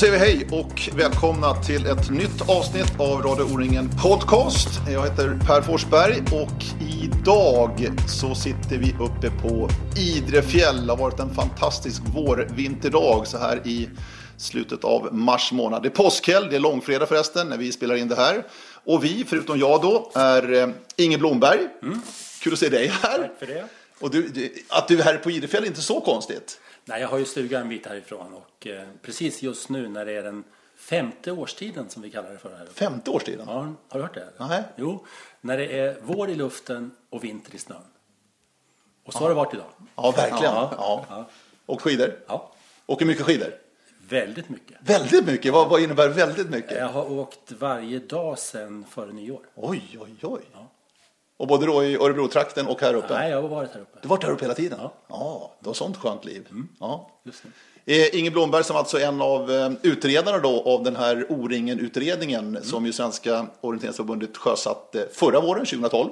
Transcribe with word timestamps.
Säger 0.00 0.12
vi 0.12 0.18
hej 0.18 0.46
och 0.52 0.90
välkomna 0.96 1.54
till 1.54 1.86
ett 1.86 2.10
nytt 2.10 2.48
avsnitt 2.48 3.00
av 3.00 3.22
Radio 3.22 3.54
O-ringen 3.54 3.90
Podcast. 4.02 4.68
Jag 4.88 5.02
heter 5.02 5.38
Per 5.46 5.62
Forsberg 5.62 6.22
och 6.32 6.64
idag 7.02 7.88
så 8.08 8.34
sitter 8.34 8.78
vi 8.78 8.94
uppe 9.00 9.30
på 9.42 9.68
Idrefjäll. 9.96 10.86
Det 10.86 10.92
har 10.92 10.96
varit 10.96 11.20
en 11.20 11.34
fantastisk 11.34 12.02
vårvinterdag 12.14 13.26
så 13.26 13.38
här 13.38 13.66
i 13.66 13.88
slutet 14.36 14.84
av 14.84 15.14
mars 15.14 15.52
månad. 15.52 15.82
Det 15.82 15.88
är 15.88 15.90
påskhelg, 15.90 16.46
det 16.50 16.56
är 16.56 16.60
långfredag 16.60 17.08
förresten 17.08 17.48
när 17.48 17.56
vi 17.56 17.72
spelar 17.72 17.96
in 17.96 18.08
det 18.08 18.16
här. 18.16 18.46
Och 18.84 19.04
vi, 19.04 19.24
förutom 19.28 19.58
jag 19.58 19.82
då, 19.82 20.10
är 20.14 20.52
eh, 20.52 20.68
Inge 20.96 21.18
Blomberg. 21.18 21.60
Mm. 21.82 22.02
Kul 22.42 22.52
att 22.52 22.58
se 22.58 22.68
dig 22.68 22.92
här. 23.02 23.18
Tack 23.18 23.38
för 23.38 23.46
det. 23.46 23.64
Och 24.00 24.10
du, 24.10 24.52
att 24.68 24.88
du 24.88 24.98
är 25.00 25.04
här 25.04 25.16
på 25.16 25.30
Idefjäll 25.30 25.62
är 25.62 25.66
inte 25.66 25.82
så 25.82 26.00
konstigt. 26.00 26.58
Nej, 26.84 27.00
jag 27.00 27.08
har 27.08 27.18
ju 27.18 27.24
stugan 27.24 27.62
en 27.62 27.68
bit 27.68 27.86
härifrån 27.86 28.34
och 28.34 28.66
eh, 28.66 28.88
precis 29.02 29.42
just 29.42 29.68
nu 29.68 29.88
när 29.88 30.04
det 30.04 30.12
är 30.12 30.22
den 30.22 30.44
femte 30.76 31.32
årstiden 31.32 31.88
som 31.88 32.02
vi 32.02 32.10
kallar 32.10 32.30
det 32.30 32.38
för 32.38 32.56
här 32.56 32.62
uppe. 32.64 32.74
Femte 32.74 33.10
årstiden? 33.10 33.46
Ja, 33.48 33.74
har 33.88 33.98
du 33.98 34.00
hört 34.00 34.14
det? 34.14 34.28
Nej. 34.38 34.62
Jo, 34.76 35.06
när 35.40 35.58
det 35.58 35.78
är 35.78 35.96
vår 36.02 36.30
i 36.30 36.34
luften 36.34 36.90
och 37.10 37.24
vinter 37.24 37.54
i 37.54 37.58
snön. 37.58 37.82
Och 39.04 39.12
så 39.12 39.18
ja. 39.18 39.22
har 39.22 39.28
det 39.28 39.34
varit 39.34 39.54
idag. 39.54 39.66
Ja, 39.96 40.10
verkligen. 40.10 40.54
Ja. 40.54 40.74
Ja. 40.76 41.06
ja. 41.08 41.28
Och 41.66 41.82
skidor? 41.82 42.18
Ja. 42.26 42.52
Åker 42.86 43.06
mycket 43.06 43.26
skidor? 43.26 43.54
Väldigt 44.08 44.48
mycket. 44.48 44.76
Väldigt 44.80 45.26
mycket? 45.26 45.52
Vad, 45.52 45.68
vad 45.68 45.80
innebär 45.80 46.08
väldigt 46.08 46.50
mycket? 46.50 46.78
Jag 46.78 46.88
har 46.88 47.12
åkt 47.12 47.52
varje 47.52 47.98
dag 47.98 48.38
sedan 48.38 48.84
före 48.90 49.12
nyår. 49.12 49.40
Oj, 49.54 49.98
oj, 50.00 50.14
oj. 50.22 50.42
Ja. 50.52 50.70
Och 51.40 51.46
både 51.46 51.66
då 51.66 51.84
i 51.84 51.96
Örebro-trakten 51.96 52.66
och 52.66 52.80
här 52.80 52.94
uppe? 52.94 53.14
Nej, 53.14 53.30
jag 53.30 53.42
har 53.42 53.48
varit 53.48 53.70
här 53.74 53.80
uppe. 53.80 53.98
Du 54.02 54.08
har 54.08 54.16
varit 54.16 54.24
här 54.24 54.30
uppe 54.30 54.44
hela 54.44 54.54
tiden? 54.54 54.78
Ja. 54.82 54.92
ja 55.08 55.52
du 55.60 55.68
har 55.68 55.74
sånt 55.74 55.96
skönt 55.96 56.24
liv. 56.24 56.46
Mm. 56.50 56.68
Ja. 56.80 57.10
Just 57.24 57.42
det. 57.84 58.06
Eh, 58.06 58.18
Inge 58.18 58.30
Blomberg 58.30 58.64
som 58.64 58.76
alltså 58.76 58.98
är 58.98 59.06
en 59.06 59.20
av 59.20 59.50
eh, 59.50 59.70
utredarna 59.82 60.38
då 60.38 60.62
av 60.66 60.82
den 60.82 60.96
här 60.96 61.26
O-ringen-utredningen 61.28 62.48
mm. 62.48 62.62
som 62.62 62.86
ju 62.86 62.92
Svenska 62.92 63.46
orienteringsförbundet 63.60 64.36
sjösatte 64.36 65.08
förra 65.12 65.40
våren, 65.40 65.66
2012. 65.66 66.10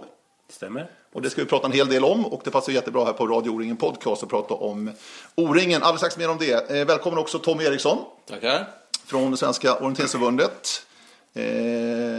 Stämmer. 0.51 0.91
Och 1.12 1.23
det 1.23 1.31
ska 1.31 1.42
vi 1.42 1.48
prata 1.48 1.67
en 1.67 1.73
hel 1.73 1.89
del 1.89 2.05
om 2.05 2.27
och 2.27 2.41
det 2.45 2.51
passar 2.51 2.73
jättebra 2.73 3.05
här 3.05 3.13
på 3.13 3.27
Radio 3.27 3.51
O-ringen 3.51 3.77
Podcast 3.77 4.23
att 4.23 4.29
prata 4.29 4.55
om 4.55 4.91
O-ringen. 5.35 5.83
Alldeles 5.83 6.01
strax 6.01 6.17
mer 6.17 6.31
om 6.31 6.39
det. 6.39 6.70
Eh, 6.70 6.87
välkommen 6.87 7.19
också 7.19 7.39
Tommy 7.39 7.65
Eriksson. 7.65 7.98
Tackar. 8.29 8.69
Från 9.07 9.37
Svenska 9.37 9.75
orienteringsförbundet. 9.75 10.83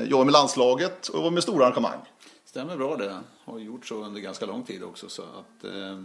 jobbar 0.05 0.25
med 0.25 0.31
landslaget 0.31 1.07
och 1.07 1.33
med 1.33 1.43
stora 1.43 1.65
arrangemang. 1.65 1.99
Stämmer 2.49 2.77
bra 2.77 2.95
det. 2.95 3.19
Har 3.45 3.59
gjort 3.59 3.85
så 3.85 3.95
under 3.95 4.21
ganska 4.21 4.45
lång 4.45 4.63
tid 4.63 4.83
också. 4.83 5.09
Så 5.09 5.21
att, 5.21 5.63
eh, 5.63 5.99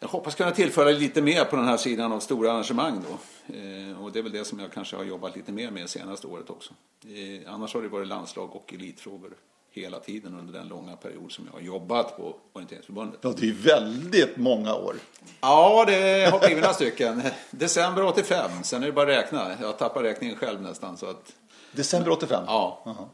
jag 0.00 0.08
hoppas 0.08 0.34
kunna 0.34 0.50
tillföra 0.50 0.90
lite 0.90 1.22
mer 1.22 1.44
på 1.44 1.56
den 1.56 1.64
här 1.64 1.76
sidan 1.76 2.12
av 2.12 2.20
stora 2.20 2.52
arrangemang 2.52 3.04
då. 3.08 3.18
Eh, 3.54 4.02
och 4.02 4.12
det 4.12 4.18
är 4.18 4.22
väl 4.22 4.32
det 4.32 4.44
som 4.44 4.60
jag 4.60 4.72
kanske 4.72 4.96
har 4.96 5.04
jobbat 5.04 5.36
lite 5.36 5.52
mer 5.52 5.70
med 5.70 5.90
senaste 5.90 6.26
året 6.26 6.50
också. 6.50 6.74
Eh, 7.04 7.54
annars 7.54 7.74
har 7.74 7.82
det 7.82 7.88
varit 7.88 8.08
landslag 8.08 8.56
och 8.56 8.74
elitfrågor 8.74 9.36
hela 9.70 10.00
tiden 10.00 10.38
under 10.38 10.52
den 10.52 10.68
långa 10.68 10.96
period 10.96 11.32
som 11.32 11.46
jag 11.46 11.52
har 11.52 11.66
jobbat 11.66 12.16
på 12.16 12.36
Orienteringsförbundet. 12.52 13.18
Ja, 13.22 13.34
det 13.36 13.48
är 13.48 13.52
väldigt 13.52 14.36
många 14.36 14.74
år. 14.74 14.96
Ja, 15.40 15.84
det 15.86 16.30
har 16.32 16.38
blivit 16.38 16.62
några 16.62 16.74
stycken. 16.74 17.22
December 17.50 18.04
85, 18.04 18.50
sen 18.62 18.82
är 18.82 18.86
det 18.86 18.92
bara 18.92 19.12
att 19.12 19.24
räkna. 19.24 19.56
Jag 19.60 19.78
tappar 19.78 20.02
räkningen 20.02 20.36
själv 20.36 20.62
nästan. 20.62 20.96
Så 20.96 21.06
att... 21.06 21.32
December 21.72 22.10
85? 22.10 22.44
Ja. 22.46 22.82
Aha. 22.86 23.08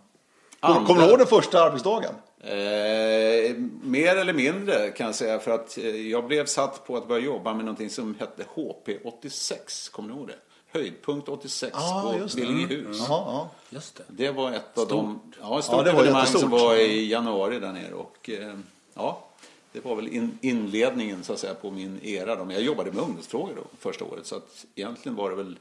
Andra... 0.60 0.86
Kommer 0.86 1.02
du 1.02 1.08
ihåg 1.08 1.18
den 1.18 1.26
första 1.26 1.62
arbetsdagen? 1.62 2.14
Eh, 2.40 3.56
mer 3.82 4.16
eller 4.16 4.32
mindre 4.32 4.90
kan 4.90 5.06
jag 5.06 5.14
säga 5.14 5.38
för 5.38 5.50
att 5.50 5.78
eh, 5.78 6.10
jag 6.10 6.26
blev 6.26 6.46
satt 6.46 6.86
på 6.86 6.96
att 6.96 7.08
börja 7.08 7.24
jobba 7.24 7.54
med 7.54 7.64
någonting 7.64 7.90
som 7.90 8.14
hette 8.20 8.44
HP86. 8.54 9.90
Kommer 9.90 10.08
ni 10.08 10.14
ihåg 10.14 10.28
det? 10.28 10.34
Höjdpunkt 10.72 11.28
86 11.28 11.76
ah, 11.76 12.02
på 12.02 12.36
Billingehus. 12.36 12.86
Mm. 12.86 13.06
Ja, 13.08 13.50
just 13.70 13.96
det. 13.96 14.04
det 14.08 14.30
var 14.30 14.52
ett 14.52 14.78
av 14.78 14.84
stort. 14.84 14.88
de 14.88 15.20
ja, 15.40 15.62
stort 15.62 15.76
ja, 15.76 15.82
det 15.82 15.92
var 15.92 16.00
evenemang 16.00 16.26
som 16.26 16.50
var 16.50 16.76
i 16.76 17.10
januari 17.10 17.60
där 17.60 17.72
nere. 17.72 17.94
Och, 17.94 18.30
eh, 18.30 18.58
ja, 18.94 19.24
det 19.72 19.84
var 19.84 19.96
väl 19.96 20.08
in, 20.08 20.38
inledningen 20.40 21.24
så 21.24 21.32
att 21.32 21.38
säga 21.38 21.54
på 21.54 21.70
min 21.70 22.00
era. 22.02 22.36
Då. 22.36 22.44
Men 22.44 22.54
jag 22.56 22.64
jobbade 22.64 22.92
med 22.92 23.02
ungdomsfrågor 23.02 23.52
då, 23.56 23.62
första 23.78 24.04
året 24.04 24.26
så 24.26 24.36
att 24.36 24.66
egentligen 24.74 25.16
var 25.16 25.30
det 25.30 25.36
väl 25.36 25.58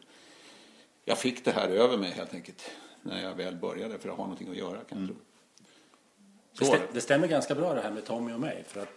jag 1.05 1.17
fick 1.17 1.45
det 1.45 1.51
här 1.51 1.67
över 1.67 1.97
mig 1.97 2.11
helt 2.11 2.33
enkelt 2.33 2.61
när 3.01 3.23
jag 3.23 3.35
väl 3.35 3.55
började 3.55 3.99
för 3.99 4.09
att 4.09 4.17
ha 4.17 4.23
någonting 4.23 4.49
att 4.49 4.57
göra 4.57 4.77
kan 4.77 4.83
jag 4.89 4.97
mm. 4.97 5.07
tro. 5.07 5.15
Det, 6.59 6.65
stäm, 6.65 6.81
det, 6.93 7.01
stämmer 7.01 7.27
ganska 7.27 7.55
bra 7.55 7.73
det 7.73 7.81
här 7.81 7.91
med 7.91 8.05
Tommy 8.05 8.33
och 8.33 8.39
mig. 8.39 8.63
För 8.67 8.81
att, 8.81 8.89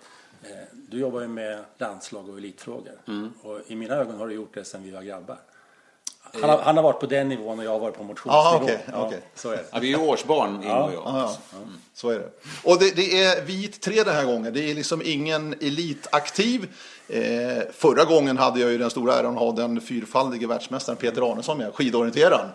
eh, 0.43 0.57
du 0.73 0.99
jobbar 0.99 1.21
ju 1.21 1.29
med 1.29 1.65
landslag 1.79 2.29
och 2.29 2.39
elitfrågor. 2.39 2.99
Mm. 3.09 3.33
Och 3.43 3.61
I 3.67 3.77
mina 3.77 3.95
ögon 3.95 4.19
har 4.19 4.29
du 4.29 4.35
gjort 4.35 4.55
det 4.55 4.65
sedan 4.65 4.83
vi 4.83 4.91
var 4.91 5.03
grabbar. 5.03 5.39
Han 6.41 6.51
har, 6.51 6.59
han 6.59 6.77
har 6.77 6.83
varit 6.83 7.01
på 7.01 7.07
den 7.07 7.29
nivån 7.29 7.59
och 7.59 7.65
jag 7.65 7.71
har 7.71 7.79
varit 7.79 7.97
på 7.97 8.03
motionsnivå. 8.03 8.37
Aha, 8.37 8.63
okay, 8.63 8.79
ja, 8.93 9.07
okay. 9.07 9.19
Så 9.35 9.51
är 9.51 9.57
det. 9.57 9.65
Ja, 9.73 9.79
vi 9.79 9.93
är 9.93 10.01
årsbarn, 10.01 10.55
Ingo 10.55 10.67
ja, 10.67 10.85
och 10.85 10.93
jag. 10.93 11.03
Ja, 11.05 11.37
ja. 11.53 11.59
Mm. 11.59 11.75
Så 11.95 12.11
är 12.11 12.19
det. 12.19 12.31
Och 12.65 12.79
det, 12.79 12.97
det, 12.97 13.23
är 13.23 13.45
vit 13.45 13.81
tre 13.81 14.03
den 14.03 14.15
här 14.15 14.25
gången. 14.25 14.53
Det 14.53 14.71
är 14.71 14.75
liksom 14.75 15.03
ingen 15.05 15.53
elitaktiv. 15.53 16.75
Eh, 17.09 17.23
förra 17.73 18.05
gången 18.05 18.39
hade 18.39 18.61
jag 18.61 18.71
ju 18.71 18.79
den 18.79 18.91
stora 18.91 19.15
äran 19.15 19.35
att 19.35 19.41
ha 19.41 19.53
den 19.53 19.81
fyrfaldige 19.81 20.47
världsmästaren 20.47 20.97
Peter 20.97 21.33
Arnesson 21.33 21.59
med, 21.59 21.75
skidorienteraren. 21.75 22.49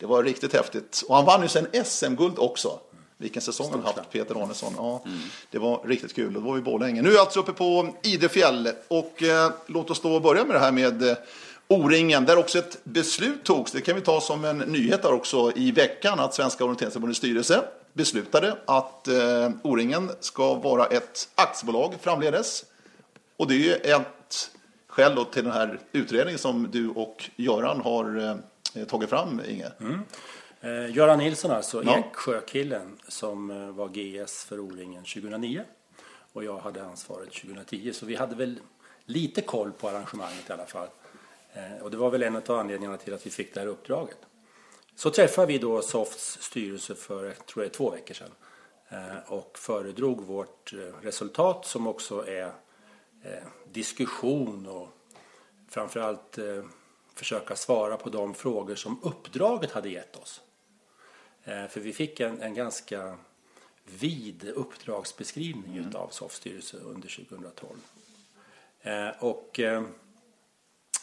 Det 0.00 0.06
var 0.06 0.22
riktigt 0.22 0.52
häftigt. 0.52 1.04
Och 1.08 1.16
han 1.16 1.24
vann 1.24 1.42
ju 1.42 1.48
sen 1.48 1.66
SM-guld 1.84 2.38
också. 2.38 2.78
Vilken 3.16 3.42
säsong 3.42 3.70
han 3.70 3.82
haft, 3.82 4.10
Peter 4.12 4.42
Arnesson. 4.42 4.72
Ja, 4.76 5.02
mm. 5.06 5.18
Det 5.50 5.58
var 5.58 5.80
riktigt 5.84 6.14
kul. 6.14 6.32
Det 6.32 6.40
var 6.40 6.58
i 6.58 6.60
Borlänge. 6.60 7.02
Nu 7.02 7.08
är 7.08 7.12
jag 7.12 7.20
alltså 7.20 7.40
uppe 7.40 7.52
på 7.52 7.94
Idefjäll. 8.02 8.68
Och 8.88 9.22
eh, 9.22 9.50
låt 9.66 9.90
oss 9.90 10.00
då 10.00 10.20
börja 10.20 10.44
med 10.44 10.56
det 10.56 10.60
här 10.60 10.72
med 10.72 11.02
eh, 11.02 11.16
O-ringen. 11.68 12.24
Där 12.24 12.38
också 12.38 12.58
ett 12.58 12.84
beslut 12.84 13.44
togs. 13.44 13.72
Det 13.72 13.80
kan 13.80 13.94
vi 13.94 14.00
ta 14.00 14.20
som 14.20 14.44
en 14.44 14.58
nyhet 14.58 15.02
där 15.02 15.12
också 15.12 15.52
i 15.56 15.70
veckan. 15.70 16.20
Att 16.20 16.34
Svenska 16.34 16.64
Orienteringsförbundets 16.64 17.18
styrelse 17.18 17.62
beslutade 17.92 18.56
att 18.64 19.08
eh, 19.08 19.50
O-ringen 19.62 20.10
ska 20.20 20.54
vara 20.54 20.86
ett 20.86 21.28
aktiebolag 21.34 21.94
framledes. 22.00 22.64
Och 23.36 23.48
det 23.48 23.54
är 23.54 23.58
ju 23.58 23.74
ett 23.74 24.50
skäl 24.88 25.24
till 25.32 25.44
den 25.44 25.52
här 25.52 25.78
utredningen 25.92 26.38
som 26.38 26.68
du 26.70 26.88
och 26.88 27.30
Göran 27.36 27.80
har 27.80 28.28
eh, 28.28 28.36
tagit 28.88 29.10
fram, 29.10 29.40
Inge. 29.48 29.72
Mm. 29.80 30.00
Eh, 30.60 30.96
Göran 30.96 31.18
Nilsson 31.18 31.50
alltså, 31.50 31.82
ja. 31.84 31.98
Eksjökillen 31.98 32.98
som 33.08 33.50
eh, 33.50 33.70
var 33.70 33.88
GS 33.88 34.44
för 34.44 34.60
O-ringen 34.60 35.04
2009 35.04 35.64
och 36.32 36.44
jag 36.44 36.58
hade 36.58 36.84
ansvaret 36.84 37.32
2010 37.32 37.92
så 37.92 38.06
vi 38.06 38.14
hade 38.14 38.36
väl 38.36 38.60
lite 39.04 39.42
koll 39.42 39.72
på 39.72 39.88
arrangemanget 39.88 40.50
i 40.50 40.52
alla 40.52 40.66
fall. 40.66 40.88
Eh, 41.52 41.82
och 41.82 41.90
det 41.90 41.96
var 41.96 42.10
väl 42.10 42.22
en 42.22 42.36
av 42.36 42.50
anledningarna 42.50 42.96
till 42.96 43.14
att 43.14 43.26
vi 43.26 43.30
fick 43.30 43.54
det 43.54 43.60
här 43.60 43.66
uppdraget. 43.66 44.18
Så 44.94 45.10
träffade 45.10 45.46
vi 45.46 45.58
då 45.58 45.82
Softs 45.82 46.42
styrelse 46.42 46.94
för 46.94 47.24
jag 47.24 47.46
tror 47.46 47.64
jag, 47.64 47.72
två 47.72 47.90
veckor 47.90 48.14
sedan 48.14 48.30
eh, 48.88 49.32
och 49.32 49.58
föredrog 49.58 50.20
vårt 50.20 50.72
eh, 50.72 50.78
resultat 51.02 51.66
som 51.66 51.86
också 51.86 52.26
är 52.28 52.52
eh, 53.24 53.44
diskussion 53.72 54.66
och 54.66 54.88
framförallt 55.68 56.38
försöka 57.14 57.56
svara 57.56 57.96
på 57.96 58.10
de 58.10 58.34
frågor 58.34 58.74
som 58.74 59.00
uppdraget 59.02 59.72
hade 59.72 59.88
gett 59.88 60.16
oss. 60.16 60.40
Eh, 61.44 61.66
för 61.66 61.80
vi 61.80 61.92
fick 61.92 62.20
en, 62.20 62.42
en 62.42 62.54
ganska 62.54 63.16
vid 63.84 64.48
uppdragsbeskrivning 64.48 65.76
mm. 65.76 65.96
av 65.96 66.08
SOFs 66.08 66.36
styrelse 66.36 66.76
under 66.76 67.08
2012. 67.28 67.70
Eh, 68.82 69.08
och 69.18 69.60
eh, 69.60 69.82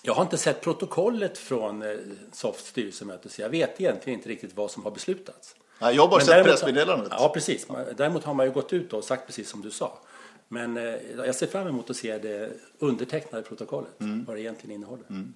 jag 0.02 0.14
har 0.14 0.24
inte 0.24 0.38
sett 0.38 0.62
protokollet 0.62 1.38
från 1.38 1.84
SOFs 2.32 2.66
styrelsemöte 2.66 3.30
så 3.30 3.42
jag 3.42 3.50
vet 3.50 3.82
egentligen 3.82 4.20
inte 4.20 4.30
riktigt 4.30 4.56
vad 4.56 4.72
som 4.72 4.84
har 4.84 4.92
beslutats. 4.92 5.56
Nej, 5.82 5.96
jag 5.96 6.02
har 6.02 6.08
bara 6.10 6.18
Men 6.18 6.26
sett 6.26 6.46
pressmeddelandet. 6.46 7.12
Ja, 7.12 7.32
precis. 7.34 7.68
Däremot 7.98 8.24
har 8.24 8.34
man 8.34 8.46
ju 8.46 8.52
gått 8.52 8.74
ut 8.74 8.94
och 8.94 9.04
sagt 9.04 9.26
precis 9.26 9.50
som 9.50 9.62
du 9.62 9.72
sa. 9.72 10.00
Men 10.48 10.76
jag 11.18 11.36
ser 11.36 11.48
fram 11.48 11.68
emot 11.68 11.90
att 11.90 11.96
se 11.96 12.18
det 12.18 12.52
undertecknade 12.80 13.44
protokollet, 13.44 14.02
mm. 14.02 14.26
vad 14.26 14.36
det 14.36 14.42
egentligen 14.42 14.76
innehåller. 14.76 15.06
Mm. 15.10 15.34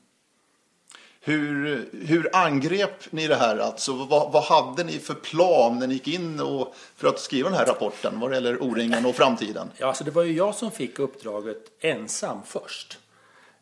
Hur, 1.23 1.89
hur 1.91 2.35
angrep 2.35 3.11
ni 3.11 3.27
det 3.27 3.35
här? 3.35 3.57
Alltså, 3.57 3.93
vad, 3.93 4.31
vad, 4.31 4.43
hade 4.43 4.83
ni 4.83 4.99
för 4.99 5.13
plan 5.13 5.79
när 5.79 5.87
ni 5.87 5.93
gick 5.93 6.07
in 6.07 6.39
och, 6.39 6.75
för 6.95 7.07
att 7.07 7.19
skriva 7.19 7.49
den 7.49 7.57
här 7.57 7.65
rapporten 7.65 8.19
vad 8.19 8.31
det 8.31 8.35
gäller 8.35 8.63
O-ringen 8.63 9.05
och 9.05 9.15
framtiden? 9.15 9.71
Ja, 9.77 9.87
alltså 9.87 10.03
det 10.03 10.11
var 10.11 10.23
ju 10.23 10.33
jag 10.33 10.55
som 10.55 10.71
fick 10.71 10.99
uppdraget 10.99 11.71
ensam 11.79 12.39
först. 12.45 12.99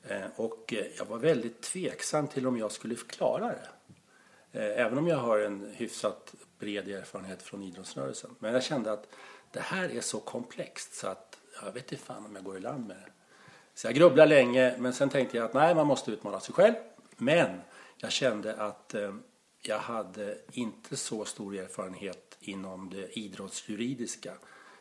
Eh, 0.07 0.21
och 0.35 0.73
eh, 0.73 0.85
jag 0.97 1.06
var 1.06 1.17
väldigt 1.17 1.61
tveksam 1.61 2.27
till 2.27 2.47
om 2.47 2.57
jag 2.57 2.71
skulle 2.71 2.95
klara 2.95 3.47
det. 3.47 3.69
Eh, 4.59 4.85
även 4.85 4.97
om 4.97 5.07
jag 5.07 5.17
har 5.17 5.39
en 5.39 5.73
hyfsat 5.75 6.33
bred 6.59 6.88
erfarenhet 6.88 7.41
från 7.41 7.63
idrottsrörelsen. 7.63 8.35
Men 8.39 8.53
jag 8.53 8.63
kände 8.63 8.91
att 8.91 9.07
det 9.51 9.59
här 9.59 9.89
är 9.89 10.01
så 10.01 10.19
komplext 10.19 10.95
så 10.95 11.07
att 11.07 11.38
jag 11.65 11.71
vet 11.71 11.91
inte 11.91 12.03
fan 12.03 12.25
om 12.25 12.35
jag 12.35 12.44
går 12.44 12.57
i 12.57 12.59
land 12.59 12.88
med 12.88 12.97
det. 12.97 13.12
Så 13.75 13.88
jag 13.88 13.95
grubblade 13.95 14.29
länge 14.29 14.75
men 14.77 14.94
sen 14.94 15.09
tänkte 15.09 15.38
jag 15.38 15.45
att 15.45 15.53
nej, 15.53 15.75
man 15.75 15.88
måste 15.88 16.12
utmana 16.12 16.39
sig 16.39 16.53
själv. 16.53 16.73
Men 17.19 17.62
jag 17.98 18.12
kände 18.12 18.56
att 18.56 18.94
eh, 18.94 19.16
jag 19.62 19.80
hade 19.80 20.38
inte 20.51 20.98
så 20.98 21.25
stor 21.25 21.56
erfarenhet 21.56 22.38
inom 22.39 22.89
det 22.89 23.19
idrottsjuridiska, 23.19 24.33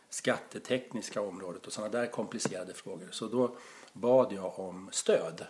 skattetekniska 0.08 1.20
området 1.20 1.66
och 1.66 1.72
sådana 1.72 1.92
där 1.92 2.06
komplicerade 2.06 2.74
frågor. 2.74 3.08
Så 3.10 3.26
då 3.26 3.56
bad 3.92 4.32
jag 4.32 4.58
om 4.58 4.88
stöd. 4.92 5.46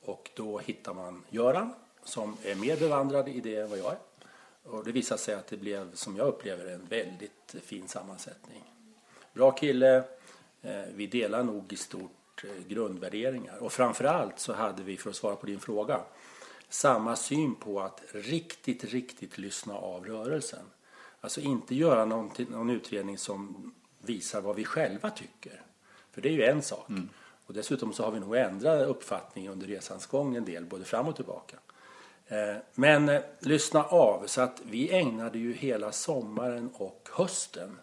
Och 0.00 0.30
då 0.34 0.58
hittar 0.58 0.94
man 0.94 1.24
Göran 1.30 1.74
som 2.04 2.36
är 2.42 2.54
mer 2.54 2.76
bevandrad 2.76 3.28
i 3.28 3.40
det 3.40 3.56
än 3.56 3.70
vad 3.70 3.78
jag 3.78 3.92
är. 3.92 3.98
Och 4.62 4.84
det 4.84 4.92
visade 4.92 5.20
sig 5.20 5.34
att 5.34 5.46
det 5.46 5.56
blev, 5.56 5.94
som 5.94 6.16
jag 6.16 6.26
upplever 6.26 6.66
en 6.66 6.86
väldigt 6.86 7.54
fin 7.62 7.88
sammansättning. 7.88 8.64
Bra 9.32 9.50
kille, 9.50 9.96
eh, 10.62 10.82
vi 10.94 11.06
delar 11.06 11.42
nog 11.42 11.72
i 11.72 11.76
stort 11.76 12.17
eh, 12.44 12.66
grundvärderingar. 12.68 13.58
Och 13.58 13.72
framförallt 13.72 14.38
så 14.38 14.52
hade 14.52 14.82
vi, 14.82 14.96
för 14.96 15.10
att 15.10 15.16
svara 15.16 15.36
på 15.36 15.46
din 15.46 15.60
fråga, 15.60 16.00
samma 16.68 17.16
syn 17.16 17.54
på 17.54 17.80
att 17.80 18.02
riktigt, 18.12 18.84
riktigt 18.84 19.38
lyssna 19.38 19.74
av 19.74 20.06
rörelsen. 20.06 20.64
Alltså 21.20 21.40
inte 21.40 21.74
göra 21.74 22.04
någon, 22.04 22.30
någon 22.48 22.70
utredning 22.70 23.18
som 23.18 23.72
visar 23.98 24.40
vad 24.40 24.56
vi 24.56 24.64
själva 24.64 25.10
tycker. 25.10 25.62
För 26.12 26.20
det 26.20 26.28
är 26.28 26.32
ju 26.32 26.44
en 26.44 26.62
sak. 26.62 26.88
Mm. 26.88 27.08
Och 27.46 27.54
dessutom 27.54 27.92
så 27.92 28.04
har 28.04 28.10
vi 28.10 28.20
nog 28.20 28.36
ändrat 28.36 28.88
uppfattning 28.88 29.48
under 29.48 29.66
resans 29.66 30.06
gång 30.06 30.36
en 30.36 30.44
del, 30.44 30.64
både 30.64 30.84
fram 30.84 31.08
och 31.08 31.16
tillbaka. 31.16 31.56
Eh, 32.26 32.56
men 32.74 33.08
eh, 33.08 33.22
lyssna 33.38 33.84
av, 33.84 34.26
så 34.26 34.40
att 34.40 34.60
vi 34.64 34.90
ägnade 34.90 35.38
ju 35.38 35.52
hela 35.52 35.92
sommaren 35.92 36.70
och 36.74 37.08
hösten 37.12 37.78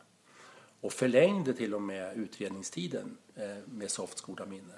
och 0.86 0.94
förlängde 0.94 1.54
till 1.54 1.74
och 1.74 1.82
med 1.82 2.18
utredningstiden 2.18 3.18
eh, 3.36 3.58
med 3.66 3.92
Softs 3.92 4.22
goda 4.22 4.46
minne 4.46 4.74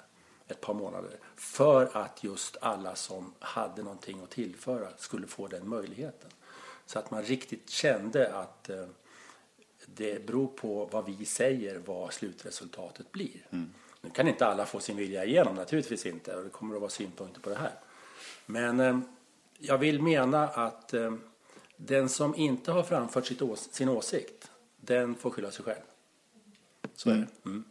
ett 0.48 0.60
par 0.60 0.74
månader 0.74 1.10
för 1.36 1.96
att 1.96 2.24
just 2.24 2.56
alla 2.60 2.94
som 2.94 3.34
hade 3.38 3.82
någonting 3.82 4.22
att 4.22 4.30
tillföra 4.30 4.88
skulle 4.96 5.26
få 5.26 5.46
den 5.46 5.68
möjligheten. 5.68 6.30
Så 6.86 6.98
att 6.98 7.10
man 7.10 7.22
riktigt 7.22 7.70
kände 7.70 8.32
att 8.34 8.70
det 9.86 10.26
beror 10.26 10.46
på 10.46 10.88
vad 10.92 11.04
vi 11.04 11.24
säger 11.24 11.78
vad 11.78 12.12
slutresultatet 12.12 13.12
blir. 13.12 13.46
Mm. 13.50 13.70
Nu 14.00 14.10
kan 14.10 14.28
inte 14.28 14.46
alla 14.46 14.66
få 14.66 14.80
sin 14.80 14.96
vilja 14.96 15.24
igenom, 15.24 15.54
naturligtvis 15.54 16.06
inte, 16.06 16.36
och 16.36 16.44
det 16.44 16.50
kommer 16.50 16.74
att 16.74 16.80
vara 16.80 16.90
synpunkter 16.90 17.40
på 17.40 17.50
det 17.50 17.56
här. 17.56 17.74
Men 18.46 18.80
eh, 18.80 18.98
jag 19.58 19.78
vill 19.78 20.02
mena 20.02 20.48
att 20.48 20.94
eh, 20.94 21.14
den 21.76 22.08
som 22.08 22.34
inte 22.34 22.72
har 22.72 22.82
framfört 22.82 23.42
ås 23.42 23.68
sin 23.72 23.88
åsikt, 23.88 24.50
den 24.76 25.14
får 25.14 25.30
skylla 25.30 25.50
sig 25.50 25.64
själv. 25.64 25.87
Så 26.98 27.10
mm. 27.10 27.22
är 27.22 27.26
det. 27.26 27.50
Mm. 27.50 27.64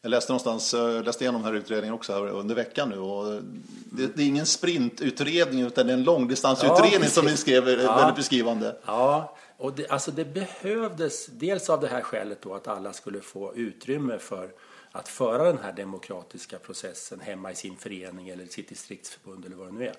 Jag 0.00 0.10
läste 0.10 0.32
någonstans, 0.32 0.74
läste 1.04 1.24
igenom 1.24 1.42
den 1.42 1.52
här 1.52 1.60
utredningen 1.60 1.94
också 1.94 2.12
här 2.12 2.28
under 2.28 2.54
veckan 2.54 2.88
nu 2.88 2.98
och 2.98 3.42
det, 3.84 4.16
det 4.16 4.22
är 4.22 4.26
ingen 4.26 4.46
sprintutredning 4.46 5.60
utan 5.60 5.86
det 5.86 5.92
är 5.92 5.96
en 5.96 6.04
långdistansutredning 6.04 7.02
ja, 7.02 7.08
som 7.08 7.24
ni 7.24 7.36
skrev 7.36 7.68
ja. 7.68 7.96
väldigt 7.96 8.16
beskrivande. 8.16 8.76
Ja, 8.86 9.36
och 9.56 9.72
det, 9.72 9.88
alltså 9.88 10.10
det 10.10 10.24
behövdes 10.24 11.26
dels 11.26 11.70
av 11.70 11.80
det 11.80 11.88
här 11.88 12.00
skälet 12.00 12.42
då 12.42 12.54
att 12.54 12.68
alla 12.68 12.92
skulle 12.92 13.20
få 13.20 13.54
utrymme 13.54 14.18
för 14.18 14.50
att 14.92 15.08
föra 15.08 15.44
den 15.44 15.58
här 15.62 15.72
demokratiska 15.72 16.58
processen 16.58 17.20
hemma 17.20 17.52
i 17.52 17.54
sin 17.54 17.76
förening 17.76 18.28
eller 18.28 18.46
sitt 18.46 18.68
distriktsförbund 18.68 19.44
eller 19.44 19.56
vad 19.56 19.68
det 19.68 19.72
nu 19.72 19.86
är. 19.86 19.94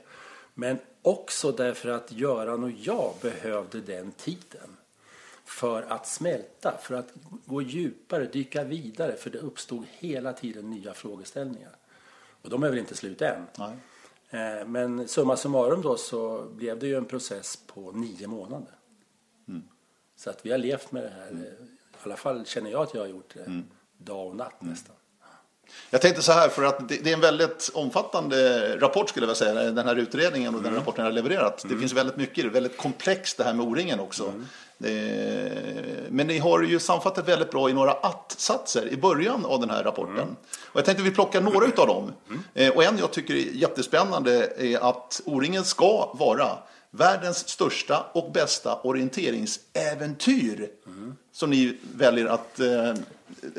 Men 0.53 0.79
också 1.01 1.51
därför 1.51 1.89
att 1.89 2.12
Göran 2.12 2.63
och 2.63 2.71
jag 2.71 3.13
behövde 3.21 3.81
den 3.81 4.12
tiden 4.12 4.77
för 5.50 5.81
att 5.81 6.07
smälta, 6.07 6.78
för 6.81 6.96
att 6.96 7.10
gå 7.46 7.62
djupare, 7.62 8.25
dyka 8.25 8.63
vidare, 8.63 9.16
för 9.16 9.30
det 9.30 9.38
uppstod 9.38 9.86
hela 9.92 10.34
tiden 10.34 10.69
nya 10.69 10.94
frågeställningar. 10.94 11.75
Och 12.42 12.50
de 12.50 12.63
är 12.63 12.69
väl 12.69 12.80
inte 12.80 12.96
slut 12.96 13.22
än. 13.22 13.46
Nej. 13.57 13.78
Eh, 14.30 14.68
men 14.68 15.07
summa 15.07 15.38
summarum 15.38 15.81
då 15.81 15.98
så 15.98 16.44
blev 16.44 16.80
det 16.80 16.88
ju 16.88 16.96
en 16.96 17.06
process 17.06 17.60
på 17.68 17.92
nio 17.92 18.28
månader. 18.28 18.74
Mm. 19.48 19.63
Så 20.16 20.30
att 20.30 20.46
vi 20.46 20.51
har 20.51 20.57
levt 20.57 20.92
med 20.92 21.04
det 21.04 21.10
här, 21.10 21.28
mm. 21.28 21.44
i 21.44 21.48
alla 22.04 22.18
fall 22.18 22.46
känner 22.46 22.72
jag 22.72 22.81
att 22.81 22.94
jag 22.94 23.01
har 23.01 23.07
gjort 23.07 23.34
det. 23.34 23.44
Mm 23.44 23.63
dag 24.00 24.28
och 24.28 24.36
natt 24.36 24.62
mm. 24.62 24.72
nästan. 24.74 24.96
Jag 25.90 26.01
tänkte 26.01 26.22
så 26.22 26.31
här, 26.31 26.50
för 26.50 26.63
att 26.63 26.90
det, 26.90 27.10
är 27.10 27.13
en 27.13 27.22
väldigt 27.22 27.72
omfattande 27.74 28.78
rapport 28.80 29.10
skulle 29.10 29.24
jag 29.24 29.36
vilja 29.36 29.54
säga, 29.56 29.72
den 29.72 29.88
här 29.88 29.96
utredningen 29.96 30.56
och 30.56 30.60
mm. 30.60 30.72
den 30.72 30.80
rapporten 30.80 31.06
jag 31.06 31.12
har 31.12 31.16
levererat. 31.16 31.63
Mm. 31.63 31.75
Det 31.75 31.80
finns 31.80 31.94
väldigt 31.94 32.18
mycket, 32.18 32.46
väldigt 32.46 32.78
komplext 32.78 33.38
det 33.38 33.44
här 33.44 33.54
med 33.54 33.66
O-ringen 33.66 34.00
också. 34.00 34.34
Det, 34.81 36.09
men 36.09 36.27
ni 36.27 36.37
har 36.37 36.61
ju 36.61 36.79
sammanfattat 36.79 37.27
väldigt 37.27 37.51
bra 37.51 37.69
i 37.69 37.73
några 37.73 37.91
att-satser 37.91 38.87
i 38.87 38.97
början 38.97 39.45
av 39.45 39.59
den 39.59 39.69
här 39.69 39.83
rapporten. 39.83 40.17
Mm. 40.17 40.35
Och 40.65 40.77
jag 40.77 40.85
tänkte 40.85 41.03
vi 41.03 41.11
plockar 41.11 41.41
några 41.41 41.65
av 41.65 41.87
dem. 41.87 42.11
Mm. 42.27 42.43
Eh, 42.53 42.75
och 42.75 42.83
en 42.83 42.97
jag 42.97 43.11
tycker 43.11 43.33
är 43.33 43.37
jättespännande 43.37 44.53
är 44.57 44.89
att 44.89 45.21
O-ringen 45.25 45.63
ska 45.63 46.13
vara 46.13 46.57
världens 46.91 47.49
största 47.49 48.05
och 48.13 48.31
bästa 48.31 48.75
orienteringsäventyr. 48.75 50.69
Mm. 50.85 51.15
Som 51.31 51.49
ni 51.49 51.77
väljer 51.95 52.25
att 52.25 52.59
eh, 52.59 52.93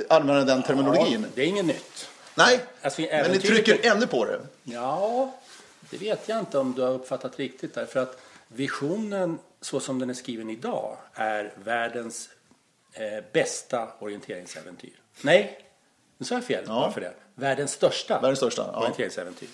använda 0.09 0.45
den 0.45 0.63
terminologin. 0.63 1.23
Ja, 1.23 1.29
det 1.35 1.43
är 1.43 1.47
inget 1.47 1.65
nytt. 1.65 2.09
Nej, 2.35 2.61
alltså, 2.83 3.01
men 3.01 3.31
ni 3.31 3.39
trycker 3.39 3.87
ännu 3.87 4.07
på 4.07 4.25
det. 4.25 4.41
Ja, 4.65 5.33
det 5.91 5.97
vet 5.97 6.29
jag 6.29 6.39
inte 6.39 6.59
om 6.59 6.73
du 6.73 6.83
har 6.83 6.91
uppfattat 6.91 7.39
riktigt. 7.39 7.75
Därför 7.75 8.01
att 8.01 8.21
visionen 8.49 9.39
så 9.61 9.81
som 9.81 9.99
den 9.99 10.11
är 10.11 10.15
skriven 10.15 10.51
idag 10.51 10.97
är 11.15 11.55
världens 11.57 12.31
eh, 12.93 13.25
bästa 13.33 13.89
orienteringsäventyr. 13.99 15.01
Nej, 15.23 15.65
nu 16.19 16.27
sa 16.27 16.35
jag 16.35 16.45
fel. 16.45 16.65
Ja. 16.67 16.75
Varför 16.75 17.01
det? 17.01 17.15
Världens 17.35 17.73
största, 17.73 18.21
världens 18.21 18.39
största 18.39 18.71
ja. 18.73 18.81
orienteringsäventyr. 18.81 19.49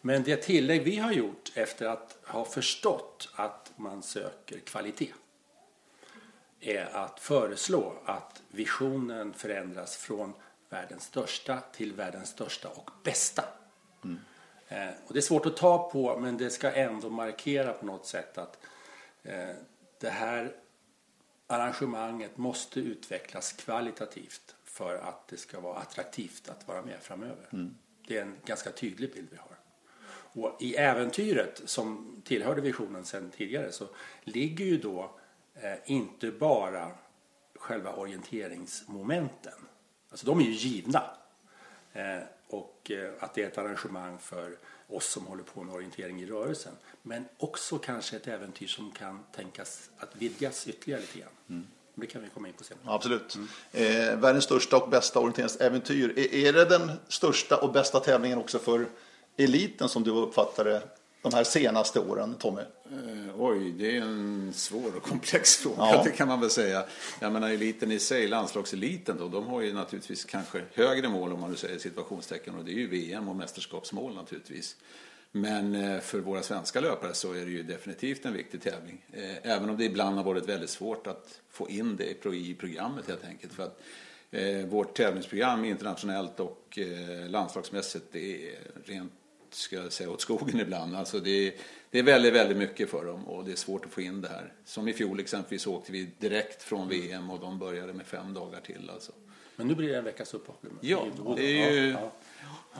Men 0.00 0.22
det 0.22 0.36
tillägg 0.36 0.82
vi 0.82 0.96
har 0.96 1.12
gjort 1.12 1.52
efter 1.54 1.86
att 1.86 2.18
ha 2.24 2.44
förstått 2.44 3.28
att 3.34 3.72
man 3.76 4.02
söker 4.02 4.58
kvalitet 4.58 5.12
är 6.60 6.96
att 6.96 7.20
föreslå 7.20 7.92
att 8.04 8.42
visionen 8.48 9.32
förändras 9.32 9.96
från 9.96 10.32
världens 10.68 11.02
största 11.02 11.58
till 11.72 11.92
världens 11.92 12.28
största 12.28 12.68
och 12.68 12.90
bästa. 13.04 13.44
Mm. 14.04 14.18
Eh, 14.68 14.94
och 15.06 15.12
det 15.12 15.18
är 15.18 15.22
svårt 15.22 15.46
att 15.46 15.56
ta 15.56 15.90
på 15.90 16.18
men 16.18 16.36
det 16.36 16.50
ska 16.50 16.72
ändå 16.72 17.10
markera 17.10 17.72
på 17.72 17.86
något 17.86 18.06
sätt 18.06 18.38
att 18.38 18.58
det 19.98 20.10
här 20.10 20.52
arrangemanget 21.46 22.36
måste 22.36 22.80
utvecklas 22.80 23.52
kvalitativt 23.52 24.54
för 24.64 24.94
att 24.94 25.28
det 25.28 25.36
ska 25.36 25.60
vara 25.60 25.78
attraktivt 25.78 26.48
att 26.48 26.68
vara 26.68 26.82
med 26.82 26.98
framöver. 27.02 27.48
Mm. 27.52 27.74
Det 28.06 28.16
är 28.16 28.22
en 28.22 28.36
ganska 28.44 28.70
tydlig 28.70 29.12
bild 29.12 29.28
vi 29.30 29.36
har. 29.36 29.56
Och 30.42 30.62
i 30.62 30.74
äventyret 30.74 31.62
som 31.64 32.22
tillhörde 32.24 32.60
visionen 32.60 33.04
sedan 33.04 33.30
tidigare 33.30 33.72
så 33.72 33.88
ligger 34.22 34.64
ju 34.64 34.78
då 34.78 35.10
eh, 35.54 35.74
inte 35.84 36.30
bara 36.30 36.90
själva 37.54 37.92
orienteringsmomenten. 37.92 39.52
Alltså 40.10 40.26
de 40.26 40.40
är 40.40 40.44
ju 40.44 40.52
givna. 40.52 41.02
Eh, 41.92 42.18
och 42.48 42.90
eh, 42.90 43.10
att 43.20 43.34
det 43.34 43.42
är 43.42 43.46
ett 43.46 43.58
arrangemang 43.58 44.18
för 44.18 44.56
oss 44.88 45.06
som 45.06 45.26
håller 45.26 45.42
på 45.42 45.62
med 45.62 45.74
orientering 45.74 46.22
i 46.22 46.26
rörelsen. 46.26 46.72
Men 47.02 47.24
också 47.38 47.78
kanske 47.78 48.16
ett 48.16 48.28
äventyr 48.28 48.66
som 48.66 48.90
kan 48.90 49.24
tänkas 49.36 49.90
att 49.98 50.16
vidgas 50.16 50.66
ytterligare 50.66 51.00
lite 51.00 51.18
grann. 51.18 51.30
Mm. 51.48 51.66
Det 51.94 52.06
kan 52.06 52.22
vi 52.22 52.28
komma 52.28 52.48
in 52.48 52.54
på 52.54 52.64
senare. 52.64 52.84
Absolut. 52.86 53.34
Mm. 53.34 53.48
Eh, 53.72 54.16
världens 54.16 54.44
största 54.44 54.76
och 54.76 54.88
bästa 54.88 55.20
orienteringsäventyr. 55.20 56.18
Är, 56.18 56.34
är 56.34 56.52
det 56.52 56.64
den 56.64 56.92
största 57.08 57.56
och 57.56 57.72
bästa 57.72 58.00
tävlingen 58.00 58.38
också 58.38 58.58
för 58.58 58.86
eliten 59.36 59.88
som 59.88 60.02
du 60.02 60.10
uppfattar 60.10 60.64
det 60.64 60.82
de 61.30 61.36
här 61.36 61.44
senaste 61.44 62.00
åren, 62.00 62.34
Tommy? 62.34 62.60
Eh, 62.60 63.40
oj, 63.40 63.72
det 63.78 63.96
är 63.96 64.00
en 64.00 64.52
svår 64.54 64.96
och 64.96 65.02
komplex 65.02 65.56
fråga, 65.62 65.76
ja. 65.78 66.02
det 66.04 66.10
kan 66.10 66.28
man 66.28 66.40
väl 66.40 66.50
säga. 66.50 66.84
Jag 67.20 67.32
menar 67.32 67.50
eliten 67.50 67.92
i 67.92 67.98
sig, 67.98 68.28
landslagseliten 68.28 69.16
då, 69.18 69.28
de 69.28 69.46
har 69.46 69.60
ju 69.60 69.72
naturligtvis 69.72 70.24
kanske 70.24 70.62
högre 70.74 71.08
mål 71.08 71.32
om 71.32 71.40
man 71.40 71.50
nu 71.50 71.56
säger 71.56 71.78
situationstecken 71.78 72.54
och 72.54 72.64
det 72.64 72.70
är 72.70 72.74
ju 72.74 72.86
VM 72.86 73.28
och 73.28 73.36
mästerskapsmål 73.36 74.14
naturligtvis. 74.14 74.76
Men 75.32 75.74
eh, 75.74 76.00
för 76.00 76.18
våra 76.18 76.42
svenska 76.42 76.80
löpare 76.80 77.14
så 77.14 77.32
är 77.32 77.44
det 77.44 77.50
ju 77.50 77.62
definitivt 77.62 78.24
en 78.24 78.32
viktig 78.32 78.62
tävling. 78.62 79.04
Eh, 79.12 79.52
även 79.52 79.70
om 79.70 79.76
det 79.76 79.84
ibland 79.84 80.16
har 80.16 80.24
varit 80.24 80.48
väldigt 80.48 80.70
svårt 80.70 81.06
att 81.06 81.40
få 81.50 81.68
in 81.70 81.96
det 81.96 82.26
i 82.26 82.54
programmet 82.54 83.08
helt 83.08 83.24
enkelt. 83.24 83.52
För 83.52 83.62
att 83.62 83.80
vårt 84.68 84.96
tävlingsprogram 84.96 85.64
internationellt 85.64 86.40
och 86.40 86.78
landslagsmässigt 87.28 88.04
det 88.12 88.48
är 88.48 88.58
rent 88.84 89.12
ska 89.54 89.76
jag 89.76 89.92
säga, 89.92 90.10
åt 90.10 90.20
skogen 90.20 90.60
ibland. 90.66 90.96
Alltså 90.96 91.20
det, 91.20 91.54
det 91.90 91.98
är 91.98 92.02
väldigt, 92.02 92.34
väldigt 92.34 92.56
mycket 92.56 92.90
för 92.90 93.04
dem 93.04 93.28
och 93.28 93.44
det 93.44 93.52
är 93.52 93.56
svårt 93.56 93.84
att 93.84 93.92
få 93.92 94.00
in 94.00 94.20
det 94.20 94.28
här. 94.28 94.52
Som 94.64 94.88
i 94.88 94.92
fjol 94.92 95.20
exempelvis 95.20 95.66
åkte 95.66 95.92
vi 95.92 96.10
direkt 96.18 96.62
från 96.62 96.88
VM 96.88 97.30
och 97.30 97.40
de 97.40 97.58
började 97.58 97.92
med 97.92 98.06
fem 98.06 98.34
dagar 98.34 98.60
till. 98.60 98.90
Alltså. 98.90 99.12
Men 99.56 99.68
nu 99.68 99.74
blir 99.74 99.88
det 99.88 99.98
en 99.98 100.04
veckas 100.04 100.34
uppehåll. 100.34 100.58
Ja, 100.80 101.06
det 101.36 101.62
är 101.62 101.70
ju... 101.70 101.96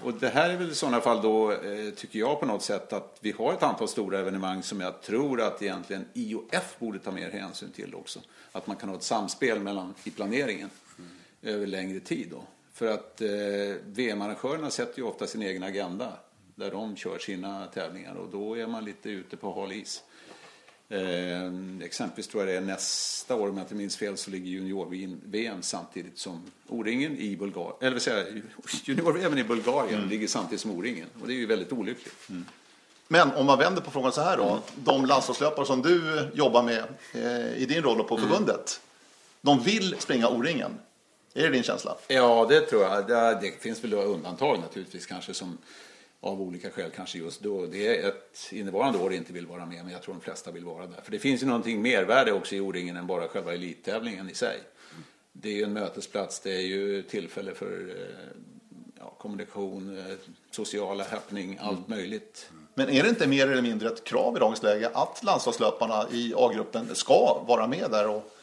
Och 0.03 0.15
det 0.15 0.29
här 0.29 0.51
är 0.51 0.57
väl 0.57 0.71
i 0.71 0.75
sådana 0.75 1.01
fall 1.01 1.23
då, 1.23 1.53
eh, 1.53 1.91
tycker 1.97 2.19
jag 2.19 2.41
på 2.41 2.47
något 2.47 2.63
sätt, 2.63 2.93
att 2.93 3.19
vi 3.21 3.33
har 3.33 3.53
ett 3.53 3.63
antal 3.63 3.89
stora 3.89 4.19
evenemang 4.19 4.63
som 4.63 4.81
jag 4.81 5.03
tror 5.03 5.41
att 5.41 5.63
egentligen 5.63 6.05
IOF 6.15 6.77
borde 6.79 6.99
ta 6.99 7.11
mer 7.11 7.31
hänsyn 7.31 7.71
till 7.71 7.95
också. 7.95 8.21
Att 8.53 8.67
man 8.67 8.77
kan 8.77 8.89
ha 8.89 8.97
ett 8.97 9.03
samspel 9.03 9.61
mellan, 9.61 9.95
i 10.05 10.11
planeringen 10.11 10.71
mm. 10.99 11.11
över 11.43 11.67
längre 11.67 12.01
tid 12.01 12.29
då. 12.31 12.43
För 12.73 12.87
att 12.87 13.21
eh, 13.21 13.29
VM-arrangörerna 13.85 14.71
sätter 14.71 14.99
ju 14.99 15.05
ofta 15.05 15.27
sin 15.27 15.43
egen 15.43 15.63
agenda 15.63 16.13
där 16.57 16.71
de 16.71 16.97
kör 16.97 17.19
sina 17.19 17.67
tävlingar 17.67 18.15
och 18.15 18.29
då 18.29 18.55
är 18.55 18.67
man 18.67 18.85
lite 18.85 19.11
ute 19.11 19.37
på 19.37 19.53
hal 19.53 19.73
is. 19.73 20.03
Eh, 20.89 21.85
exempelvis 21.85 22.29
tror 22.29 22.43
jag 22.43 22.55
det 22.55 22.57
är 22.57 22.61
nästa 22.61 23.35
år, 23.35 23.49
om 23.49 23.57
jag 23.57 23.65
inte 23.65 23.75
minns 23.75 23.97
fel, 23.97 24.17
så 24.17 24.31
ligger 24.31 24.47
junior-VM 24.51 25.63
samtidigt 25.63 26.19
som 26.19 26.43
O-ringen 26.69 27.19
i 27.19 27.37
Bulgarien. 27.37 27.77
Eller 27.81 27.99
säga, 27.99 28.27
junior-VM 28.85 29.39
i 29.39 29.45
Bulgarien 29.45 29.99
mm. 29.99 30.09
ligger 30.09 30.29
samtidigt 30.29 30.61
som 30.61 30.71
O-ringen 30.71 31.09
och 31.21 31.27
det 31.27 31.35
är 31.35 31.37
ju 31.37 31.47
väldigt 31.47 31.73
olyckligt. 31.73 32.31
Mm. 32.31 32.45
Men 33.09 33.33
om 33.33 33.47
man 33.47 33.59
vänder 33.59 33.83
på 33.83 33.91
frågan 33.91 34.13
så 34.13 34.21
här 34.21 34.37
då. 34.37 34.61
De 34.75 35.07
landslagslöpare 35.07 35.67
som 35.67 35.83
du 35.83 36.29
jobbar 36.35 36.63
med 36.63 36.85
eh, 37.13 37.63
i 37.63 37.67
din 37.69 37.83
roll 37.83 38.05
på 38.05 38.19
förbundet. 38.19 38.81
De 39.41 39.63
vill 39.63 39.97
springa 39.99 40.29
O-ringen. 40.29 40.79
Är 41.35 41.43
det 41.43 41.51
din 41.51 41.63
känsla? 41.63 41.97
Ja, 42.09 42.47
det 42.49 42.61
tror 42.61 42.83
jag. 42.83 43.07
Det, 43.07 43.39
det 43.41 43.63
finns 43.63 43.85
väl 43.85 43.95
undantag 43.95 44.59
naturligtvis 44.61 45.07
kanske 45.07 45.35
som 45.35 45.59
av 46.27 46.43
olika 46.43 46.71
skäl 46.71 46.91
kanske 46.91 47.19
just 47.19 47.43
då. 47.43 47.67
Det 47.67 47.87
är 47.87 48.09
ett 48.09 48.49
innevarande 48.51 48.99
år 48.99 49.13
inte 49.13 49.33
vill 49.33 49.47
vara 49.47 49.67
med, 49.67 49.85
men 49.85 49.93
jag 49.93 50.03
tror 50.03 50.15
de 50.15 50.21
flesta 50.21 50.51
vill 50.51 50.65
vara 50.65 50.87
där. 50.87 51.01
För 51.03 51.11
det 51.11 51.19
finns 51.19 51.43
ju 51.43 51.47
någonting 51.47 51.83
mervärde 51.83 52.33
också 52.33 52.55
i 52.55 52.61
O-ringen 52.61 52.97
än 52.97 53.07
bara 53.07 53.29
själva 53.29 53.55
elittävlingen 53.55 54.31
i 54.31 54.35
sig. 54.35 54.59
Det 55.33 55.49
är 55.49 55.53
ju 55.53 55.63
en 55.63 55.73
mötesplats, 55.73 56.41
det 56.41 56.57
är 56.57 56.61
ju 56.61 57.03
tillfälle 57.03 57.55
för 57.55 57.89
eh, 57.89 58.43
ja, 58.99 59.15
kommunikation, 59.19 59.99
eh, 59.99 60.17
sociala 60.51 61.05
happening, 61.05 61.59
allt 61.61 61.89
möjligt. 61.89 62.51
Men 62.75 62.89
är 62.89 63.03
det 63.03 63.09
inte 63.09 63.27
mer 63.27 63.51
eller 63.51 63.63
mindre 63.63 63.89
ett 63.89 64.05
krav 64.05 64.37
i 64.37 64.41
dagens 64.41 64.63
läge 64.63 64.91
att 64.95 65.25
landslagslöparna 65.25 66.07
i 66.13 66.35
A-gruppen 66.37 66.95
ska 66.95 67.45
vara 67.47 67.67
med 67.67 67.91
där 67.91 68.09
och, 68.09 68.36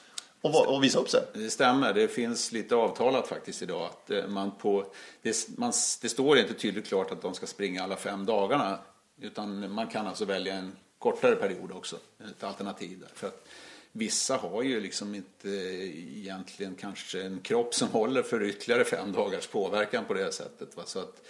och, 0.44 0.76
och 0.76 0.84
visa 0.84 1.00
upp 1.00 1.10
sig? 1.10 1.24
Det 1.34 1.50
stämmer, 1.50 1.94
det 1.94 2.08
finns 2.08 2.52
lite 2.52 2.76
avtalat 2.76 3.28
faktiskt 3.28 3.62
idag. 3.62 3.86
Att 3.86 4.10
eh, 4.10 4.28
man 4.28 4.52
på, 4.52 4.86
det, 5.22 5.48
man, 5.58 5.74
det 6.02 6.10
står 6.10 6.38
inte 6.38 6.54
tydligt 6.54 6.88
klart 6.88 7.12
att 7.12 7.22
de 7.22 7.34
ska 7.34 7.48
springa 7.48 7.84
alla 7.84 7.96
fem 7.96 8.26
dagarna. 8.26 8.80
Utan 9.22 9.72
man 9.74 9.88
kan 9.88 10.08
alltså 10.08 10.26
välja 10.26 10.54
en 10.54 10.72
kortare 11.00 11.36
period 11.36 11.72
också, 11.72 11.98
ett 12.30 12.44
alternativ 12.44 13.00
där. 13.00 13.10
För 13.14 13.28
att 13.28 13.48
vissa 13.92 14.38
har 14.38 14.64
ju 14.64 14.82
liksom 14.82 15.16
inte 15.16 15.50
egentligen 15.50 16.76
kanske 16.76 17.24
en 17.24 17.40
kropp 17.40 17.74
som 17.76 17.88
håller 17.88 18.24
för 18.24 18.44
ytterligare 18.44 18.84
fem 18.84 19.12
dagars 19.12 19.48
påverkan 19.48 20.06
på 20.06 20.14
det 20.14 20.32
sättet. 20.32 20.78
Va? 20.78 20.84
Så 20.86 21.00
att, 21.00 21.22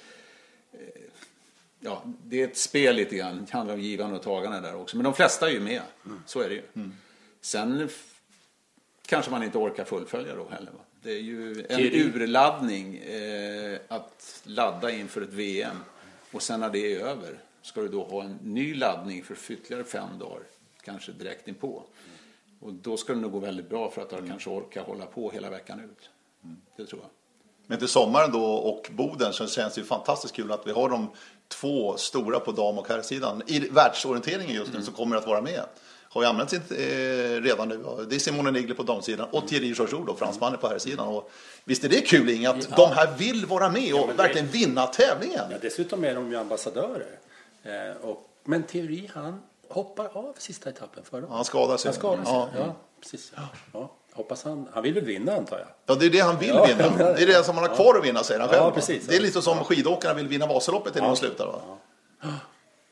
eh, 0.73 0.79
ja, 1.79 2.03
det 2.23 2.41
är 2.41 2.47
ett 2.47 2.57
spel 2.57 2.95
lite 2.95 3.15
grann, 3.15 3.45
det 3.45 3.51
handlar 3.53 3.73
om 3.73 3.81
givande 3.81 4.15
och 4.15 4.23
tagande 4.23 4.59
där 4.59 4.75
också. 4.75 4.97
Men 4.97 5.03
de 5.03 5.13
flesta 5.13 5.47
är 5.49 5.53
ju 5.53 5.59
med, 5.59 5.81
så 6.25 6.39
är 6.39 6.49
det 6.49 6.55
ju. 6.55 6.63
Sen 7.41 7.81
f- 7.81 8.12
kanske 9.07 9.31
man 9.31 9.43
inte 9.43 9.57
orkar 9.57 9.83
fullfölja 9.83 10.35
då 10.35 10.47
heller. 10.49 10.71
Va? 10.71 10.79
Det 11.01 11.11
är 11.11 11.21
ju 11.21 11.65
en 11.69 11.77
Kiri. 11.77 12.03
urladdning 12.03 12.97
eh, 12.97 13.79
att 13.87 14.41
ladda 14.43 14.91
inför 14.91 15.21
ett 15.21 15.33
VM 15.33 15.77
och 16.31 16.41
sen 16.41 16.59
när 16.59 16.69
det 16.69 16.95
är 16.95 16.99
över 16.99 17.39
ska 17.61 17.81
du 17.81 17.87
då 17.87 18.03
ha 18.03 18.23
en 18.23 18.39
ny 18.43 18.75
laddning 18.75 19.23
för 19.23 19.51
ytterligare 19.51 19.83
fem 19.83 20.19
dagar, 20.19 20.43
kanske 20.81 21.11
direkt 21.11 21.47
inpå. 21.47 21.83
Och 22.59 22.73
då 22.73 22.97
ska 22.97 23.13
det 23.13 23.19
nog 23.19 23.31
gå 23.31 23.39
väldigt 23.39 23.69
bra 23.69 23.91
för 23.91 24.01
att 24.01 24.09
du 24.09 24.27
kanske 24.27 24.49
orkar 24.49 24.83
hålla 24.83 25.05
på 25.05 25.31
hela 25.31 25.49
veckan 25.49 25.79
ut. 25.79 26.09
Det 26.77 26.85
tror 26.85 27.01
jag. 27.01 27.09
Men 27.67 27.79
till 27.79 27.87
sommaren 27.87 28.31
då 28.31 28.45
och 28.45 28.89
Boden 28.91 29.33
så 29.33 29.47
känns 29.47 29.73
det 29.73 29.81
ju 29.81 29.87
fantastiskt 29.87 30.35
kul 30.35 30.51
att 30.51 30.67
vi 30.67 30.71
har 30.71 30.89
de 30.89 31.09
två 31.47 31.97
stora 31.97 32.39
på 32.39 32.51
dam 32.51 32.77
och 32.77 32.87
herrsidan. 32.87 33.41
I 33.47 33.59
världsorienteringen 33.59 34.55
just 34.55 34.73
nu 34.73 34.81
som 34.81 34.93
kommer 34.93 35.15
att 35.15 35.27
vara 35.27 35.41
med. 35.41 35.65
Har 36.13 36.21
ju 36.21 36.27
använts 36.27 36.53
eh, 36.53 37.41
redan 37.41 37.67
nu. 37.69 38.05
Det 38.09 38.15
är 38.15 38.19
Simone 38.19 38.51
Nigli 38.51 38.73
på 38.73 38.83
damsidan 38.83 39.27
och 39.31 39.47
Thierry 39.47 39.73
då, 40.07 40.15
fransmannen 40.15 40.59
på 40.59 40.67
herrsidan. 40.67 41.07
Och 41.07 41.31
visst 41.63 41.83
är 41.83 41.89
det 41.89 42.01
kul 42.01 42.29
Inge 42.29 42.49
att 42.49 42.67
Ja. 42.69 42.75
de 42.75 42.91
här 42.95 43.17
vill 43.17 43.45
vara 43.45 43.69
med 43.69 43.93
och 43.93 44.07
det- 44.07 44.13
verkligen 44.13 44.47
vinna 44.47 44.85
tävlingen. 44.87 45.43
Ja, 45.51 45.57
dessutom 45.61 46.03
är 46.03 46.15
de 46.15 46.31
ju 46.31 46.37
ambassadörer. 46.37 47.19
Eh, 47.63 48.05
och, 48.09 48.29
men 48.43 48.63
Teori 48.63 49.09
han 49.13 49.41
hoppar 49.69 50.05
av 50.17 50.33
sista 50.37 50.69
etappen 50.69 51.03
förra 51.03 51.21
Ja, 51.29 51.35
han 51.35 51.45
skadar 51.45 51.77
sig. 51.77 51.89
Han 51.89 51.95
skadar 51.95 52.23
sig. 52.23 52.33
Ja. 52.33 52.49
Ja, 52.57 52.75
precis. 53.01 53.31
Ja. 53.73 53.91
Hoppas 54.13 54.43
han, 54.43 54.67
han 54.73 54.83
vill 54.83 54.93
väl 54.93 55.05
vinna 55.05 55.35
antar 55.35 55.57
jag. 55.59 55.67
Ja, 55.85 55.95
det 55.95 56.05
är 56.05 56.09
det 56.09 56.19
han 56.19 56.37
vill 56.39 56.49
Ja. 56.49 56.65
vinna. 56.65 56.87
Det 56.97 57.23
är 57.23 57.27
det 57.27 57.43
som 57.43 57.57
han 57.57 57.69
har 57.69 57.75
kvar 57.75 57.97
att 57.97 58.05
vinna, 58.05 58.23
säger 58.23 58.39
han 58.41 58.49
Ja, 58.53 58.59
själv. 58.63 58.73
precis. 58.73 59.07
Det 59.07 59.15
är 59.15 59.19
lite 59.21 59.41
som 59.41 59.57
skidåkarna 59.63 60.13
vill 60.13 60.27
vinna 60.27 60.47
Vasaloppet 60.47 60.95
innan 60.95 61.09
de 61.09 61.15
slutar. 61.15 61.45
Va? 61.45 61.61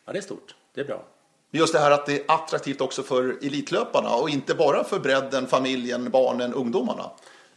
Ja, 0.06 0.12
det 0.12 0.18
är 0.18 0.22
stort. 0.22 0.56
Det 0.74 0.82
är 0.82 0.86
bra. 0.86 1.04
Just 1.52 1.74
det 1.74 1.80
här 1.80 1.92
att 1.92 2.06
det 2.06 2.16
är 2.16 2.24
attraktivt 2.28 2.82
också 2.82 3.04
för 3.04 3.38
elitlöparna 3.42 4.16
och 4.16 4.30
inte 4.30 4.56
bara 4.56 4.84
för 4.84 5.00
bredden, 5.00 5.48
familjen, 5.48 6.10
barnen, 6.10 6.54
ungdomarna. 6.54 7.12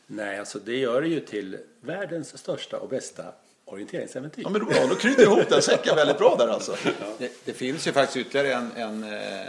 Nej, 0.06 0.38
alltså 0.38 0.58
det 0.58 0.76
gör 0.76 1.02
det 1.02 1.08
ju 1.08 1.20
till 1.20 1.58
världens 1.80 2.38
största 2.38 2.78
och 2.78 2.88
bästa 2.88 3.24
orienteringsäventyr. 3.64 4.42
Ja, 4.42 4.48
men 4.48 4.60
då, 4.60 4.72
då 4.88 4.94
knyter 4.94 5.22
ihop 5.22 5.48
den 5.48 5.62
säcken 5.62 5.96
väldigt 5.96 6.18
bra 6.18 6.36
där 6.38 6.48
alltså. 6.48 6.76
Det, 7.18 7.32
det 7.44 7.52
finns 7.52 7.86
ju 7.86 7.92
faktiskt 7.92 8.26
ytterligare 8.26 8.54
en, 8.54 8.72
en 8.76 9.04
eh, 9.04 9.46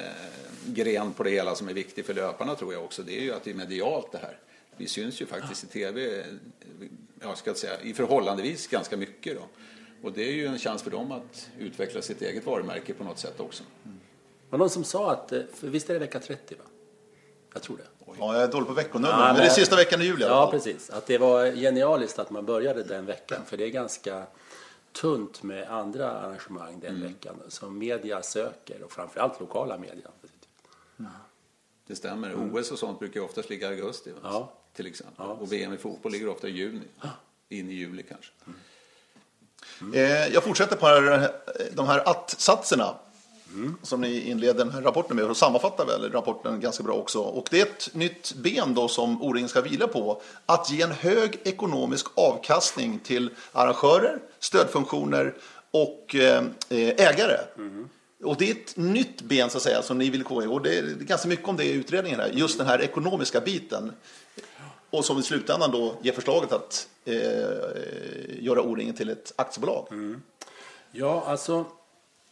gren 0.66 1.14
på 1.14 1.24
det 1.24 1.30
hela 1.30 1.56
som 1.56 1.70
är 1.70 1.74
viktig 1.74 2.06
för 2.06 2.14
löparna 2.14 2.56
tror 2.56 2.74
jag 2.74 2.84
också. 2.84 3.04
Det 3.04 3.18
är 3.18 3.22
ju 3.22 3.34
att 3.34 3.44
det 3.44 3.52
är 3.52 3.56
medialt 3.56 4.12
det 4.12 4.18
här. 4.18 4.38
Vi 4.78 4.88
syns 4.88 5.22
ju 5.22 5.26
faktiskt 5.26 5.64
i 5.64 5.68
tv, 5.68 6.26
jag 7.22 7.38
ska 7.38 7.54
säga, 7.54 7.82
i 7.82 7.94
förhållandevis 7.94 8.68
ganska 8.68 8.98
mycket 8.98 9.36
då. 9.36 9.42
Och 10.08 10.14
det 10.14 10.24
är 10.24 10.34
ju 10.34 10.46
en 10.46 10.60
chans 10.60 10.84
för 10.84 10.92
dem 10.92 11.12
att 11.12 11.50
utveckla 11.60 12.02
sitt 12.02 12.22
eget 12.22 12.46
varumärke 12.46 12.94
på 12.94 13.04
något 13.04 13.20
sätt 13.20 13.40
också. 13.40 13.64
Var 14.58 14.66
någon 14.66 14.70
som 14.70 14.84
sa 14.84 15.12
att, 15.12 15.32
eh, 15.32 15.42
för 15.54 15.68
visst 15.68 15.90
är 15.90 15.94
det 15.94 16.00
vecka 16.00 16.20
30 16.20 16.56
va? 16.56 16.64
Jag 17.54 17.62
tror 17.62 17.78
det. 17.78 17.84
Ja, 18.20 18.34
jag 18.34 18.44
är 18.44 18.48
dålig 18.48 18.68
på 18.68 18.74
veckonummer, 18.74 19.14
Ja, 19.14 19.18
men 19.18 19.28
men- 19.28 19.36
det 19.36 19.46
är 19.50 19.50
sista 19.54 19.76
veckan 19.76 20.02
i 20.02 20.06
juli 20.06 20.26
Ja, 20.26 20.52
precis. 20.52 20.90
Att 20.90 21.06
det 21.08 21.18
var 21.18 21.46
genialiskt 21.52 22.20
att 22.20 22.30
man 22.30 22.46
började 22.46 22.84
den 22.84 23.06
veckan. 23.06 23.42
För 23.46 23.58
det 23.58 23.64
är 23.64 23.70
ganska 23.70 24.24
tunt 24.92 25.44
med 25.44 25.70
andra 25.70 26.12
arrangemang 26.12 26.80
den 26.80 26.96
Mm. 26.96 27.08
veckan 27.08 27.36
som 27.48 27.78
media 27.78 28.22
söker 28.22 28.84
och 28.84 28.92
framförallt 28.92 29.40
lokala 29.40 29.78
media. 29.78 30.08
Det 31.88 31.96
stämmer. 31.96 32.36
OS 32.36 32.72
och 32.72 32.80
sånt 32.80 33.00
brukar 33.00 33.20
ju 33.20 33.26
oftast 33.26 33.50
ligga 33.50 33.68
i 33.68 33.70
augusti. 33.82 34.12
Ja. 34.24 34.52
Till 34.74 34.88
exempel. 34.88 35.16
Ja. 35.28 35.32
Och 35.34 35.54
VM 35.54 35.74
i 35.74 35.78
fotboll 35.78 36.12
ligger 36.12 36.28
ofta 36.30 36.48
i 36.48 36.52
juni. 36.52 36.82
In 37.50 37.70
i 37.70 37.74
juli 37.74 38.04
kanske. 38.04 38.32
Eh, 40.00 40.28
jag 40.34 40.44
fortsätter 40.44 40.76
på 40.76 40.86
här, 40.86 41.32
de 41.74 41.88
här 41.88 42.10
att-satserna 42.10 42.96
som 43.82 44.02
ni 44.02 44.30
inleder 44.30 44.66
den 44.66 44.72
här 44.74 44.82
rapporten 44.82 45.16
med 45.16 45.26
och 45.26 45.38
sammanfattar 45.38 45.86
väl 45.86 46.12
rapporten 46.12 46.60
ganska 46.60 46.84
bra 46.84 46.94
också. 46.94 47.20
Och 47.20 47.48
det 47.52 47.62
är 47.62 47.66
ett 47.66 47.90
nytt 47.94 48.34
ben 48.34 48.74
då 48.74 48.88
som 48.88 49.22
O-ringen 49.22 49.50
ska 49.50 49.62
vila 49.62 49.88
på. 49.88 50.22
Att 50.46 50.72
ge 50.72 50.82
en 50.82 50.92
hög 50.92 51.40
ekonomisk 51.44 52.06
avkastning 52.16 53.00
till 53.00 53.30
arrangörer, 53.52 54.20
stödfunktioner 54.40 55.34
och 55.72 56.16
eh, 56.16 56.44
ägare. 56.70 57.38
Och 58.24 58.38
det 58.38 58.50
är 58.50 58.52
ett 58.52 58.78
nytt 58.78 59.22
ben 59.22 59.50
så 59.50 59.58
att 59.58 59.64
säga 59.64 59.82
som 59.82 59.98
ni 59.98 60.10
vill 60.10 60.24
gå 60.24 60.44
i. 60.44 60.48
Och 60.48 60.62
det 60.62 60.78
är 60.78 60.84
ganska 60.84 61.28
mycket 61.28 61.48
om 61.48 61.58
det 61.58 61.64
i 61.64 61.72
utredningen 61.72 62.20
här. 62.20 62.32
Just 62.34 62.58
den 62.58 62.68
här 62.68 62.82
ekonomiska 62.82 63.42
biten. 63.42 63.92
Och 64.90 65.06
som 65.06 65.20
i 65.20 65.24
slutändan 65.24 65.72
då 65.72 65.96
ger 66.02 66.14
förslaget 66.14 66.52
att 66.52 66.88
eh, 67.06 67.16
göra 68.40 68.62
O-ringen 68.62 68.96
till 68.96 69.10
ett 69.10 69.34
aktiebolag. 69.36 69.88
Ja, 70.92 71.24
alltså. 71.28 71.66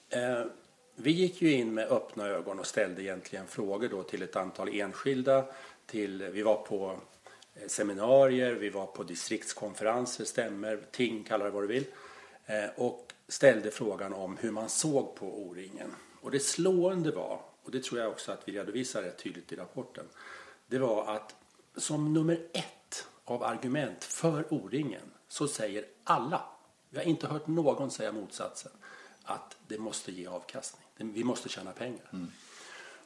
Eh, 0.10 0.46
vi 0.96 1.12
gick 1.12 1.42
ju 1.42 1.52
in 1.52 1.74
med 1.74 1.88
öppna 1.88 2.28
ögon 2.28 2.60
och 2.60 2.68
ställde 2.68 3.02
egentligen 3.02 3.48
frågor 3.48 3.90
då 3.90 4.04
till 4.04 4.22
ett 4.22 4.36
antal 4.36 4.70
enskilda. 4.70 5.46
Till, 5.86 6.24
vi 6.24 6.42
var 6.42 6.56
på 6.56 7.00
eh, 7.56 7.68
seminarier, 7.68 8.54
vi 8.54 8.70
var 8.70 8.86
på 8.86 9.04
distriktskonferenser, 9.04 10.26
stämmer, 10.26 10.80
ting, 10.92 11.24
kallar 11.24 11.46
det 11.46 11.52
vad 11.52 11.64
du 11.64 11.68
vill. 11.68 11.86
Eh, 12.46 12.70
och 12.76 13.14
ställde 13.28 13.72
frågan 13.72 14.14
om 14.14 14.38
hur 14.38 14.52
man 14.52 14.70
såg 14.70 15.16
på 15.16 15.26
O-ringen. 15.26 15.96
Och 16.22 16.32
det 16.32 16.40
slående 16.40 17.12
var, 17.12 17.40
och 17.64 17.72
det 17.72 17.84
tror 17.84 18.02
jag 18.02 18.12
också 18.12 18.32
att 18.32 18.48
vi 18.48 18.52
redovisar 18.52 19.02
rätt 19.02 19.24
tydligt 19.24 19.52
i 19.52 19.56
rapporten, 19.56 20.06
det 20.68 20.78
var 20.78 21.16
att 21.16 21.36
som 21.78 22.14
nummer 22.14 22.48
ett 22.54 23.08
av 23.26 23.44
argument 23.44 24.04
för 24.04 24.54
O-ringen 24.54 25.12
så 25.28 25.48
säger 25.48 25.86
alla, 26.04 26.42
vi 26.90 26.98
har 26.98 27.06
inte 27.06 27.28
hört 27.28 27.48
någon 27.48 27.92
säga 27.92 28.12
motsatsen, 28.12 28.72
att 29.24 29.58
det 29.68 29.80
måste 29.80 30.12
ge 30.12 30.28
avkastning. 30.28 30.83
Vi 30.98 31.24
måste 31.24 31.50
tjäna 31.50 31.72
pengar. 31.72 32.10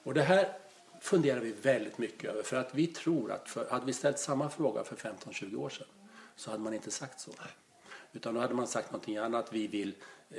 Och 0.04 0.14
det 0.14 0.22
här 0.22 0.58
funderar 1.02 1.40
vi 1.40 1.52
väldigt 1.52 1.98
mycket 1.98 2.30
över 2.30 2.44
för 2.44 2.58
att 2.58 2.76
vi 2.76 2.88
tror 2.88 3.32
att 3.32 3.50
för, 3.50 3.70
hade 3.70 3.86
vi 3.86 3.94
ställt 3.94 4.20
samma 4.20 4.50
fråga 4.50 4.84
för 4.84 4.96
15-20 4.96 5.56
år 5.56 5.70
sedan 5.70 5.88
så 6.36 6.52
hade 6.52 6.64
man 6.64 6.74
inte 6.74 6.92
sagt 6.92 7.20
så. 7.20 7.32
Utan 8.14 8.34
då 8.34 8.42
hade 8.42 8.54
man 8.54 8.68
sagt 8.68 8.92
någonting 8.92 9.18
annat. 9.18 9.54
Vi 9.54 9.68
vill 9.68 9.96
eh, 10.30 10.38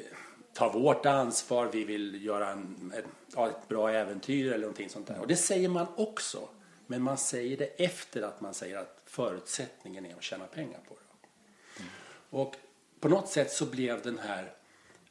ta 0.53 0.73
vårt 0.73 1.07
ansvar, 1.07 1.71
vi 1.73 1.85
vill 1.85 2.25
göra 2.25 2.51
en, 2.51 2.93
ett, 2.97 3.39
ett 3.39 3.69
bra 3.69 3.91
äventyr 3.91 4.47
eller 4.47 4.59
någonting 4.59 4.89
sånt 4.89 5.07
där. 5.07 5.21
Och 5.21 5.27
det 5.27 5.37
säger 5.37 5.69
man 5.69 5.87
också. 5.97 6.49
Men 6.87 7.03
man 7.03 7.19
säger 7.19 7.57
det 7.57 7.85
efter 7.85 8.23
att 8.23 8.41
man 8.41 8.55
säger 8.55 8.79
att 8.79 9.03
förutsättningen 9.05 10.07
är 10.07 10.15
att 10.15 10.23
tjäna 10.23 10.47
pengar 10.47 10.81
på 10.89 10.95
det. 10.95 11.85
Och 12.31 12.57
på 13.01 13.09
något 13.09 13.29
sätt 13.29 13.53
så 13.53 13.67
blev 13.67 14.03
den 14.03 14.19
här 14.19 14.53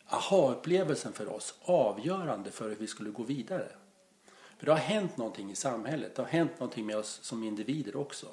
aha-upplevelsen 0.09 1.13
för 1.13 1.33
oss 1.33 1.55
avgörande 1.61 2.51
för 2.51 2.69
hur 2.69 2.75
vi 2.75 2.87
skulle 2.87 3.09
gå 3.09 3.23
vidare. 3.23 3.69
För 4.57 4.65
det 4.65 4.71
har 4.71 4.79
hänt 4.79 5.17
någonting 5.17 5.51
i 5.51 5.55
samhället, 5.55 6.15
det 6.15 6.21
har 6.21 6.29
hänt 6.29 6.51
någonting 6.59 6.85
med 6.85 6.97
oss 6.97 7.19
som 7.23 7.43
individer 7.43 7.95
också. 7.95 8.27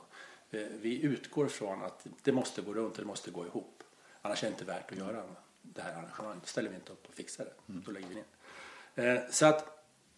Eh, 0.51 0.61
Vi 0.81 1.03
utgår 1.03 1.49
från 1.49 1.83
att 1.83 2.07
det 2.23 2.33
måste 2.33 2.63
gå 2.63 2.75
runt, 2.75 2.95
det 2.95 3.05
måste 3.05 3.31
gå 3.31 3.47
ihop. 3.47 3.83
Annars 4.23 4.43
är 4.45 4.47
det 4.47 4.53
inte 4.53 4.65
värt 4.65 4.93
att 4.93 4.99
göra 4.99 5.23
det 5.63 5.83
här 5.83 5.93
arrangemanget. 5.93 6.43
Då 6.43 6.47
ställer 6.47 6.69
vi 6.69 6.75
inte 6.75 6.93
upp 6.93 7.07
och 7.09 7.15
fixar 7.15 7.45
det. 7.45 7.53
Då 7.67 7.91
lägger 7.91 8.09
vi 8.09 8.15
ner. 8.15 9.15
Eh, 9.15 9.21
Så 9.31 9.47
att 9.47 9.71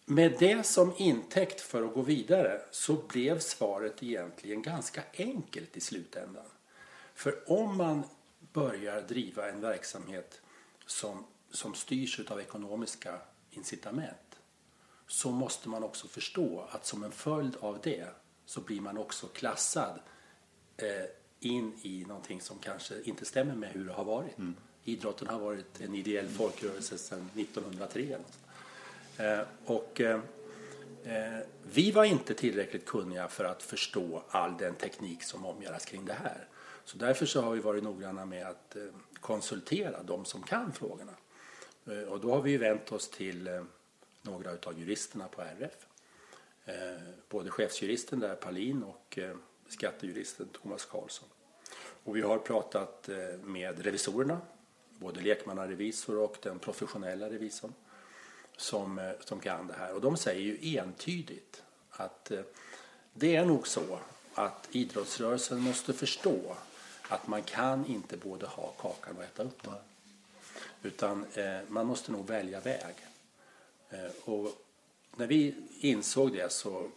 med 0.05 0.35
det 0.39 0.63
som 0.65 0.93
intäkt 0.97 1.61
för 1.61 1.83
att 1.83 1.93
gå 1.93 2.01
vidare 2.01 2.61
så 2.71 2.93
blev 2.93 3.39
svaret 3.39 4.03
egentligen 4.03 4.61
ganska 4.61 5.01
enkelt 5.17 5.77
i 5.77 5.81
slutändan. 5.81 6.45
För 7.13 7.51
om 7.51 7.77
man 7.77 8.03
börjar 8.53 9.01
driva 9.01 9.49
en 9.49 9.61
verksamhet 9.61 10.41
som, 10.85 11.25
som 11.51 11.73
styrs 11.73 12.19
av 12.31 12.39
ekonomiska 12.39 13.19
incitament 13.51 14.39
så 15.07 15.31
måste 15.31 15.69
man 15.69 15.83
också 15.83 16.07
förstå 16.07 16.67
att 16.71 16.85
som 16.85 17.03
en 17.03 17.11
följd 17.11 17.55
av 17.59 17.79
det 17.83 18.07
så 18.45 18.61
blir 18.61 18.81
man 18.81 18.97
också 18.97 19.27
klassad 19.27 19.99
eh, 20.77 21.05
in 21.39 21.73
i 21.81 22.05
någonting 22.05 22.41
som 22.41 22.59
kanske 22.59 23.01
inte 23.01 23.25
stämmer 23.25 23.55
med 23.55 23.69
hur 23.69 23.85
det 23.85 23.93
har 23.93 24.03
varit. 24.03 24.37
Mm. 24.37 24.55
Idrotten 24.83 25.27
har 25.27 25.39
varit 25.39 25.81
en 25.81 25.95
ideell 25.95 26.27
folkrörelse 26.27 26.97
sedan 26.97 27.29
1903. 27.35 28.17
Eh, 29.17 29.39
och 29.65 30.01
eh, 30.01 30.19
eh, 31.03 31.39
vi 31.73 31.91
var 31.91 32.05
inte 32.05 32.33
tillräckligt 32.33 32.85
kunniga 32.85 33.27
för 33.27 33.45
att 33.45 33.63
förstå 33.63 34.23
all 34.29 34.57
den 34.57 34.75
teknik 34.75 35.23
som 35.23 35.45
omgärdas 35.45 35.85
kring 35.85 36.05
det 36.05 36.13
här. 36.13 36.47
Så 36.85 36.97
därför 36.97 37.25
så 37.25 37.41
har 37.41 37.51
vi 37.51 37.59
varit 37.59 37.83
noggranna 37.83 38.25
med 38.25 38.47
att 38.47 38.75
eh, 38.75 38.83
konsultera 39.19 40.03
de 40.03 40.25
som 40.25 40.43
kan 40.43 40.71
frågorna. 40.71 41.13
Eh, 41.87 42.03
och 42.03 42.19
då 42.19 42.31
har 42.31 42.41
vi 42.41 42.57
vänt 42.57 42.91
oss 42.91 43.09
till 43.09 43.47
eh, 43.47 43.63
några 44.21 44.51
av 44.51 44.79
juristerna 44.79 45.27
på 45.27 45.41
RF. 45.41 45.87
Eh, 46.65 47.01
både 47.29 47.49
chefsjuristen 47.49 48.19
där, 48.19 48.35
Palin, 48.35 48.83
och 48.83 49.19
skattejuristen 49.67 50.47
Thomas 50.47 50.85
Karlsson. 50.85 51.29
Och 52.03 52.15
vi 52.15 52.21
har 52.21 52.37
pratat 52.37 53.09
med 53.43 53.79
revisorerna, 53.85 54.41
både 54.89 55.21
lekmannarevisor 55.21 56.17
och 56.17 56.37
den 56.41 56.59
professionella 56.59 57.29
revisorn 57.29 57.73
som, 58.57 59.13
som 59.19 59.39
kan 59.39 59.67
det 59.67 59.73
här. 59.73 59.93
Och 59.93 60.01
de 60.01 60.17
säger 60.17 60.41
ju 60.41 60.77
entydigt 60.77 61.63
att 61.89 62.31
det 63.13 63.35
är 63.35 63.45
nog 63.45 63.67
så 63.67 63.99
att 64.33 64.67
idrottsrörelsen 64.71 65.59
måste 65.59 65.93
förstå 65.93 66.55
att 67.09 67.27
man 67.27 67.43
kan 67.43 67.85
inte 67.85 68.17
både 68.17 68.45
ha 68.45 68.67
kakan 68.67 69.17
och 69.17 69.23
äta 69.23 69.43
upp 69.43 69.63
den. 69.63 69.73
Utan 70.83 71.25
eh, 71.33 71.59
man 71.67 71.85
måste 71.85 72.11
nog 72.11 72.27
välja 72.27 72.59
väg. 72.59 72.95
Eh, 73.89 74.29
och 74.29 74.51
när 75.15 75.27
vi 75.27 75.55
insåg 75.79 76.33
det 76.33 76.51
så, 76.51 76.89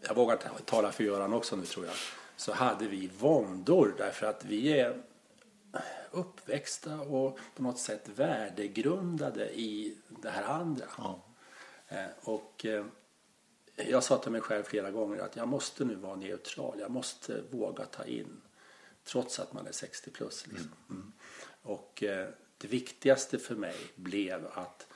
jag 0.00 0.14
vågar 0.14 0.36
tala 0.64 0.92
för 0.92 1.04
Göran 1.04 1.32
också 1.32 1.56
nu 1.56 1.64
tror 1.64 1.86
jag, 1.86 1.94
så 2.36 2.52
hade 2.52 2.86
vi 2.88 3.10
våndor 3.18 3.94
därför 3.98 4.26
att 4.26 4.44
vi 4.44 4.80
är 4.80 5.02
uppväxta 6.10 7.00
och 7.00 7.38
på 7.56 7.62
något 7.62 7.78
sätt 7.78 8.08
värdegrundade 8.08 9.60
i 9.60 9.96
det 10.08 10.30
här 10.30 10.42
andra. 10.42 10.86
Ja. 10.98 11.20
Eh, 11.88 12.06
och 12.22 12.66
jag 13.76 14.04
sa 14.04 14.18
till 14.18 14.32
mig 14.32 14.40
själv 14.40 14.62
flera 14.62 14.90
gånger 14.90 15.18
att 15.18 15.36
jag 15.36 15.48
måste 15.48 15.84
nu 15.84 15.94
vara 15.94 16.16
neutral. 16.16 16.80
Jag 16.80 16.90
måste 16.90 17.42
våga 17.50 17.84
ta 17.84 18.04
in 18.04 18.40
trots 19.04 19.38
att 19.40 19.52
man 19.52 19.66
är 19.66 19.72
60 19.72 20.10
plus. 20.10 20.46
Liksom. 20.46 20.72
Mm. 20.90 21.12
Och 21.62 22.04
det 22.64 22.68
viktigaste 22.68 23.38
för 23.38 23.54
mig 23.54 23.76
blev 23.94 24.46
att 24.54 24.86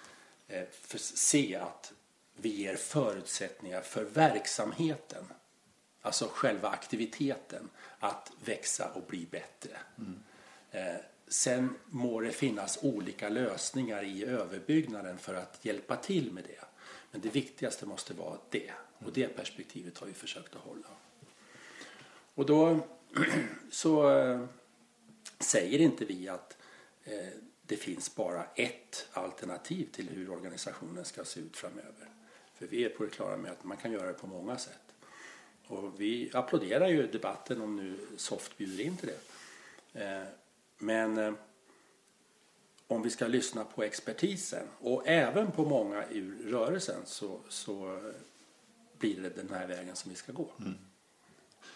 eh, 0.48 0.64
se 0.98 1.56
att 1.56 1.92
vi 2.37 2.48
ger 2.48 2.76
förutsättningar 2.76 3.80
för 3.80 4.04
verksamheten, 4.04 5.25
alltså 6.02 6.28
själva 6.32 6.68
aktiviteten, 6.68 7.68
att 7.99 8.32
växa 8.45 8.90
och 8.95 9.02
bli 9.02 9.26
bättre. 9.30 9.76
Mm. 9.99 10.21
Eh, 10.71 11.00
sen 11.28 11.75
må 11.86 12.21
det 12.21 12.32
finnas 12.32 12.78
olika 12.82 13.28
lösningar 13.28 14.04
i 14.04 14.25
överbyggnaden 14.25 15.19
för 15.19 15.34
att 15.34 15.58
hjälpa 15.62 15.97
till 15.97 16.32
med 16.32 16.45
det. 16.45 16.64
Men 17.10 17.21
det 17.21 17.28
viktigaste 17.28 17.86
måste 17.86 18.14
vara 18.14 18.38
det. 18.50 18.73
Och 18.99 19.12
det 19.12 19.28
perspektivet 19.28 19.99
har 19.99 20.06
vi 20.06 20.12
försökt 20.12 20.54
att 20.54 20.62
hålla. 20.62 20.88
Och 22.34 22.47
då 22.47 22.80
så 23.71 24.19
eh, 24.19 24.45
säger 25.38 25.78
inte 25.78 26.04
vi 26.04 26.28
att 26.28 26.56
eh, 27.04 27.28
det 27.69 27.76
finns 27.76 28.15
bara 28.15 28.45
ett 28.54 29.09
alternativ 29.13 29.89
till 29.93 30.09
hur 30.09 30.31
organisationen 30.31 31.04
ska 31.04 31.25
se 31.25 31.41
ut 31.41 31.57
framöver. 31.57 32.09
För 32.54 32.67
vi 32.67 32.85
är 32.85 32.89
på 32.89 33.04
det 33.04 33.11
klara 33.11 33.37
med 33.37 33.52
att 33.52 33.65
man 33.65 33.76
kan 33.76 33.93
göra 33.93 34.07
det 34.07 34.13
på 34.13 34.26
många 34.26 34.59
sätt. 34.59 34.95
Och 35.67 36.00
vi 36.00 36.31
applåderar 36.33 36.89
ju 36.89 37.07
debatten 37.07 37.61
om 37.61 37.76
nu 37.76 37.99
SOFT 38.17 38.59
bjuder 38.59 38.85
in 38.85 38.97
till 38.97 39.09
det. 39.09 40.04
Eh, 40.04 40.26
men 40.78 41.19
eh, 41.19 41.33
om 42.87 43.02
vi 43.02 43.11
ska 43.11 43.26
lyssna 43.26 43.65
på 43.65 43.83
expertisen 43.83 44.67
och 44.81 45.09
även 45.09 45.52
på 45.52 45.65
många 45.65 46.04
ur 46.11 46.50
rörelsen 46.50 47.00
så, 47.04 47.41
så 47.49 48.00
blir 48.99 49.21
det 49.21 49.28
den 49.28 49.50
här 49.50 49.67
vägen 49.67 49.97
som 49.97 50.11
vi 50.11 50.17
ska 50.17 50.33
gå. 50.33 50.50
Mm. 50.59 50.75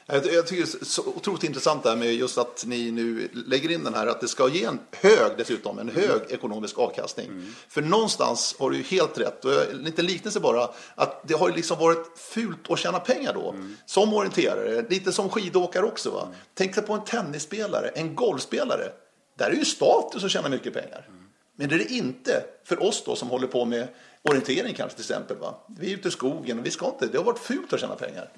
Jag, 0.06 0.46
tycker 0.46 0.62
det 0.62 0.80
är 0.80 0.84
så 0.84 1.02
otroligt 1.06 1.44
intressant 1.44 1.82
det 1.82 1.88
här 1.88 1.96
med 1.96 2.14
just 2.14 2.38
att 2.38 2.64
ni 2.66 2.90
nu 2.90 3.28
lägger 3.32 3.70
in 3.70 3.84
den 3.84 3.94
här 3.94 4.06
att 4.06 4.20
det 4.20 4.28
ska 4.28 4.48
ge 4.48 4.64
en 4.64 4.80
hög 4.92 5.32
dessutom, 5.36 5.78
en 5.78 5.88
hög 5.88 6.10
mm. 6.10 6.26
ekonomisk 6.30 6.78
avkastning. 6.78 7.26
Mm. 7.26 7.54
För 7.68 7.82
någonstans 7.82 8.56
har 8.58 8.70
du 8.70 8.76
ju 8.76 8.82
helt 8.82 9.18
rätt, 9.18 9.44
och 9.44 9.52
en 9.70 9.78
liten 9.78 10.06
liknelse 10.06 10.40
bara, 10.40 10.68
att 10.94 11.28
det 11.28 11.34
har 11.34 11.48
ju 11.48 11.54
liksom 11.54 11.78
varit 11.78 12.18
fult 12.18 12.70
att 12.70 12.78
tjäna 12.78 13.00
pengar 13.00 13.34
då. 13.34 13.50
Mm. 13.50 13.76
Som 13.86 14.14
orienterare, 14.14 14.84
lite 14.88 15.12
som 15.12 15.28
skidåkare 15.28 15.86
också. 15.86 16.10
Va? 16.10 16.22
Mm. 16.22 16.34
Tänk 16.54 16.74
dig 16.74 16.84
på 16.84 16.92
en 16.92 17.04
tennisspelare, 17.04 17.88
en 17.88 18.14
golfspelare. 18.14 18.92
Där 19.38 19.50
är 19.50 19.54
ju 19.54 19.64
status 19.64 20.24
att 20.24 20.30
tjäna 20.30 20.48
mycket 20.48 20.74
pengar. 20.74 21.06
Mm. 21.08 21.22
Men 21.56 21.68
det 21.68 21.74
är 21.74 21.78
det 21.78 21.92
inte 21.92 22.44
för 22.64 22.82
oss 22.82 23.02
då 23.06 23.16
som 23.16 23.28
håller 23.28 23.46
på 23.46 23.64
med 23.64 23.88
orientering 24.22 24.74
kanske 24.74 24.96
till 24.96 25.04
exempel. 25.04 25.36
Va? 25.36 25.54
Vi 25.78 25.92
är 25.92 25.96
ute 25.96 26.08
i 26.08 26.10
skogen 26.10 26.58
och 26.58 26.66
vi 26.66 26.70
ska 26.70 26.86
inte, 26.86 27.06
det 27.06 27.18
har 27.18 27.24
varit 27.24 27.38
fult 27.38 27.72
att 27.72 27.80
tjäna 27.80 27.94
pengar. 27.94 28.30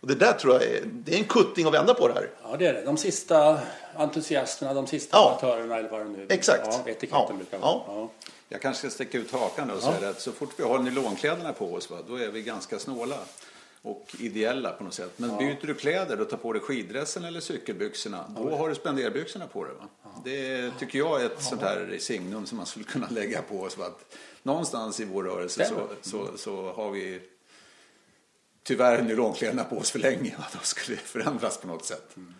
Och 0.00 0.08
det 0.08 0.14
där 0.14 0.32
tror 0.32 0.54
jag 0.54 0.62
är, 0.62 0.82
det 0.84 1.14
är 1.14 1.18
en 1.18 1.24
kutting 1.24 1.66
att 1.66 1.74
vända 1.74 1.94
på 1.94 2.08
det 2.08 2.14
här. 2.14 2.30
Ja, 2.42 2.56
det 2.56 2.66
är 2.66 2.72
det. 2.72 2.82
De 2.82 2.96
sista 2.96 3.58
entusiasterna, 3.96 4.74
de 4.74 4.86
sista 4.86 5.16
ja. 5.16 5.28
amatörerna 5.28 5.76
eller 5.76 5.88
vad 5.88 6.00
det 6.00 6.04
nu 6.04 6.26
Exakt. 6.28 6.66
Ja, 6.66 6.90
etiketten 6.90 7.46
ja. 7.50 7.58
Ja. 7.60 7.84
ja. 7.86 8.10
Jag 8.48 8.62
kanske 8.62 8.80
ska 8.80 8.94
sticka 8.94 9.18
ut 9.18 9.32
hakan 9.32 9.70
och 9.70 9.82
säga 9.82 10.08
att 10.08 10.20
så 10.20 10.32
fort 10.32 10.54
vi 10.56 10.62
har 10.62 10.78
nylonkläderna 10.78 11.52
på 11.52 11.74
oss, 11.74 11.90
va, 11.90 11.96
då 12.08 12.16
är 12.16 12.28
vi 12.28 12.42
ganska 12.42 12.78
snåla 12.78 13.16
och 13.82 14.16
ideella 14.18 14.72
på 14.72 14.84
något 14.84 14.94
sätt. 14.94 15.12
Men 15.16 15.30
ja. 15.30 15.38
byter 15.38 15.66
du 15.66 15.74
kläder 15.74 16.20
och 16.20 16.30
tar 16.30 16.36
på 16.36 16.52
dig 16.52 16.62
skidressen 16.62 17.24
eller 17.24 17.40
cykelbyxorna, 17.40 18.24
då 18.36 18.50
ja. 18.50 18.56
har 18.56 18.68
du 18.68 18.74
spenderbyxorna 18.74 19.46
på 19.46 19.64
dig. 19.64 19.72
Va? 19.80 19.88
Ja. 20.02 20.22
Det 20.24 20.70
tycker 20.78 20.98
jag 20.98 21.22
är 21.22 21.26
ett 21.26 21.42
sånt 21.42 21.62
här 21.62 21.96
signum 21.98 22.46
som 22.46 22.56
man 22.56 22.66
skulle 22.66 22.84
kunna 22.84 23.08
lägga 23.10 23.42
på 23.42 23.60
oss. 23.60 23.78
Va? 23.78 23.86
Att 23.86 24.16
någonstans 24.42 25.00
i 25.00 25.04
vår 25.04 25.24
rörelse 25.24 25.64
så, 25.64 25.88
så, 26.02 26.36
så 26.36 26.72
har 26.72 26.90
vi 26.90 27.20
tyvärr 28.66 29.02
nylonkläderna 29.02 29.64
på 29.64 29.76
oss 29.76 29.90
för 29.90 29.98
länge. 29.98 30.36
Då 30.52 30.58
skulle 30.62 30.96
det 30.96 31.02
förändras 31.02 31.58
på 31.58 31.66
något 31.66 31.84
sätt. 31.84 32.16
Mm. 32.16 32.34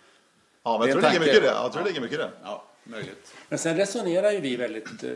Ja, 0.63 0.79
men 0.79 0.89
jag 0.89 0.95
tror 0.95 1.03
det 1.03 1.09
ligger 1.09 1.21
mycket 1.21 1.37
i 1.37 1.41
det. 1.41 1.47
Jag 1.47 1.73
tror 1.73 1.83
det 1.83 1.89
ligger 1.89 2.01
mycket 2.01 2.19
det. 2.19 2.31
Ja, 2.43 2.65
möjligt. 2.85 3.35
Men 3.49 3.59
sen 3.59 3.77
resonerar 3.77 4.31
ju 4.31 4.41
vi 4.41 4.57
väldigt 4.57 5.05
eh, 5.05 5.11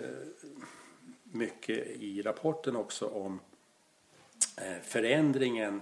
mycket 1.23 1.87
i 1.87 2.23
rapporten 2.23 2.77
också 2.77 3.07
om 3.07 3.41
eh, 4.57 4.83
förändringen 4.85 5.81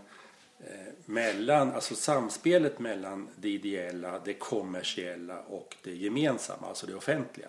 eh, 0.60 0.92
mellan, 1.04 1.72
alltså 1.72 1.94
samspelet 1.94 2.78
mellan 2.78 3.28
det 3.36 3.48
ideella, 3.48 4.18
det 4.24 4.34
kommersiella 4.34 5.40
och 5.40 5.76
det 5.82 5.94
gemensamma, 5.94 6.68
alltså 6.68 6.86
det 6.86 6.94
offentliga. 6.94 7.48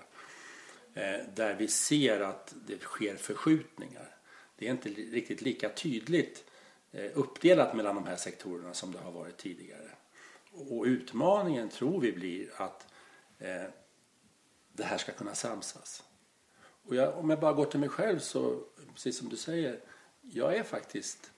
Där 1.35 1.55
vi 1.55 1.67
ser 1.67 2.19
att 2.19 2.53
det 2.67 2.81
sker 2.81 3.15
förskjutningar. 3.15 4.15
Det 4.57 4.67
är 4.67 4.71
inte 4.71 4.89
riktigt 4.89 5.41
lika 5.41 5.69
tydligt 5.69 6.48
uppdelat 7.13 7.75
mellan 7.75 7.95
de 7.95 8.05
här 8.05 8.15
sektorerna 8.15 8.73
som 8.73 8.91
det 8.91 8.99
har 8.99 9.11
varit 9.11 9.37
tidigare. 9.37 9.91
Och 10.51 10.83
utmaningen 10.83 11.69
tror 11.69 12.01
vi 12.01 12.11
blir 12.11 12.49
att 12.57 12.87
eh, 13.39 13.63
det 14.73 14.83
här 14.83 14.97
ska 14.97 15.11
kunna 15.11 15.35
samsas. 15.35 16.03
Och 16.83 16.95
jag, 16.95 17.17
om 17.17 17.29
jag 17.29 17.39
bara 17.39 17.53
går 17.53 17.65
till 17.65 17.79
mig 17.79 17.89
själv 17.89 18.19
så, 18.19 18.63
precis 18.93 19.17
som 19.17 19.29
du 19.29 19.37
säger, 19.37 19.79
jag 20.21 20.55
är 20.55 20.63
faktiskt 20.63 21.31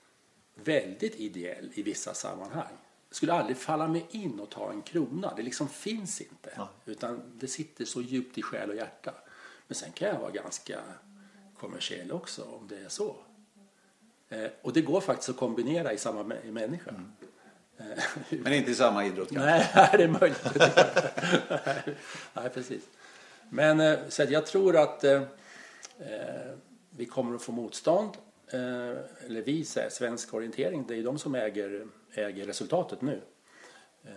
väldigt 0.54 1.14
ideell 1.14 1.70
i 1.74 1.82
vissa 1.82 2.14
sammanhang. 2.14 2.76
Det 3.08 3.14
skulle 3.14 3.32
aldrig 3.32 3.56
falla 3.56 3.88
mig 3.88 4.06
in 4.10 4.40
att 4.40 4.50
ta 4.50 4.70
en 4.70 4.82
krona. 4.82 5.34
Det 5.36 5.42
liksom 5.42 5.68
finns 5.68 6.20
inte. 6.20 6.52
Ja. 6.56 6.68
Utan 6.84 7.22
det 7.34 7.48
sitter 7.48 7.84
så 7.84 8.02
djupt 8.02 8.38
i 8.38 8.42
själ 8.42 8.70
och 8.70 8.76
hjärta. 8.76 9.14
Men 9.66 9.74
sen 9.74 9.92
kan 9.92 10.08
jag 10.08 10.20
vara 10.20 10.30
ganska 10.30 10.80
kommersiell 11.58 12.12
också 12.12 12.44
om 12.44 12.68
det 12.68 12.78
är 12.78 12.88
så. 12.88 13.16
Eh, 14.32 14.50
och 14.62 14.72
det 14.72 14.80
går 14.80 15.00
faktiskt 15.00 15.28
att 15.28 15.36
kombinera 15.36 15.92
i 15.92 15.98
samma 15.98 16.22
människa. 16.44 16.90
Mm. 16.90 17.12
Eh, 17.78 18.02
Men 18.42 18.52
inte 18.52 18.70
i 18.70 18.74
samma 18.74 19.04
idrott 19.04 19.28
kanske? 19.28 19.46
Nej, 19.46 19.88
det 19.92 20.02
är 20.02 20.08
möjligt. 20.08 20.44
Nej, 22.34 22.50
precis. 22.54 22.82
Men 23.48 23.80
eh, 23.80 23.98
så 24.08 24.22
jag 24.22 24.46
tror 24.46 24.76
att 24.76 25.04
eh, 25.04 25.22
vi 26.90 27.06
kommer 27.06 27.34
att 27.34 27.42
få 27.42 27.52
motstånd. 27.52 28.10
Eh, 28.46 28.60
eller 29.26 29.42
vi, 29.42 29.64
Svensk 29.90 30.34
Orientering, 30.34 30.84
det 30.88 30.94
är 30.94 31.02
de 31.02 31.18
som 31.18 31.34
äger, 31.34 31.86
äger 32.14 32.46
resultatet 32.46 33.02
nu. 33.02 33.20
Eh, 34.04 34.12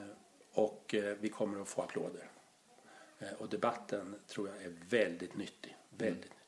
och 0.54 0.95
vi 1.19 1.30
kommer 1.30 1.62
att 1.62 1.69
få 1.69 1.82
applåder. 1.82 2.30
och 3.38 3.49
debatten 3.49 4.15
tror 4.28 4.49
jag 4.49 4.63
är 4.63 4.73
väldigt 4.89 5.38
nyttig. 5.38 5.78
Väldigt 5.89 6.08
mm. 6.08 6.17
nyttig. 6.17 6.44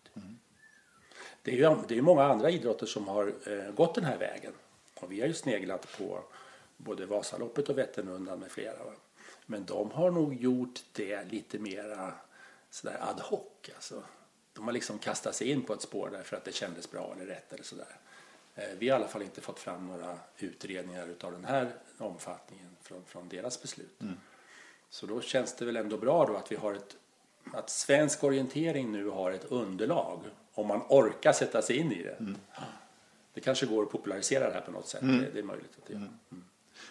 Det 1.48 1.54
är 1.54 1.56
ju 1.56 1.76
det 1.88 1.98
är 1.98 2.02
många 2.02 2.24
andra 2.24 2.50
idrotter 2.50 2.86
som 2.86 3.08
har 3.08 3.34
eh, 3.46 3.72
gått 3.72 3.96
den 3.96 4.04
här 4.04 4.18
vägen. 4.18 4.54
Och 4.96 5.12
vi 5.12 5.20
har 5.20 5.28
ju 5.28 5.34
sneglat 5.34 5.98
på 5.98 6.24
både 6.78 7.06
Vasaloppet 7.06 7.70
och 7.70 7.78
Vätternrundan 7.78 8.40
med 8.40 8.52
flera. 8.52 8.84
Va? 8.84 8.92
Men 9.46 9.66
de 9.66 9.92
har 9.92 10.12
nog 10.12 10.34
gjort 10.34 10.80
det 10.92 11.24
lite 11.32 11.60
mera 11.60 12.14
sådär 12.70 12.98
ad 13.02 13.22
hoc. 13.22 13.42
Alltså. 13.76 14.04
de 14.54 14.66
har 14.66 14.72
liksom 14.72 15.00
kastat 15.00 15.36
sig 15.36 15.50
in 15.50 15.62
på 15.62 15.74
ett 15.74 15.82
spår 15.82 16.10
därför 16.12 16.38
att 16.38 16.46
det 16.46 16.52
kändes 16.52 16.92
bra 16.92 17.14
eller 17.16 17.26
rätt 17.26 17.54
eller 17.54 17.64
sådär. 17.64 17.98
Eh, 18.56 18.70
vi 18.78 18.90
har 18.90 19.00
i 19.00 19.02
alla 19.02 19.12
fall 19.12 19.22
inte 19.22 19.42
fått 19.42 19.60
fram 19.60 19.88
några 19.88 20.20
utredningar 20.38 21.16
av 21.22 21.32
den 21.32 21.46
här 21.46 21.76
omfattningen 21.98 22.76
från, 22.82 23.04
från 23.06 23.30
deras 23.30 23.62
beslut. 23.62 24.02
Mm. 24.02 24.18
Så 24.90 25.06
då 25.06 25.22
känns 25.22 25.56
det 25.56 25.66
väl 25.66 25.78
ändå 25.78 25.98
bra 25.98 26.26
då 26.26 26.36
att 26.36 26.52
vi 26.52 26.56
har 26.56 26.74
ett 26.74 26.96
att 27.54 27.70
svensk 27.70 28.24
orientering 28.24 28.92
nu 28.92 29.10
har 29.10 29.32
ett 29.32 29.46
underlag 29.46 30.20
om 30.58 30.68
man 30.68 30.82
orkar 30.90 31.34
sätta 31.34 31.62
sig 31.62 31.78
in 31.78 31.92
i 31.92 32.04
det. 32.04 32.20
Mm. 32.20 32.38
Det 33.34 33.42
kanske 33.42 33.66
går 33.66 33.84
att 33.84 33.92
popularisera 33.92 34.48
det 34.48 34.54
här 34.54 34.62
på 34.62 34.72
något 34.72 34.88
sätt. 34.88 35.02
Mm. 35.02 35.18
Det, 35.18 35.26
det, 35.34 35.40
är 35.40 35.44
möjligt 35.44 35.72
att 35.84 35.90
göra. 35.90 36.00
Mm. 36.00 36.14
mm. 36.32 36.44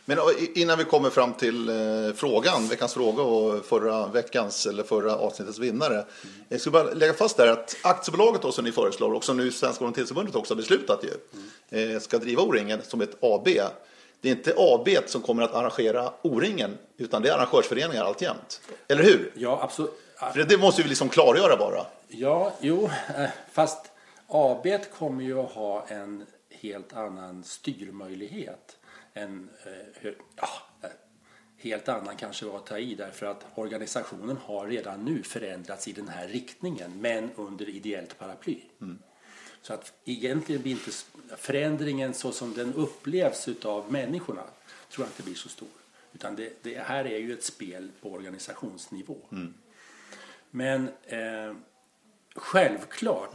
Men 0.05 0.19
innan 0.55 0.79
vi 0.79 0.85
kommer 0.85 1.11
fram 1.11 1.33
till 1.33 1.69
eh, 1.69 1.75
frågan, 2.15 2.69
veckans 2.69 2.95
fråga 2.95 3.23
och 3.23 3.65
förra 3.65 4.07
veckans 4.07 4.67
eller 4.67 4.83
förra 4.83 5.17
avsnittets 5.17 5.59
vinnare. 5.59 5.95
Mm. 5.95 6.07
Jag 6.49 6.61
skulle 6.61 6.73
bara 6.73 6.93
lägga 6.93 7.13
fast 7.15 7.37
där 7.37 7.47
att 7.47 7.77
aktiebolaget 7.83 8.43
då, 8.43 8.53
som 8.53 8.65
ni 8.65 8.73
föreslår 8.73 9.15
och 9.15 9.25
som 9.25 9.37
nu 9.37 9.51
Svenska 9.53 9.85
Orienteringsförbundet 9.85 10.35
också 10.35 10.55
har 10.55 10.57
beslutat 10.57 11.05
ju, 11.05 11.11
mm. 11.73 11.95
eh, 11.95 12.01
ska 12.01 12.19
driva 12.19 12.43
O-ringen 12.43 12.81
som 12.83 13.01
ett 13.01 13.17
AB. 13.21 13.49
Det 14.21 14.29
är 14.29 14.33
inte 14.33 14.55
AB 14.57 14.89
som 15.07 15.23
kommer 15.23 15.43
att 15.43 15.55
arrangera 15.55 16.13
O-ringen 16.23 16.79
utan 16.97 17.23
det 17.23 17.29
är 17.29 17.35
arrangörsföreningar 17.35 18.05
alltjämt. 18.05 18.61
Eller 18.89 19.03
hur? 19.03 19.33
Ja, 19.35 19.61
absolut. 19.63 20.03
För 20.17 20.45
det 20.45 20.59
måste 20.59 20.83
vi 20.83 20.89
liksom 20.89 21.09
klargöra 21.09 21.57
bara. 21.57 21.87
Ja, 22.09 22.53
jo, 22.61 22.91
eh, 23.17 23.31
fast 23.53 23.91
AB 24.27 24.67
kommer 24.99 25.25
ju 25.25 25.41
att 25.41 25.53
ha 25.53 25.87
en 25.89 26.27
helt 26.51 26.93
annan 26.93 27.45
styrmöjlighet. 27.45 28.77
En, 29.13 29.49
eh, 29.65 30.13
ja, 30.37 30.49
eh, 30.83 30.89
helt 31.57 31.89
annan 31.89 32.17
kanske 32.17 32.47
var 32.47 32.57
att 32.57 32.67
ta 32.67 32.79
i 32.79 32.95
därför 32.95 33.27
att 33.27 33.47
organisationen 33.55 34.37
har 34.45 34.67
redan 34.67 35.05
nu 35.05 35.23
förändrats 35.23 35.89
i 35.89 35.93
den 35.93 36.09
här 36.09 36.29
riktningen 36.29 37.01
men 37.01 37.31
under 37.37 37.69
ideellt 37.69 38.19
paraply. 38.19 38.61
Mm. 38.81 38.99
Så 39.63 39.75
att 39.75 39.93
egentligen 40.05 40.63
blir 40.63 40.73
inte 40.73 40.91
förändringen 41.37 42.15
så 42.15 42.33
som 42.33 42.55
den 42.55 42.75
upplevs 42.75 43.49
av 43.65 43.93
människorna 43.93 44.43
tror 44.91 45.07
jag 45.07 45.09
inte 45.09 45.23
blir 45.23 45.35
så 45.35 45.49
stor. 45.49 45.69
Utan 46.13 46.37
det, 46.37 46.53
det 46.63 46.79
här 46.79 47.05
är 47.05 47.19
ju 47.19 47.33
ett 47.33 47.45
spel 47.45 47.91
på 48.01 48.13
organisationsnivå. 48.13 49.17
Mm. 49.33 49.55
Men 50.51 50.89
eh, 51.03 51.55
självklart 52.35 53.35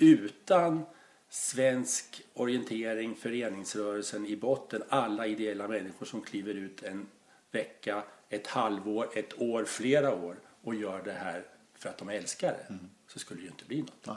utan 0.00 0.84
svensk 1.28 2.22
orientering, 2.34 3.14
föreningsrörelsen 3.14 4.26
i 4.26 4.36
botten, 4.36 4.82
alla 4.88 5.26
ideella 5.26 5.68
människor 5.68 6.06
som 6.06 6.20
kliver 6.20 6.54
ut 6.54 6.82
en 6.82 7.06
vecka, 7.50 8.02
ett 8.28 8.46
halvår, 8.46 9.08
ett 9.14 9.40
år, 9.40 9.64
flera 9.64 10.14
år 10.14 10.36
och 10.62 10.74
gör 10.74 11.02
det 11.02 11.12
här 11.12 11.44
för 11.74 11.88
att 11.88 11.98
de 11.98 12.08
älskar 12.08 12.52
det, 12.52 12.74
mm. 12.74 12.90
så 13.08 13.18
skulle 13.18 13.40
det 13.40 13.44
ju 13.44 13.50
inte 13.50 13.64
bli 13.64 13.80
något. 13.80 14.06
Nej. 14.06 14.16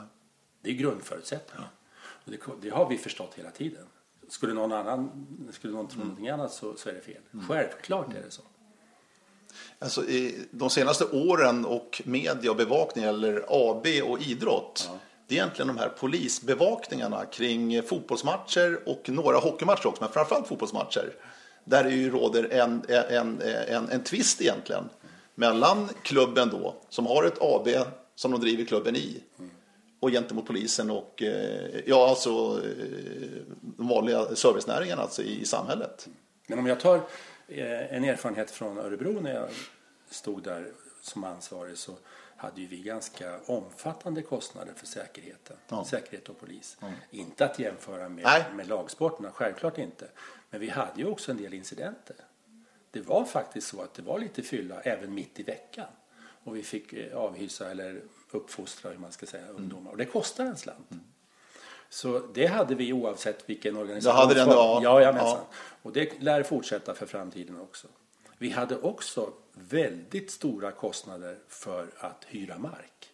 Det 0.60 0.70
är 0.70 0.74
grundförutsättningen. 0.74 1.68
Ja. 2.24 2.32
Det, 2.32 2.40
det, 2.60 2.70
har 2.70 2.88
vi 2.88 2.98
förstått 2.98 3.34
hela 3.34 3.50
tiden. 3.50 3.86
Skulle 4.28 4.54
någon 4.54 4.72
annan 4.72 5.26
skulle 5.52 5.72
någon 5.72 5.88
tro 5.88 5.96
mm. 5.96 6.08
någonting 6.08 6.28
annat 6.28 6.52
så, 6.52 6.76
så 6.76 6.88
är 6.88 6.94
det 6.94 7.00
fel. 7.00 7.22
Mm. 7.32 7.46
Självklart 7.46 8.14
är 8.14 8.22
det 8.22 8.30
så. 8.30 8.42
Alltså, 9.78 10.02
de 10.50 10.70
senaste 10.70 11.04
åren 11.04 11.64
och 11.64 12.02
media 12.04 12.50
och 12.50 12.56
bevakning 12.56 13.04
eller 13.04 13.44
AB 13.48 13.86
och 14.04 14.20
idrott. 14.20 14.88
Ja. 14.88 14.98
Det 15.26 15.34
är 15.34 15.38
egentligen 15.38 15.68
de 15.68 15.78
här 15.78 15.88
polisbevakningarna 15.88 17.24
kring 17.24 17.82
fotbollsmatcher 17.82 18.78
och 18.86 19.08
några 19.08 19.36
hockeymatcher 19.36 19.86
också, 19.86 20.02
men 20.02 20.12
framförallt 20.12 20.46
fotbollsmatcher. 20.46 21.12
Där 21.64 21.84
det 21.84 21.90
ju 21.90 22.10
råder 22.10 22.52
en, 22.52 22.84
en, 22.88 23.40
en, 23.68 23.88
en 23.90 24.04
twist 24.04 24.40
egentligen 24.40 24.88
mellan 25.34 25.88
klubben 26.02 26.48
då, 26.48 26.74
som 26.88 27.06
har 27.06 27.24
ett 27.24 27.42
AB 27.42 27.68
som 28.14 28.30
de 28.30 28.40
driver 28.40 28.64
klubben 28.64 28.96
i, 28.96 29.22
och 30.00 30.10
gentemot 30.10 30.46
polisen 30.46 30.90
och 30.90 31.22
eh, 31.22 31.80
ja, 31.86 32.08
alltså, 32.08 32.60
eh, 32.64 33.42
de 33.60 33.88
vanliga 33.88 34.34
servicenäringarna 34.34 35.02
alltså, 35.02 35.22
i 35.22 35.44
samhället. 35.44 36.08
Men 36.46 36.58
om 36.58 36.66
jag 36.66 36.80
tar 36.80 37.00
en 37.48 38.04
erfarenhet 38.04 38.50
från 38.50 38.78
Örebro 38.78 39.20
när 39.20 39.34
jag 39.34 39.48
stod 40.10 40.42
där 40.42 40.72
som 41.00 41.24
ansvarig 41.24 41.78
så 41.78 41.96
hade 42.36 42.60
ju 42.60 42.66
vi 42.66 42.82
ganska 42.82 43.40
omfattande 43.46 44.22
kostnader 44.22 44.72
för 44.76 44.86
säkerheten. 44.86 45.56
Ja. 45.68 45.84
Säkerhet 45.84 46.28
och 46.28 46.40
polis. 46.40 46.76
Ja. 46.80 46.92
Inte 47.10 47.44
att 47.44 47.58
jämföra 47.58 48.08
med, 48.08 48.44
med 48.54 48.68
lagsporterna, 48.68 49.30
självklart 49.30 49.78
inte. 49.78 50.08
Men 50.50 50.60
vi 50.60 50.68
hade 50.68 51.00
ju 51.00 51.06
också 51.06 51.30
en 51.30 51.36
del 51.36 51.54
incidenter. 51.54 52.16
Det 52.90 53.00
var 53.00 53.24
faktiskt 53.24 53.68
så 53.68 53.82
att 53.82 53.94
det 53.94 54.02
var 54.02 54.18
lite 54.18 54.42
fylla 54.42 54.80
även 54.80 55.14
mitt 55.14 55.40
i 55.40 55.42
veckan. 55.42 55.88
Och 56.44 56.56
vi 56.56 56.62
fick 56.62 56.92
eh, 56.92 57.16
avhysa 57.16 57.70
eller 57.70 58.02
uppfostra 58.30 58.90
hur 58.90 58.98
man 58.98 59.12
ska 59.12 59.26
säga, 59.26 59.48
ungdomar. 59.48 59.80
Mm. 59.80 59.90
Och 59.90 59.96
det 59.96 60.04
kostar 60.04 60.44
en 60.44 60.56
slant. 60.56 60.90
Mm. 60.90 61.04
Så 61.90 62.18
det 62.34 62.46
hade 62.46 62.74
vi 62.74 62.92
oavsett 62.92 63.50
vilken 63.50 63.76
organisation. 63.76 64.16
Det 64.16 64.20
hade 64.20 64.34
den 64.34 64.48
då? 64.48 64.80
Ja, 64.82 65.02
ja. 65.02 65.46
Och 65.82 65.92
det 65.92 66.22
lär 66.22 66.42
fortsätta 66.42 66.94
för 66.94 67.06
framtiden 67.06 67.60
också. 67.60 67.88
Vi 68.38 68.50
hade 68.50 68.76
också 68.76 69.32
väldigt 69.54 70.30
stora 70.30 70.70
kostnader 70.70 71.38
för 71.48 71.86
att 71.98 72.24
hyra 72.28 72.58
mark. 72.58 73.10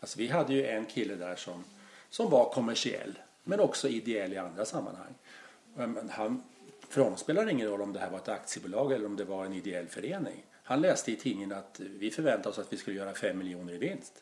Alltså 0.00 0.18
vi 0.18 0.28
hade 0.28 0.54
ju 0.54 0.66
en 0.66 0.86
kille 0.86 1.14
där 1.14 1.36
som, 1.36 1.64
som 2.10 2.30
var 2.30 2.52
kommersiell 2.52 3.18
men 3.44 3.60
också 3.60 3.88
ideell 3.88 4.32
i 4.32 4.38
andra 4.38 4.64
sammanhang. 4.64 5.14
Han, 6.10 6.42
för 6.88 7.00
honom 7.00 7.18
spelar 7.18 7.44
det 7.44 7.52
ingen 7.52 7.68
roll 7.68 7.82
om 7.82 7.92
det 7.92 7.98
här 7.98 8.10
var 8.10 8.18
ett 8.18 8.28
aktiebolag 8.28 8.92
eller 8.92 9.06
om 9.06 9.16
det 9.16 9.24
var 9.24 9.44
en 9.44 9.52
ideell 9.52 9.86
förening. 9.86 10.44
Han 10.62 10.80
läste 10.80 11.12
i 11.12 11.16
tidningen 11.16 11.52
att 11.52 11.80
vi 11.80 12.10
förväntade 12.10 12.48
oss 12.48 12.58
att 12.58 12.72
vi 12.72 12.76
skulle 12.76 12.96
göra 12.96 13.14
fem 13.14 13.38
miljoner 13.38 13.72
i 13.72 13.78
vinst. 13.78 14.12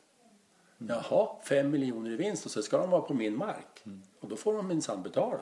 Mm. 0.81 0.97
Jaha, 0.97 1.29
fem 1.45 1.71
miljoner 1.71 2.11
i 2.11 2.17
vinst 2.17 2.45
och 2.45 2.51
så 2.51 2.63
ska 2.63 2.79
de 2.79 2.91
vara 2.91 3.03
på 3.03 3.15
min 3.15 3.37
mark. 3.37 3.83
Mm. 3.87 4.03
Och 4.21 4.29
då 4.29 4.37
får 4.37 4.55
de 4.55 4.69
minsann 4.69 5.03
betala. 5.03 5.41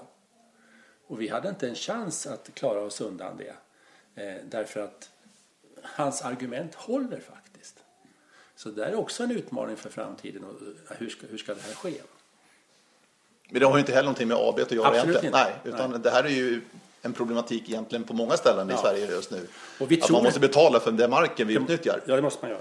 Och 1.07 1.21
vi 1.21 1.29
hade 1.29 1.49
inte 1.49 1.69
en 1.69 1.75
chans 1.75 2.27
att 2.27 2.51
klara 2.55 2.81
oss 2.81 3.01
undan 3.01 3.37
det. 3.37 3.57
Eh, 4.23 4.37
därför 4.45 4.81
att 4.81 5.11
hans 5.83 6.23
argument 6.23 6.75
håller 6.75 7.21
faktiskt. 7.21 7.77
Så 8.57 8.69
det 8.69 8.85
är 8.85 8.95
också 8.95 9.23
en 9.23 9.31
utmaning 9.31 9.77
för 9.77 9.91
framtiden. 9.91 10.45
Och 10.45 10.51
eh, 10.51 10.97
hur, 10.99 11.09
ska, 11.09 11.27
hur 11.27 11.39
ska 11.39 11.55
det 11.55 11.61
här 11.61 11.75
ske? 11.75 11.95
Men 13.51 13.61
det 13.61 13.67
har 13.67 13.75
ju 13.75 13.81
inte 13.81 13.93
heller 13.93 14.05
någonting 14.05 14.29
med 14.29 14.37
AB 14.37 14.61
att 14.61 14.73
göra 14.73 14.87
Absolut 14.87 15.05
egentligen. 15.05 15.35
Inte. 15.35 15.45
Nej, 15.45 15.75
utan 15.75 15.91
Nej. 15.91 16.01
det 16.01 16.11
här 16.11 16.25
är 16.25 16.29
ju 16.29 16.61
en 17.03 17.13
problematik 17.13 17.69
egentligen 17.69 18.05
på 18.05 18.15
många 18.15 18.37
ställen 18.37 18.69
ja. 18.69 18.75
i 18.75 18.79
Sverige 18.79 19.07
just 19.07 19.31
nu. 19.31 19.47
Och 19.81 19.91
vi 19.91 20.03
att 20.03 20.11
man 20.11 20.23
måste 20.23 20.41
betala 20.41 20.81
för 20.81 20.93
den 20.93 21.11
marken 21.11 21.49
vi 21.49 21.55
det, 21.55 21.61
utnyttjar. 21.61 22.01
Ja, 22.07 22.17
det 22.17 22.23
måste 22.23 22.45
man 22.45 22.51
göra. 22.51 22.61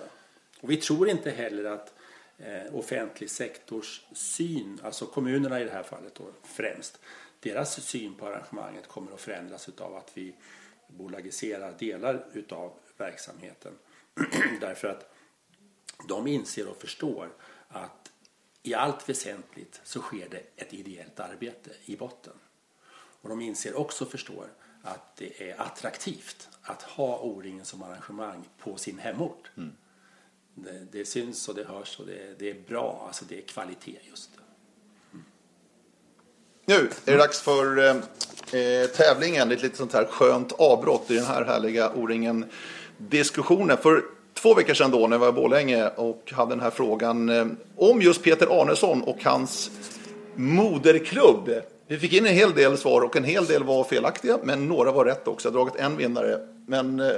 Och 0.61 0.71
vi 0.71 0.77
tror 0.77 1.09
inte 1.09 1.29
heller 1.29 1.65
att 1.65 1.93
Eh, 2.37 2.75
offentlig 2.75 3.29
sektors 3.29 4.05
syn, 4.13 4.79
alltså 4.83 5.05
kommunerna 5.05 5.61
i 5.61 5.63
det 5.63 5.71
här 5.71 5.83
fallet 5.83 6.15
då, 6.15 6.23
främst, 6.43 6.99
deras 7.39 7.83
syn 7.83 8.15
på 8.15 8.27
arrangemanget 8.27 8.87
kommer 8.87 9.11
att 9.11 9.21
förändras 9.21 9.69
av 9.79 9.95
att 9.95 10.11
vi 10.13 10.35
bolagiserar 10.87 11.73
delar 11.79 12.25
utav 12.33 12.73
verksamheten. 12.97 13.73
Därför 14.61 14.87
att 14.87 15.15
de 16.07 16.27
inser 16.27 16.67
och 16.67 16.77
förstår 16.77 17.29
att 17.67 18.11
i 18.63 18.73
allt 18.73 19.09
väsentligt 19.09 19.81
så 19.83 20.01
sker 20.01 20.29
det 20.29 20.41
ett 20.55 20.73
ideellt 20.73 21.19
arbete 21.19 21.69
i 21.85 21.95
botten. 21.95 22.33
Och 23.21 23.29
de 23.29 23.41
inser 23.41 23.75
också 23.75 24.05
och 24.05 24.11
förstår 24.11 24.47
att 24.83 25.15
det 25.15 25.49
är 25.51 25.61
attraktivt 25.61 26.49
att 26.61 26.81
ha 26.81 27.19
O-ringen 27.19 27.65
som 27.65 27.83
arrangemang 27.83 28.49
på 28.57 28.77
sin 28.77 28.99
hemort. 28.99 29.51
Mm. 29.57 29.77
Det, 30.55 30.87
det, 30.91 31.05
syns 31.05 31.49
och 31.49 31.55
det 31.55 31.63
hörs 31.63 31.99
och 31.99 32.05
det, 32.05 32.39
det, 32.39 32.49
är 32.49 32.55
bra, 32.67 33.03
alltså 33.07 33.25
det 33.29 33.37
är 33.37 33.41
kvalitet 33.41 33.97
just. 34.09 34.29
Mm. 35.13 35.25
Nu 36.65 36.89
är 37.05 37.11
det 37.11 37.17
dags 37.17 37.41
för 37.41 37.77
eh, 37.77 37.95
eh 38.61 38.87
tävlingen, 38.87 39.51
ett 39.51 39.61
litet 39.61 39.77
sånt 39.77 39.93
här 39.93 40.05
skönt 40.05 40.51
avbrott 40.51 41.11
i 41.11 41.15
den 41.15 41.25
här 41.25 41.45
härliga 41.45 41.91
O-ringen 41.95 42.45
diskussionen. 42.97 43.77
För 43.77 44.03
två 44.33 44.53
veckor 44.53 44.73
sedan 44.73 44.91
då 44.91 45.07
när 45.07 45.15
jag 45.15 45.19
var 45.19 45.29
i 45.29 45.31
Borlänge 45.31 45.87
och 45.89 46.33
hade 46.35 46.51
den 46.51 46.59
här 46.59 46.69
frågan 46.69 47.29
eh, 47.29 47.45
om 47.75 48.01
just 48.01 48.23
Peter 48.23 48.61
Arnesson 48.61 49.01
och 49.01 49.23
hans 49.23 49.71
moderklubb. 50.35 51.49
Vi 51.87 51.99
fick 51.99 52.13
in 52.13 52.25
en 52.25 52.33
hel 52.33 52.53
del 52.53 52.77
svar 52.77 53.01
och 53.01 53.15
en 53.15 53.23
hel 53.23 53.45
del 53.45 53.63
var 53.63 53.83
felaktiga, 53.83 54.39
men 54.43 54.67
några 54.67 54.91
var 54.91 55.05
rätt 55.05 55.27
också. 55.27 55.47
Jag 55.47 55.53
har 55.53 55.65
dragit 55.65 55.81
en 55.81 55.97
vinnare. 55.97 56.47
Men 56.67 56.99
eh, 56.99 57.15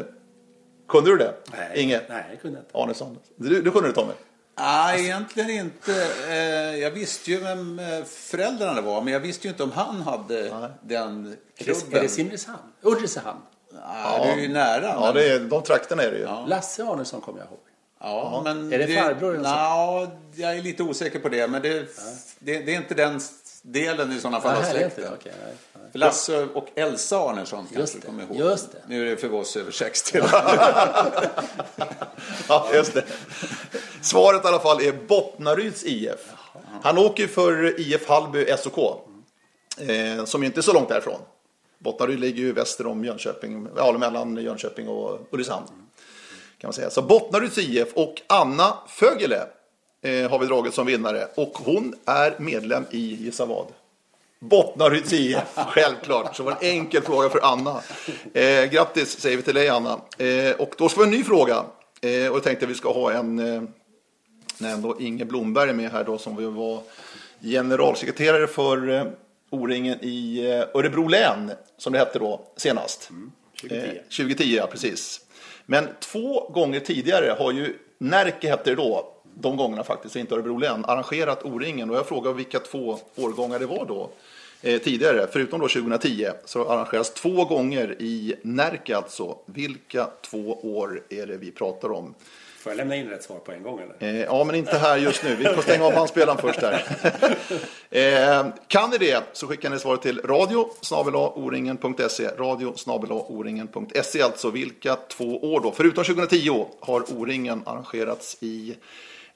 kunde 0.88 1.10
du 1.10 1.18
det? 1.18 1.34
Nej, 1.58 1.84
Inge? 1.84 2.02
Nej, 2.10 2.26
jag 2.30 2.42
kunde 2.42 2.60
inte. 2.60 2.78
Arnesson. 2.78 3.18
Du, 3.36 3.62
du 3.62 3.72
kunde 3.72 3.88
det 3.88 3.94
Tommy? 3.94 4.14
Nej, 4.60 5.04
egentligen 5.04 5.50
inte. 5.50 6.08
Eh, 6.28 6.36
jag 6.80 6.92
visste 6.92 7.32
ju 7.32 7.40
vem 7.40 7.80
eh, 7.80 8.04
föräldrarna 8.04 8.82
var, 8.82 9.02
men 9.02 9.14
jag 9.14 9.20
visste 9.20 9.48
ju 9.48 9.52
inte 9.52 9.64
om 9.64 9.72
han 9.72 10.02
hade 10.02 10.60
Nej. 10.60 10.70
den 10.82 11.36
klubben. 11.58 11.98
Är 11.98 12.02
det 12.02 12.10
Simrishamn? 12.10 12.58
Ulricehamn? 12.82 13.42
Ja, 13.74 14.20
det 14.24 14.32
är 14.32 14.38
ju 14.38 14.48
nära. 14.48 14.84
Ja, 14.84 15.12
det 15.12 15.30
är, 15.30 15.40
de 15.40 15.64
trakterna 15.64 16.04
är 16.04 16.12
det 16.12 16.18
ju. 16.18 16.24
Ja. 16.24 16.46
Lasse 16.48 16.84
Arnesson 16.84 17.22
kommer 17.22 17.40
jag 17.40 17.48
ihåg. 17.48 17.60
Ja, 18.00 18.42
men 18.44 18.74
är 18.74 18.78
det, 18.78 18.86
det 18.86 19.02
farbror? 19.02 19.42
Ja, 19.44 20.08
jag 20.36 20.58
är 20.58 20.62
lite 20.62 20.84
osäker 20.84 21.20
på 21.20 21.30
det. 21.30 21.48
Men 21.48 21.62
det, 21.62 21.70
ja. 21.70 21.84
det, 22.40 22.60
det, 22.60 22.74
är 22.74 22.78
inte 22.78 22.94
den 22.94 23.20
delen 23.62 24.12
i 24.12 24.20
sådana 24.20 24.42
fall 24.42 24.58
av 24.58 24.62
släkten. 24.62 25.14
Okay, 25.14 25.32
Lasse 25.94 26.44
och 26.54 26.68
Elsa 26.76 27.18
Arnesson 27.18 27.60
kanske 27.60 27.80
Just 27.80 28.02
det, 28.02 28.08
kommer 28.08 28.24
ihåg. 28.24 28.36
just 28.38 28.72
det. 28.72 28.78
Nu 28.88 29.02
är 29.02 29.10
det 29.10 29.18
för 29.18 29.34
oss 29.34 29.58
över 29.58 29.72
60. 29.72 30.20
Ja, 32.50 32.68
just 32.74 32.94
det. 32.94 33.04
Svaret 34.02 34.46
i 34.46 34.48
alla 34.48 34.60
fall 34.60 34.82
är 34.82 34.92
Bottnaryds 35.08 35.84
IF. 35.86 36.34
Han 36.82 36.98
åker 36.98 37.24
ju 37.24 37.30
för 37.30 37.80
IF 37.80 38.08
Hallby 38.08 38.46
SOK. 38.58 38.78
Eh, 39.78 40.26
som 40.26 40.44
inte 40.44 40.60
är 40.60 40.62
så 40.62 40.74
långt 40.74 40.90
därifrån. 40.90 41.20
Bottnaryd 41.80 42.20
ligger 42.20 42.40
ju 42.44 42.52
väster 42.52 42.88
om 42.88 43.06
Jönköping, 43.06 43.68
ja, 43.76 43.92
mellan 43.98 44.38
Jönköping 44.38 44.88
och 44.88 45.28
Ulricehamn. 45.32 45.66
Kan 46.58 46.68
man 46.68 46.74
säga. 46.74 46.90
Så 46.90 47.02
Bottnaryds 47.02 47.58
IF 47.58 47.94
och 47.94 48.22
Anna 48.28 48.74
Fögele 48.88 49.48
eh, 50.02 50.30
har 50.30 50.40
vi 50.40 50.46
dragit 50.46 50.74
som 50.74 50.86
vinnare. 50.86 51.28
Och 51.36 51.58
hon 51.58 51.96
är 52.06 52.36
medlem 52.40 52.86
i, 52.92 53.16
gissa 53.24 53.46
vad? 53.46 53.66
Bottnaryds 54.40 55.14
IF, 55.14 55.38
självklart. 55.56 56.36
Så 56.36 56.44
det 56.44 56.50
var 56.50 56.58
en 56.62 56.68
enkel 56.70 57.02
fråga 57.02 57.30
för 57.30 57.40
Anna. 57.44 57.82
Eh, 58.34 58.66
grattis 58.66 59.20
säger 59.20 59.38
vi 59.38 59.44
till 59.44 59.56
dig 59.56 59.70
Anna. 59.70 60.00
Eh, 60.18 60.56
och 60.58 60.74
då 60.78 60.90
ska 60.90 61.00
vi 61.00 61.06
ha 61.06 61.14
en 61.14 61.18
ny 61.18 61.24
fråga. 61.24 61.66
Eh, 62.02 62.30
och 62.30 62.36
jag 62.36 62.44
tänkte 62.44 62.66
att 62.66 62.72
vi 62.72 62.76
ska 62.76 62.94
ha 62.94 63.12
en, 63.12 63.40
eh, 63.40 63.62
när 64.58 64.74
ändå 64.74 65.00
Inge 65.00 65.26
Blomberg 65.26 65.70
är 65.70 65.74
med 65.74 65.92
här 65.92 66.04
då 66.04 66.18
som 66.18 66.36
vi 66.36 66.46
var 66.46 66.82
generalsekreterare 67.42 68.48
för 68.48 68.90
eh, 68.90 69.04
O-ringen 69.50 69.98
i 70.02 70.46
eh, 70.52 70.80
Örebro 70.80 71.08
län, 71.08 71.52
som 71.78 71.94
det 71.94 72.00
hette 72.00 72.20
då 72.20 72.42
senast. 72.58 73.10
2010. 73.62 73.76
Eh, 73.76 73.94
2010, 74.04 74.44
ja 74.44 74.68
precis. 74.68 75.22
Men 75.66 75.88
två 76.00 76.50
gånger 76.50 76.80
tidigare 76.80 77.36
har 77.40 77.52
ju 77.52 77.78
Närke 78.00 78.50
hette 78.50 78.70
det 78.70 78.76
då, 78.76 79.14
de 79.42 79.58
gångerna 79.58 79.84
faktiskt, 79.84 80.16
inte 80.16 80.36
Örebro 80.36 80.58
län, 80.58 80.86
arrangerat 80.86 81.46
O-ringen. 81.46 81.90
Och 81.90 81.96
jag 81.96 82.08
frågar 82.08 82.34
vilka 82.34 82.60
två 82.60 83.00
årgångar 83.16 83.60
det 83.60 83.66
var 83.66 83.86
då. 83.86 84.10
Eh, 84.62 84.82
tidigare, 84.82 85.28
förutom 85.32 85.60
då 85.60 85.68
2010, 85.68 86.28
så 86.46 86.70
arrangeras 86.70 87.14
två 87.14 87.46
gånger 87.46 87.96
i 88.00 88.36
Närke 88.42 88.98
alltså. 88.98 89.38
Vilka 89.46 90.08
två 90.22 90.60
år 90.78 91.02
är 91.10 91.26
det 91.26 91.38
vi 91.38 91.52
pratar 91.52 91.92
om? 91.92 92.14
Får 92.58 92.72
jag 92.72 92.78
lämna 92.78 92.96
in 92.96 93.10
rätt 93.10 93.24
svar 93.24 93.40
på 93.40 93.52
en 93.52 93.64
gång 93.64 93.80
eller? 93.80 94.16
Eh, 94.16 94.22
ja, 94.22 94.44
men 94.44 94.56
inte 94.56 94.78
här 94.78 94.98
just 94.98 95.24
nu. 95.24 95.36
Vi 95.36 95.46
får 95.46 95.62
stänga 95.62 95.86
av 95.86 95.94
bandspelaren 95.94 96.38
först 96.38 96.62
här. 96.62 96.84
eh, 97.90 98.48
kan 98.68 98.90
ni 98.90 98.98
det 98.98 99.24
så 99.34 99.48
skickar 99.48 99.70
ni 99.70 99.80
svaret 99.80 100.02
till 100.02 100.22
radio 100.22 100.70
oringen.se. 101.36 102.28
Radio 102.38 102.74
oringen.se 103.28 104.22
alltså. 104.22 104.50
Vilka 104.50 104.96
två 104.96 105.54
år 105.54 105.62
då? 105.62 105.72
Förutom 105.72 106.04
2010 106.04 106.66
har 106.80 107.02
O-ringen 107.12 107.62
arrangerats 107.66 108.38
i 108.40 108.76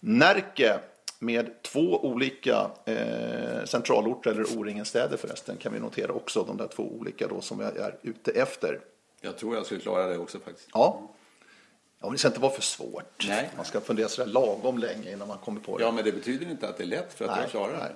Närke 0.04 0.80
med 1.20 1.62
två 1.62 2.06
olika 2.06 2.72
eh, 2.86 3.66
centralorter, 3.66 4.32
eller 4.32 4.58
O-ringen-städer 4.58 5.18
förresten, 5.18 5.58
kan 5.58 5.74
vi 5.74 5.80
notera 5.80 6.12
också. 6.12 6.44
De 6.44 6.58
där 6.58 6.68
två 6.68 6.84
olika 6.84 7.28
då 7.28 7.42
som 7.42 7.58
vi 7.58 7.66
är 7.66 7.98
ute 8.02 8.32
efter. 8.32 8.80
Jag 9.22 9.38
tror 9.38 9.56
jag 9.56 9.66
skulle 9.66 9.82
klara 9.82 10.08
det 10.08 10.18
också 10.18 10.40
faktiskt. 10.40 10.70
Ja. 10.74 11.02
Ja, 12.00 12.08
men 12.08 12.12
det 12.12 12.18
ska 12.18 12.28
inte 12.28 12.40
vara 12.40 12.52
för 12.52 12.62
svårt. 12.62 13.26
Nej. 13.28 13.50
Man 13.56 13.66
ska 13.66 13.82
fundera 13.82 14.08
sådär 14.08 14.32
lagom 14.32 14.78
länge 14.78 15.12
innan 15.12 15.28
man 15.28 15.38
kommer 15.38 15.62
på 15.62 15.78
det. 15.78 15.84
Ja, 15.84 15.92
men 15.92 16.04
det 16.06 16.12
betyder 16.12 16.50
inte 16.52 16.70
att 16.70 16.78
det 16.78 16.84
är 16.84 16.88
lätt 16.88 17.14
för 17.14 17.26
att 17.26 17.38
jag 17.42 17.50
klarar 17.50 17.78
nej. 17.78 17.92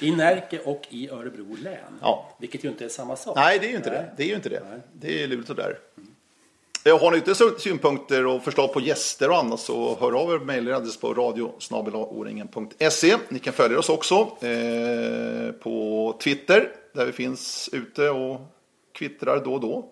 det. 0.00 0.06
I 0.06 0.16
Närke 0.16 0.58
och 0.58 0.82
i 0.90 1.10
Örebro 1.10 1.56
län. 1.62 1.98
Ja. 2.00 2.36
Vilket 2.40 2.64
ju 2.64 2.68
inte 2.68 2.84
är 2.84 2.88
samma 2.88 3.16
sak. 3.16 3.36
Nej, 3.36 3.58
det 3.58 3.66
är 3.66 3.70
ju 3.70 3.76
inte 3.76 3.90
Nej. 3.90 3.98
det. 3.98 4.14
Det 4.16 4.22
är 4.22 4.28
ju 4.28 4.34
inte 4.34 4.48
det. 4.48 4.62
Nej. 4.70 4.80
Det 4.92 5.22
är 5.22 5.28
lurigt 5.28 5.50
och 5.50 5.56
där. 5.56 5.78
Eh, 5.96 6.04
Eh, 6.86 7.00
har 7.00 7.10
ni 7.10 7.18
ytterligare 7.18 7.58
synpunkter 7.58 8.26
och 8.26 8.44
förslag 8.44 8.72
på 8.72 8.80
gäster 8.80 9.30
och 9.30 9.38
annat 9.38 9.60
så 9.60 9.96
hör 10.00 10.12
av 10.12 10.32
er 10.32 10.38
mejladress 10.38 10.96
på 10.96 11.14
radiosnabelaoringen.se. 11.14 13.16
Ni 13.28 13.38
kan 13.38 13.52
följa 13.52 13.78
oss 13.78 13.88
också 13.88 14.14
eh, 14.40 15.52
på 15.52 16.16
Twitter 16.22 16.72
där 16.92 17.06
vi 17.06 17.12
finns 17.12 17.70
ute 17.72 18.10
och 18.10 18.40
kvittrar 18.92 19.44
då 19.44 19.54
och 19.54 19.60
då. 19.60 19.90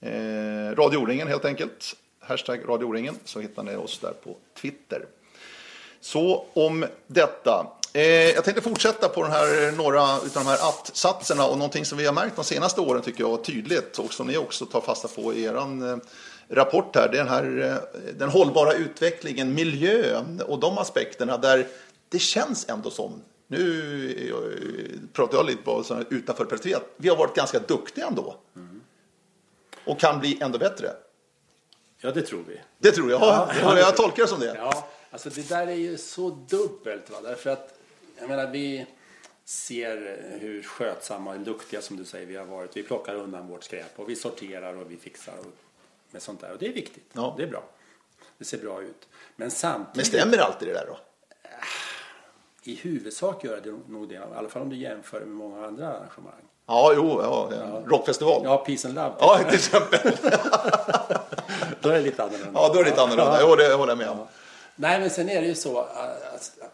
Eh, 0.00 0.76
radioringen 0.76 1.28
helt 1.28 1.44
enkelt. 1.44 1.96
Hashtag 2.20 2.60
radioringen 2.68 3.14
så 3.24 3.40
hittar 3.40 3.62
ni 3.62 3.76
oss 3.76 3.98
där 3.98 4.12
på 4.24 4.36
Twitter. 4.60 5.06
Så 6.00 6.46
om 6.52 6.86
detta. 7.06 7.66
Eh, 7.92 8.02
jag 8.30 8.44
tänkte 8.44 8.62
fortsätta 8.62 9.08
på 9.08 9.22
den 9.22 9.32
här, 9.32 9.72
några 9.72 10.02
av 10.02 10.28
de 10.34 10.46
här 10.46 10.68
att-satserna 10.68 11.46
och 11.46 11.58
någonting 11.58 11.84
som 11.84 11.98
vi 11.98 12.06
har 12.06 12.12
märkt 12.12 12.36
de 12.36 12.44
senaste 12.44 12.80
åren 12.80 13.02
tycker 13.02 13.24
jag 13.24 13.44
tydligt 13.44 13.98
och 13.98 14.12
som 14.12 14.26
ni 14.26 14.36
också 14.36 14.66
tar 14.66 14.80
fasta 14.80 15.08
på 15.08 15.34
i 15.34 15.44
er 15.44 15.56
eh, 15.56 15.96
rapport 16.48 16.96
här. 16.96 17.08
Det 17.08 17.18
är 17.18 17.24
den 17.24 17.28
här 17.28 17.80
eh, 17.94 18.00
den 18.12 18.28
hållbara 18.28 18.72
utvecklingen, 18.72 19.54
miljön 19.54 20.42
och 20.46 20.58
de 20.58 20.78
aspekterna 20.78 21.36
där 21.36 21.66
det 22.08 22.18
känns 22.18 22.68
ändå 22.68 22.90
som 22.90 23.22
nu 23.46 24.30
eh, 24.30 25.12
pratar 25.12 25.38
jag 25.38 25.46
lite 25.46 25.94
här 25.94 26.04
utanför 26.10 26.44
perspektivet. 26.44 26.82
Vi 26.96 27.08
har 27.08 27.16
varit 27.16 27.34
ganska 27.34 27.58
duktiga 27.58 28.06
ändå. 28.06 28.36
Och 29.84 30.00
kan 30.00 30.20
bli 30.20 30.38
ändå 30.42 30.58
bättre. 30.58 30.92
Ja, 32.00 32.10
det 32.10 32.22
tror 32.22 32.44
vi. 32.48 32.60
Det 32.78 32.92
tror 32.92 33.10
jag. 33.10 33.20
Ja, 33.20 33.78
jag 33.78 33.96
tolkar 33.96 34.22
det 34.22 34.28
som 34.28 34.40
det. 34.40 34.54
Ja, 34.56 34.88
alltså 35.10 35.30
det 35.30 35.48
där 35.48 35.66
är 35.66 35.74
ju 35.74 35.98
så 35.98 36.30
dubbelt. 36.48 37.10
Va? 37.10 37.16
Därför 37.22 37.50
att, 37.50 37.77
jag 38.20 38.28
menar, 38.28 38.46
vi 38.46 38.86
ser 39.44 40.22
hur 40.40 40.62
skötsamma 40.62 41.30
och 41.30 41.40
duktiga 41.40 41.80
som 41.82 41.96
du 41.96 42.04
säger 42.04 42.26
vi 42.26 42.36
har 42.36 42.44
varit. 42.44 42.76
Vi 42.76 42.82
plockar 42.82 43.14
undan 43.14 43.48
vårt 43.48 43.64
skräp 43.64 43.98
och 43.98 44.08
vi 44.08 44.16
sorterar 44.16 44.74
och 44.74 44.90
vi 44.90 44.96
fixar 44.96 45.34
och 45.38 45.46
med 46.10 46.22
sånt 46.22 46.40
där. 46.40 46.52
Och 46.52 46.58
det 46.58 46.66
är 46.66 46.72
viktigt. 46.72 47.10
Ja. 47.12 47.34
Det 47.36 47.42
är 47.42 47.46
bra. 47.46 47.62
Det 48.38 48.44
ser 48.44 48.58
bra 48.58 48.82
ut. 48.82 49.08
Men 49.10 49.16
Men 49.36 49.50
samtidigt, 49.50 50.06
stämmer 50.06 50.38
alltid 50.38 50.68
det 50.68 50.74
där 50.74 50.86
då? 50.86 50.98
i 52.62 52.74
huvudsak 52.74 53.44
gör 53.44 53.60
det 53.64 53.92
nog 53.92 54.08
det. 54.08 54.14
I 54.14 54.18
alla 54.36 54.48
fall 54.48 54.62
om 54.62 54.70
du 54.70 54.76
jämför 54.76 55.20
med 55.20 55.28
många 55.28 55.66
andra 55.66 55.88
arrangemang. 55.88 56.32
Ja, 56.66 56.92
jo, 56.96 57.20
ja, 57.22 57.48
ja. 57.52 57.82
rockfestival. 57.86 58.40
Ja. 58.44 58.50
Ja, 58.50 58.64
Peace 58.64 58.88
and 58.88 58.94
Love. 58.94 59.14
ja, 59.18 59.38
till 59.38 59.54
exempel. 59.54 60.00
Då 61.80 61.88
är 61.88 61.94
det 61.94 62.00
lite 62.00 62.22
annorlunda. 62.22 62.60
Ja, 62.60 62.68
då 62.74 62.80
är 62.80 62.84
det 62.84 62.90
lite 62.90 63.02
annorlunda. 63.02 63.38
Jo, 63.40 63.56
det 63.56 63.74
håller 63.74 63.90
jag 63.90 63.98
med 63.98 64.08
om. 64.08 64.26
Nej, 64.76 65.00
men 65.00 65.10
sen 65.10 65.28
är 65.28 65.40
det 65.40 65.46
ju 65.46 65.54
så 65.54 65.78
att 65.78 65.88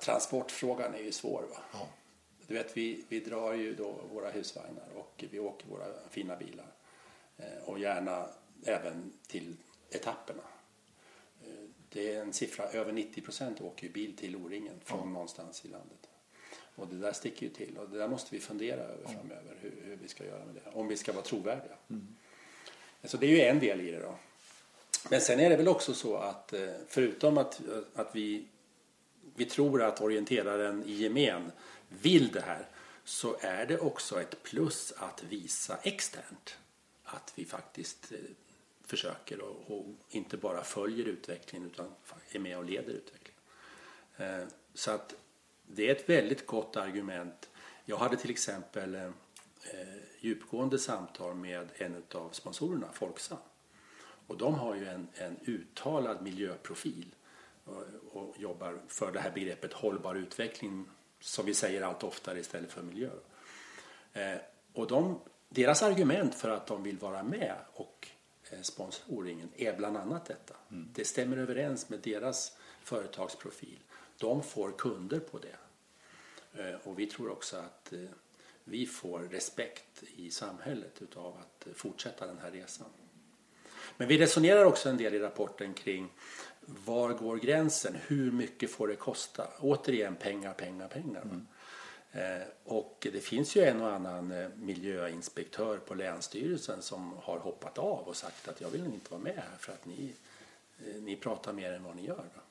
transportfrågan 0.00 0.94
är 0.94 1.02
ju 1.02 1.12
svår. 1.12 1.42
Va? 1.42 1.86
Du 2.46 2.54
vet, 2.54 2.76
vi, 2.76 3.04
vi 3.08 3.20
drar 3.20 3.54
ju 3.54 3.74
då 3.74 4.00
våra 4.12 4.30
husvagnar 4.30 4.88
och 4.94 5.24
vi 5.30 5.40
åker 5.40 5.68
våra 5.68 5.86
fina 6.10 6.36
bilar. 6.36 6.66
Eh, 7.36 7.64
och 7.64 7.78
gärna 7.78 8.28
även 8.64 9.12
till 9.26 9.56
etapperna. 9.90 10.42
Eh, 11.42 11.64
det 11.88 12.14
är 12.14 12.20
en 12.20 12.32
siffra, 12.32 12.64
över 12.64 12.92
90 12.92 13.20
procent 13.20 13.60
åker 13.60 13.86
ju 13.86 13.92
bil 13.92 14.16
till 14.16 14.36
O-ringen 14.36 14.80
från 14.84 15.12
någonstans 15.12 15.64
i 15.64 15.68
landet. 15.68 16.08
Och 16.76 16.88
det 16.88 16.98
där 16.98 17.12
sticker 17.12 17.46
ju 17.46 17.52
till 17.52 17.78
och 17.78 17.88
det 17.88 17.98
där 17.98 18.08
måste 18.08 18.34
vi 18.34 18.40
fundera 18.40 18.80
över 18.80 19.04
framöver 19.04 19.56
hur, 19.60 19.82
hur 19.84 19.96
vi 19.96 20.08
ska 20.08 20.24
göra 20.24 20.44
med 20.44 20.54
det. 20.54 20.70
Om 20.72 20.88
vi 20.88 20.96
ska 20.96 21.12
vara 21.12 21.24
trovärdiga. 21.24 21.76
Så 23.04 23.16
det 23.16 23.26
är 23.26 23.30
ju 23.30 23.40
en 23.40 23.58
del 23.58 23.80
i 23.80 23.90
det 23.90 24.00
då. 24.00 24.14
Men 25.10 25.20
sen 25.20 25.40
är 25.40 25.50
det 25.50 25.56
väl 25.56 25.68
också 25.68 25.94
så 25.94 26.16
att 26.16 26.52
eh, 26.52 26.68
förutom 26.88 27.38
att, 27.38 27.60
att 27.94 28.16
vi, 28.16 28.46
vi 29.34 29.44
tror 29.44 29.82
att 29.82 30.00
orienteraren 30.00 30.84
i 30.84 30.92
gemen 30.92 31.52
vill 31.88 32.32
det 32.32 32.40
här 32.40 32.68
så 33.04 33.36
är 33.40 33.66
det 33.66 33.78
också 33.78 34.20
ett 34.20 34.42
plus 34.42 34.92
att 34.96 35.22
visa 35.22 35.78
externt 35.82 36.58
att 37.04 37.32
vi 37.34 37.44
faktiskt 37.44 38.12
eh, 38.12 38.18
försöker 38.84 39.40
och, 39.40 39.78
och 39.78 39.86
inte 40.08 40.36
bara 40.36 40.64
följer 40.64 41.04
utvecklingen 41.04 41.70
utan 41.70 41.86
är 42.32 42.38
med 42.38 42.58
och 42.58 42.64
leder 42.64 42.92
utvecklingen. 42.92 43.40
Eh, 44.16 44.48
så 44.74 44.90
att 44.90 45.14
det 45.66 45.88
är 45.88 45.94
ett 45.94 46.08
väldigt 46.08 46.46
gott 46.46 46.76
argument. 46.76 47.50
Jag 47.84 47.96
hade 47.96 48.16
till 48.16 48.30
exempel 48.30 48.94
eh, 48.94 49.10
djupgående 50.20 50.78
samtal 50.78 51.34
med 51.34 51.68
en 51.74 52.02
av 52.12 52.30
sponsorerna, 52.30 52.88
Folksam. 52.92 53.38
Och 54.26 54.36
de 54.36 54.54
har 54.54 54.74
ju 54.74 54.88
en, 54.88 55.08
en 55.14 55.36
uttalad 55.44 56.22
miljöprofil 56.22 57.14
och, 57.64 57.82
och 58.12 58.34
jobbar 58.38 58.80
för 58.88 59.12
det 59.12 59.20
här 59.20 59.30
begreppet 59.30 59.72
hållbar 59.72 60.14
utveckling 60.14 60.88
som 61.20 61.46
vi 61.46 61.54
säger 61.54 61.82
allt 61.82 62.04
oftare 62.04 62.40
istället 62.40 62.72
för 62.72 62.82
miljö. 62.82 63.10
Eh, 64.12 64.38
och 64.72 64.86
de, 64.86 65.20
deras 65.48 65.82
argument 65.82 66.34
för 66.34 66.50
att 66.50 66.66
de 66.66 66.82
vill 66.82 66.98
vara 66.98 67.22
med 67.22 67.54
och 67.72 68.08
eh, 68.50 68.60
sponsra 68.60 69.04
O-ringen 69.08 69.48
är 69.56 69.76
bland 69.76 69.96
annat 69.96 70.26
detta. 70.26 70.54
Det 70.68 71.04
stämmer 71.04 71.36
överens 71.36 71.88
med 71.88 72.00
deras 72.00 72.56
företagsprofil. 72.82 73.78
De 74.18 74.42
får 74.42 74.72
kunder 74.78 75.20
på 75.20 75.38
det. 75.38 75.56
Eh, 76.62 76.76
och 76.84 76.98
vi 76.98 77.06
tror 77.06 77.30
också 77.30 77.56
att 77.56 77.92
eh, 77.92 77.98
vi 78.64 78.86
får 78.86 79.18
respekt 79.18 80.02
i 80.16 80.30
samhället 80.30 81.02
utav 81.02 81.36
att 81.36 81.66
eh, 81.66 81.72
fortsätta 81.72 82.26
den 82.26 82.38
här 82.38 82.50
resan. 82.50 82.90
Men 83.96 84.08
vi 84.08 84.18
resonerar 84.18 84.64
också 84.64 84.88
en 84.88 84.96
del 84.96 85.14
i 85.14 85.18
rapporten 85.18 85.74
kring 85.74 86.08
var 86.60 87.12
går 87.12 87.36
gränsen? 87.36 87.96
Hur 88.06 88.30
mycket 88.30 88.70
får 88.70 88.88
det 88.88 88.96
kosta? 88.96 89.46
Återigen 89.60 90.16
pengar, 90.16 90.52
pengar, 90.52 90.88
pengar. 90.88 91.24
Eh, 92.12 92.46
och 92.64 93.06
det 93.12 93.20
finns 93.20 93.56
ju 93.56 93.64
en 93.64 93.82
och 93.82 93.92
annan 93.92 94.32
eh, 94.32 94.48
miljöinspektör 94.56 95.78
på 95.78 95.94
Länsstyrelsen 95.94 96.82
som 96.82 97.12
har 97.22 97.38
hoppat 97.38 97.78
av 97.78 98.08
och 98.08 98.16
sagt 98.16 98.48
att 98.48 98.60
jag 98.60 98.70
vill 98.70 98.84
inte 98.84 99.10
vara 99.10 99.22
med 99.22 99.36
här 99.36 99.58
för 99.58 99.72
att 99.72 99.86
ni, 99.86 100.12
eh, 100.86 101.02
ni 101.02 101.16
pratar 101.16 101.52
mer 101.52 101.72
än 101.72 101.84
vad 101.84 101.96
ni 101.96 102.06
gör. 102.06 102.16
Va? 102.16 102.42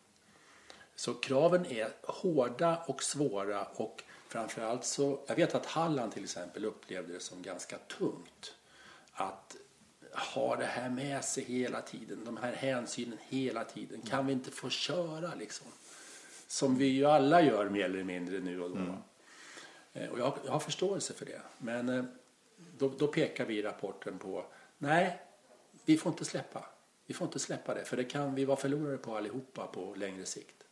Så 0.96 1.14
kraven 1.14 1.66
är 1.66 1.90
hårda 2.04 2.78
och 2.88 3.04
svåra 3.04 3.66
och 3.66 4.04
framförallt 4.28 4.86
så, 4.86 5.20
jag 5.28 5.36
vet 5.36 5.56
att 5.56 5.66
Halland 5.66 6.14
till 6.14 6.24
exempel 6.24 6.66
upplevde 6.66 7.14
det 7.14 7.20
som 7.20 7.42
ganska 7.42 7.78
tungt 7.78 8.56
att 9.12 9.56
ha 10.16 10.56
det 10.56 10.66
här 10.66 10.90
med 10.90 11.26
sig 11.26 11.44
hela 11.44 11.82
tiden, 11.82 12.26
de 12.26 12.38
här 12.38 12.54
hänsynen 12.54 13.18
hela 13.30 13.64
tiden. 13.64 14.02
Kan 14.02 14.28
vi 14.28 14.34
inte 14.34 14.52
få 14.52 14.70
köra 14.70 15.36
liksom? 15.36 15.68
Som 16.48 16.78
vi 16.78 16.86
ju 16.86 17.06
alla 17.06 17.42
gör 17.42 17.70
mer 17.70 17.86
eller 17.86 18.04
mindre 18.04 18.40
nu 18.40 18.62
och 18.62 18.70
då. 18.70 18.76
Mm. 18.76 20.12
Och 20.12 20.20
jag, 20.20 20.38
jag, 20.46 20.52
har 20.52 20.60
förståelse 20.60 21.14
för 21.14 21.26
det. 21.26 21.42
Men 21.58 21.90
eh, 21.90 22.06
då, 22.78 22.94
då 22.98 23.08
pekar 23.08 23.46
vi 23.46 23.58
i 23.58 23.62
rapporten 23.62 24.18
på, 24.18 24.46
nej, 24.78 25.20
vi 25.86 25.98
får 25.98 26.12
inte 26.12 26.26
släppa. 26.26 26.66
Vi 27.06 27.14
får 27.14 27.26
inte 27.26 27.40
släppa 27.40 27.74
det, 27.74 27.86
för 27.86 27.98
det 27.98 28.04
kan 28.04 28.36
vi 28.36 28.46
vara 28.46 28.58
förlorare 28.58 28.98
på 28.98 29.18
allihopa 29.18 29.68
på 29.68 29.96
längre 29.96 30.26
sikt. 30.26 30.63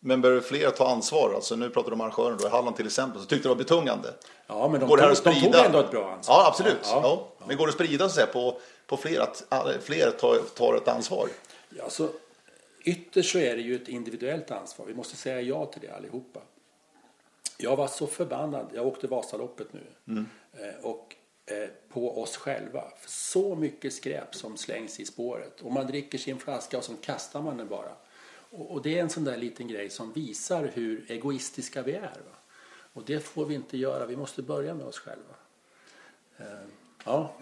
Men 0.00 0.20
behöver 0.20 0.40
fler 0.40 0.70
ta 0.70 0.88
ansvar? 0.88 1.34
Alltså, 1.34 1.56
nu 1.56 1.70
pratar 1.70 1.90
du 1.90 1.94
om 1.94 2.00
arrangören 2.00 2.38
då, 2.40 2.46
i 2.46 2.50
Halland 2.50 2.76
till 2.76 2.86
exempel, 2.86 3.20
så 3.20 3.26
tyckte 3.26 3.48
det 3.48 3.48
var 3.48 3.56
betungande. 3.56 4.08
Ja, 4.46 4.68
men 4.68 4.80
de, 4.80 4.88
går 4.88 4.98
tog, 4.98 5.34
de 5.34 5.40
tog 5.40 5.54
ändå 5.54 5.80
ett 5.80 5.90
bra 5.90 6.12
ansvar. 6.12 6.34
Ja, 6.34 6.46
absolut. 6.48 6.78
Ja, 6.82 7.00
ja, 7.02 7.26
ja. 7.38 7.46
Men 7.46 7.56
går 7.56 7.66
det 7.66 7.70
att 7.70 7.74
sprida 7.74 8.08
så 8.08 8.26
på, 8.26 8.60
på 8.86 8.96
fler, 8.96 9.20
att 9.20 9.44
fler 9.82 10.10
tar, 10.10 10.38
tar 10.54 10.74
ett 10.74 10.88
ansvar? 10.88 11.28
Ja, 11.70 11.90
så 11.90 12.08
ytterst 12.84 13.32
så 13.32 13.38
är 13.38 13.56
det 13.56 13.62
ju 13.62 13.76
ett 13.76 13.88
individuellt 13.88 14.50
ansvar. 14.50 14.86
Vi 14.86 14.94
måste 14.94 15.16
säga 15.16 15.40
ja 15.40 15.66
till 15.66 15.80
det 15.80 15.96
allihopa. 15.96 16.40
Jag 17.56 17.76
var 17.76 17.86
så 17.86 18.06
förbannad. 18.06 18.66
Jag 18.74 18.86
åkte 18.86 19.06
Vasaloppet 19.06 19.72
nu. 19.72 19.80
Mm. 20.08 20.26
Eh, 20.52 20.84
och 20.84 21.16
eh, 21.46 21.68
på 21.92 22.22
oss 22.22 22.36
själva. 22.36 22.84
Så 23.06 23.54
mycket 23.54 23.92
skräp 23.92 24.34
som 24.34 24.56
slängs 24.56 25.00
i 25.00 25.06
spåret. 25.06 25.60
Och 25.60 25.72
man 25.72 25.86
dricker 25.86 26.18
sin 26.18 26.38
flaska 26.38 26.78
och 26.78 26.84
så 26.84 26.92
kastar 26.96 27.42
man 27.42 27.56
den 27.56 27.68
bara. 27.68 27.92
Och, 28.50 28.82
det 28.82 28.98
är 28.98 29.02
en 29.02 29.10
sån 29.10 29.24
där 29.24 29.36
liten 29.36 29.68
grej 29.68 29.90
som 29.90 30.12
visar 30.12 30.70
hur 30.74 31.10
egoistiska 31.10 31.82
vi 31.82 31.92
är. 31.92 32.00
Va? 32.02 32.36
Och 32.92 33.04
det 33.04 33.20
får 33.20 33.46
vi 33.46 33.54
inte 33.54 33.76
göra. 33.76 34.06
Vi 34.06 34.16
måste 34.16 34.42
börja 34.42 34.74
med 34.74 34.86
oss 34.86 34.98
själva. 34.98 35.34
Eh, 36.36 36.68
ja. 37.04 37.34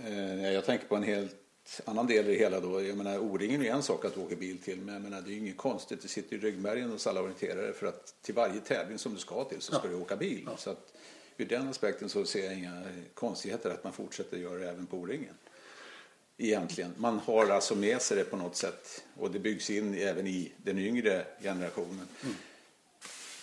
Jag 0.53 0.65
tänker 0.65 0.87
på 0.87 0.97
en 0.97 1.03
helt 1.03 1.37
annan 1.85 2.07
del 2.07 2.27
i 2.27 2.29
det 2.29 2.39
hela 2.39 2.61
då. 2.61 2.83
Jag 2.83 2.97
menar, 2.97 3.19
O-ringen 3.19 3.63
är 3.63 3.71
en 3.71 3.83
sak 3.83 4.05
att 4.05 4.17
åka 4.17 4.37
bil 4.37 4.59
till, 4.59 4.81
men 4.81 4.95
jag 4.95 5.03
menar, 5.03 5.21
det 5.21 5.31
är 5.31 5.33
ju 5.33 5.39
inget 5.39 5.57
konstigt. 5.57 6.03
Det 6.03 6.09
sitter 6.09 6.37
i 6.37 6.39
ryggmärgen 6.39 6.91
hos 6.91 7.07
alla 7.07 7.21
orienterare 7.21 7.73
för 7.73 7.87
att 7.87 8.15
till 8.23 8.35
varje 8.35 8.61
tävling 8.61 8.99
som 8.99 9.15
du 9.15 9.21
ska 9.21 9.45
till 9.45 9.61
så 9.61 9.73
ska 9.73 9.87
ja. 9.87 9.91
du 9.91 9.97
åka 9.97 10.17
bil. 10.17 10.43
Ja. 10.47 10.57
Så 10.57 10.71
att 10.71 10.93
ur 11.37 11.47
den 11.47 11.69
aspekten 11.69 12.09
så 12.09 12.25
ser 12.25 12.45
jag 12.45 12.55
inga 12.59 12.83
konstigheter 13.15 13.71
att 13.71 13.85
man 13.85 13.93
fortsätter 13.93 14.37
göra 14.37 14.59
det 14.59 14.71
även 14.71 14.87
på 14.87 14.97
O-ringen. 14.97 15.35
Egentligen. 16.41 16.95
Man 16.97 17.19
har 17.19 17.51
alltså 17.51 17.75
med 17.75 18.03
sig 18.03 18.17
det 18.17 18.25
på 18.25 18.37
något 18.37 18.57
sätt 18.57 19.05
och 19.17 19.31
det 19.31 19.39
byggs 19.39 19.71
in 19.71 19.95
även 19.95 20.27
i 20.27 20.53
den 20.57 20.79
yngre 20.79 21.25
generationen. 21.43 22.09
Mm. 22.23 22.35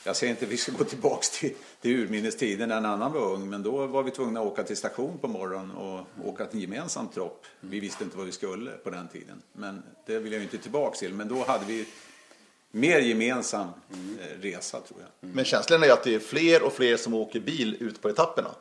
Jag 0.04 0.16
säger 0.16 0.32
inte 0.32 0.46
att 0.46 0.52
vi 0.52 0.58
ska 0.58 0.72
gå 0.72 0.84
tillbaka 0.84 1.26
till, 1.40 1.54
till 1.82 2.00
urminnestiden 2.00 2.70
när 2.70 2.78
en 2.78 2.86
annan 2.86 3.14
var 3.14 3.22
ung, 3.22 3.50
men 3.50 3.64
då 3.64 3.88
var 3.88 4.04
vi 4.04 4.12
tvungna 4.12 4.40
att 4.40 4.46
åka 4.46 4.64
till 4.64 4.78
station 4.78 5.18
på 5.18 5.28
morgonen 5.28 5.72
och 5.72 6.06
åka 6.24 6.46
till 6.46 6.62
gemensam 6.62 7.08
tropp. 7.08 7.46
Vi 7.60 7.80
visste 7.80 8.04
inte 8.04 8.18
vad 8.18 8.26
vi 8.26 8.32
skulle 8.32 8.72
på 8.72 8.90
den 8.90 9.08
tiden, 9.08 9.42
men 9.54 9.84
det 10.06 10.20
vill 10.20 10.34
jag 10.34 10.42
inte 10.42 10.58
tillbaka 10.58 10.98
till. 10.98 11.14
Men 11.14 11.28
då 11.28 11.44
hade 11.44 11.66
vi 11.66 11.86
mer 12.72 13.00
gemensam 13.00 13.68
mm. 13.94 14.18
resa 14.42 14.80
tror 14.80 15.00
jag. 15.00 15.10
Mm. 15.22 15.36
Men 15.36 15.46
känslan 15.46 15.84
är 15.84 15.90
att 15.90 16.04
det 16.04 16.16
är 16.16 16.20
fler 16.20 16.64
och 16.64 16.74
fler 16.74 16.98
som 16.98 17.14
åker 17.14 17.40
bil 17.40 17.78
ut 17.80 18.02
på 18.02 18.10
etapperna 18.10 18.56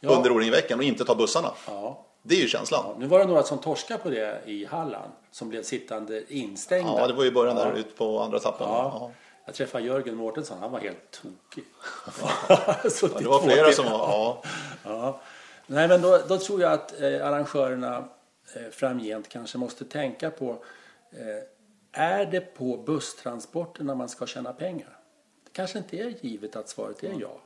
ja. 0.00 0.10
under 0.10 0.32
O-ring-veckan 0.32 0.78
och 0.78 0.84
inte 0.84 1.04
tar 1.04 1.14
bussarna. 1.14 1.52
Ja. 1.66 2.07
Det 2.28 2.34
är 2.34 2.40
ju 2.40 2.48
känslan. 2.48 2.84
Ja, 2.84 2.96
nu 2.98 3.06
var 3.06 3.18
det 3.18 3.24
några 3.24 3.42
som 3.42 3.58
torskade 3.58 4.02
på 4.02 4.10
det 4.10 4.42
i 4.46 4.64
Halland 4.64 5.12
som 5.30 5.48
blev 5.48 5.62
sittande 5.62 6.34
instängda. 6.34 6.94
Ja, 6.96 7.06
det 7.06 7.12
var 7.12 7.24
ju 7.24 7.30
början 7.30 7.56
där 7.56 7.72
ut 7.72 7.96
på 7.96 8.20
andra 8.20 8.36
etappen. 8.38 8.66
Ja. 8.68 9.10
Jag 9.44 9.54
träffade 9.54 9.84
Jörgen 9.84 10.16
Mårtensson, 10.16 10.58
han 10.58 10.70
var 10.70 10.80
helt 10.80 11.10
tokig. 11.10 11.64
ja, 12.48 12.76
det 13.18 13.26
var 13.26 13.40
flera 13.40 13.72
som 13.72 13.84
var, 13.84 13.98
ja. 13.98 14.42
ja. 14.84 15.20
Nej 15.66 15.88
men 15.88 16.02
då, 16.02 16.20
då, 16.28 16.38
tror 16.38 16.60
jag 16.60 16.72
att 16.72 17.00
eh, 17.00 17.26
arrangörerna 17.26 18.08
eh, 18.54 18.70
framgent 18.72 19.28
kanske 19.28 19.58
måste 19.58 19.84
tänka 19.84 20.30
på 20.30 20.50
eh, 21.10 22.00
är 22.02 22.26
det 22.26 22.40
på 22.40 22.76
busstransporterna 22.76 23.94
man 23.94 24.08
ska 24.08 24.26
tjäna 24.26 24.52
pengar? 24.52 24.98
Det 25.44 25.50
kanske 25.52 25.78
inte 25.78 25.96
är 25.96 26.14
givet 26.20 26.56
att 26.56 26.68
svaret 26.68 27.04
är 27.04 27.14
ja. 27.20 27.40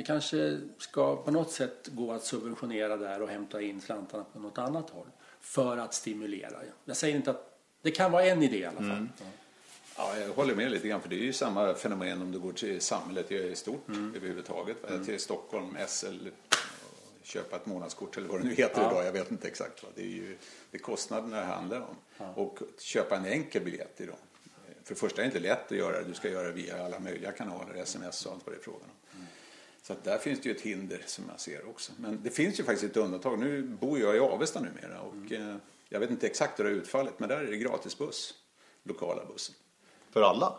Det 0.00 0.04
kanske 0.04 0.60
ska 0.78 1.16
på 1.16 1.30
något 1.30 1.50
sätt 1.50 1.88
gå 1.92 2.12
att 2.12 2.24
subventionera 2.24 2.96
där 2.96 3.22
och 3.22 3.28
hämta 3.28 3.62
in 3.62 3.80
slantarna 3.80 4.24
på 4.32 4.38
något 4.38 4.58
annat 4.58 4.90
håll 4.90 5.06
för 5.40 5.76
att 5.76 5.94
stimulera. 5.94 6.56
Jag 6.84 6.96
säger 6.96 7.16
inte 7.16 7.30
att 7.30 7.58
det 7.82 7.90
kan 7.90 8.12
vara 8.12 8.24
en 8.24 8.42
idé 8.42 8.56
i 8.56 8.64
alla 8.64 8.76
fall. 8.76 8.90
Mm. 8.90 9.08
Ja, 9.96 10.18
jag 10.18 10.28
håller 10.28 10.54
med 10.54 10.70
lite 10.70 10.88
grann 10.88 11.00
för 11.00 11.08
det 11.08 11.16
är 11.16 11.24
ju 11.24 11.32
samma 11.32 11.74
fenomen 11.74 12.22
om 12.22 12.32
du 12.32 12.38
går 12.38 12.52
till 12.52 12.80
samhället 12.80 13.32
i 13.32 13.54
stort 13.54 13.88
mm. 13.88 14.14
överhuvudtaget. 14.16 14.76
Mm. 14.88 15.04
Till 15.04 15.20
Stockholm, 15.20 15.76
SL, 15.88 16.28
köpa 17.22 17.56
ett 17.56 17.66
månadskort 17.66 18.16
eller 18.16 18.28
vad 18.28 18.40
det 18.40 18.44
nu 18.44 18.54
heter 18.54 18.82
ja. 18.82 18.90
idag. 18.90 19.06
Jag 19.06 19.12
vet 19.12 19.30
inte 19.30 19.48
exakt. 19.48 19.82
Vad. 19.82 19.92
Det 19.94 20.02
är 20.02 20.06
ju 20.06 20.36
det 20.70 20.76
är 20.76 20.82
kostnaderna 20.82 21.36
det 21.36 21.46
handlar 21.46 21.80
om. 21.80 21.96
Ja. 22.18 22.32
Och 22.36 22.58
köpa 22.78 23.16
en 23.16 23.26
enkel 23.26 23.64
biljett 23.64 24.00
idag. 24.00 24.16
För 24.84 24.94
det 24.94 25.00
första 25.00 25.22
är 25.22 25.22
det 25.22 25.26
inte 25.26 25.48
lätt 25.48 25.72
att 25.72 25.78
göra 25.78 25.98
det. 25.98 26.04
Du 26.04 26.14
ska 26.14 26.28
göra 26.28 26.46
det 26.46 26.54
via 26.54 26.84
alla 26.84 26.98
möjliga 26.98 27.32
kanaler, 27.32 27.74
sms 27.74 28.26
och 28.26 28.32
allt 28.32 28.46
vad 28.46 28.54
det 28.54 28.58
är 28.58 28.62
frågan 28.62 28.82
om. 28.82 28.99
Så 29.82 29.92
att 29.92 30.04
där 30.04 30.18
finns 30.18 30.40
det 30.40 30.48
ju 30.48 30.54
ett 30.54 30.60
hinder 30.60 31.02
som 31.06 31.24
jag 31.28 31.40
ser 31.40 31.68
också. 31.68 31.92
Men 31.96 32.20
det 32.22 32.30
finns 32.30 32.60
ju 32.60 32.64
faktiskt 32.64 32.90
ett 32.90 32.96
undantag. 32.96 33.38
Nu 33.38 33.62
bor 33.62 33.98
jag 33.98 34.16
i 34.16 34.18
Avesta 34.18 34.60
numera 34.60 35.00
och 35.00 35.14
mm. 35.14 35.50
Eh, 35.50 35.56
jag 35.88 36.00
vet 36.00 36.10
inte 36.10 36.26
exakt 36.26 36.58
hur 36.58 36.64
det 36.64 36.70
har 36.70 36.76
utfallit 36.76 37.18
men 37.18 37.28
där 37.28 37.36
är 37.36 37.50
det 37.50 37.56
gratisbuss, 37.56 38.34
lokala 38.82 39.24
bussen. 39.24 39.54
För 40.10 40.22
alla? 40.22 40.58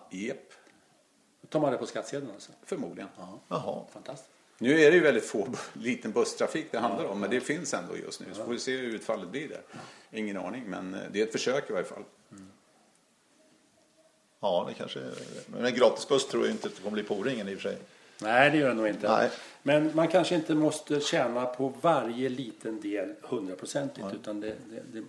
Då 1.41 1.47
tar 1.49 1.59
man 1.59 1.71
det 1.71 1.77
på 1.77 1.85
skattsedeln 1.85 2.31
alltså? 2.31 2.51
Förmodligen. 2.65 3.09
Jaha. 3.47 3.85
Fantastiskt. 3.93 4.31
Nu 4.57 4.81
är 4.81 4.91
det 4.91 4.97
ju 4.97 5.03
väldigt 5.03 5.25
få 5.25 5.47
liten 5.73 6.11
busstrafik 6.11 6.71
det 6.71 6.79
handlar 6.79 7.05
om, 7.05 7.19
men 7.19 7.29
det 7.29 7.41
finns 7.41 7.73
ändå 7.73 7.97
just 7.97 8.19
nu. 8.19 8.27
Så 8.33 8.43
får 8.43 8.51
vi 8.51 8.59
se 8.59 8.77
hur 8.77 8.95
utfallet 8.95 9.29
blir 9.29 9.47
där. 9.47 9.61
Ingen 10.11 10.37
aning, 10.37 10.63
men 10.67 10.93
eh, 10.93 11.01
det 11.11 11.21
är 11.21 11.25
ett 11.25 11.31
försök 11.31 11.69
i 11.69 11.73
varje 11.73 11.85
fall. 11.85 12.03
Mm. 12.31 12.47
Ja, 14.39 14.65
det 14.67 14.73
kanske 14.73 14.99
är 14.99 15.13
Men 15.47 15.65
en 15.65 15.75
gratisbuss 15.75 16.27
tror 16.27 16.45
jag 16.45 16.53
inte 16.53 16.67
att 16.67 16.75
det 16.75 16.81
kommer 16.81 16.93
bli 16.93 17.03
på 17.03 17.15
O-ringen 17.15 17.49
i 17.49 17.55
och 17.55 17.59
för 17.59 17.69
sig. 17.69 17.77
Nej, 18.21 18.51
det 18.51 18.57
gör 18.57 18.69
det 18.69 18.75
nog 18.75 18.87
inte. 18.87 19.07
Nej. 19.07 19.29
Men 19.63 19.95
man 19.95 20.07
kanske 20.07 20.35
inte 20.35 20.55
måste 20.55 20.99
tjäna 20.99 21.45
på 21.45 21.73
varje 21.81 22.29
liten 22.29 22.81
del 22.81 23.13
hundraprocentigt. 23.21 24.07
det, 24.23 24.33
det, 24.41 24.55
det, 24.93 25.03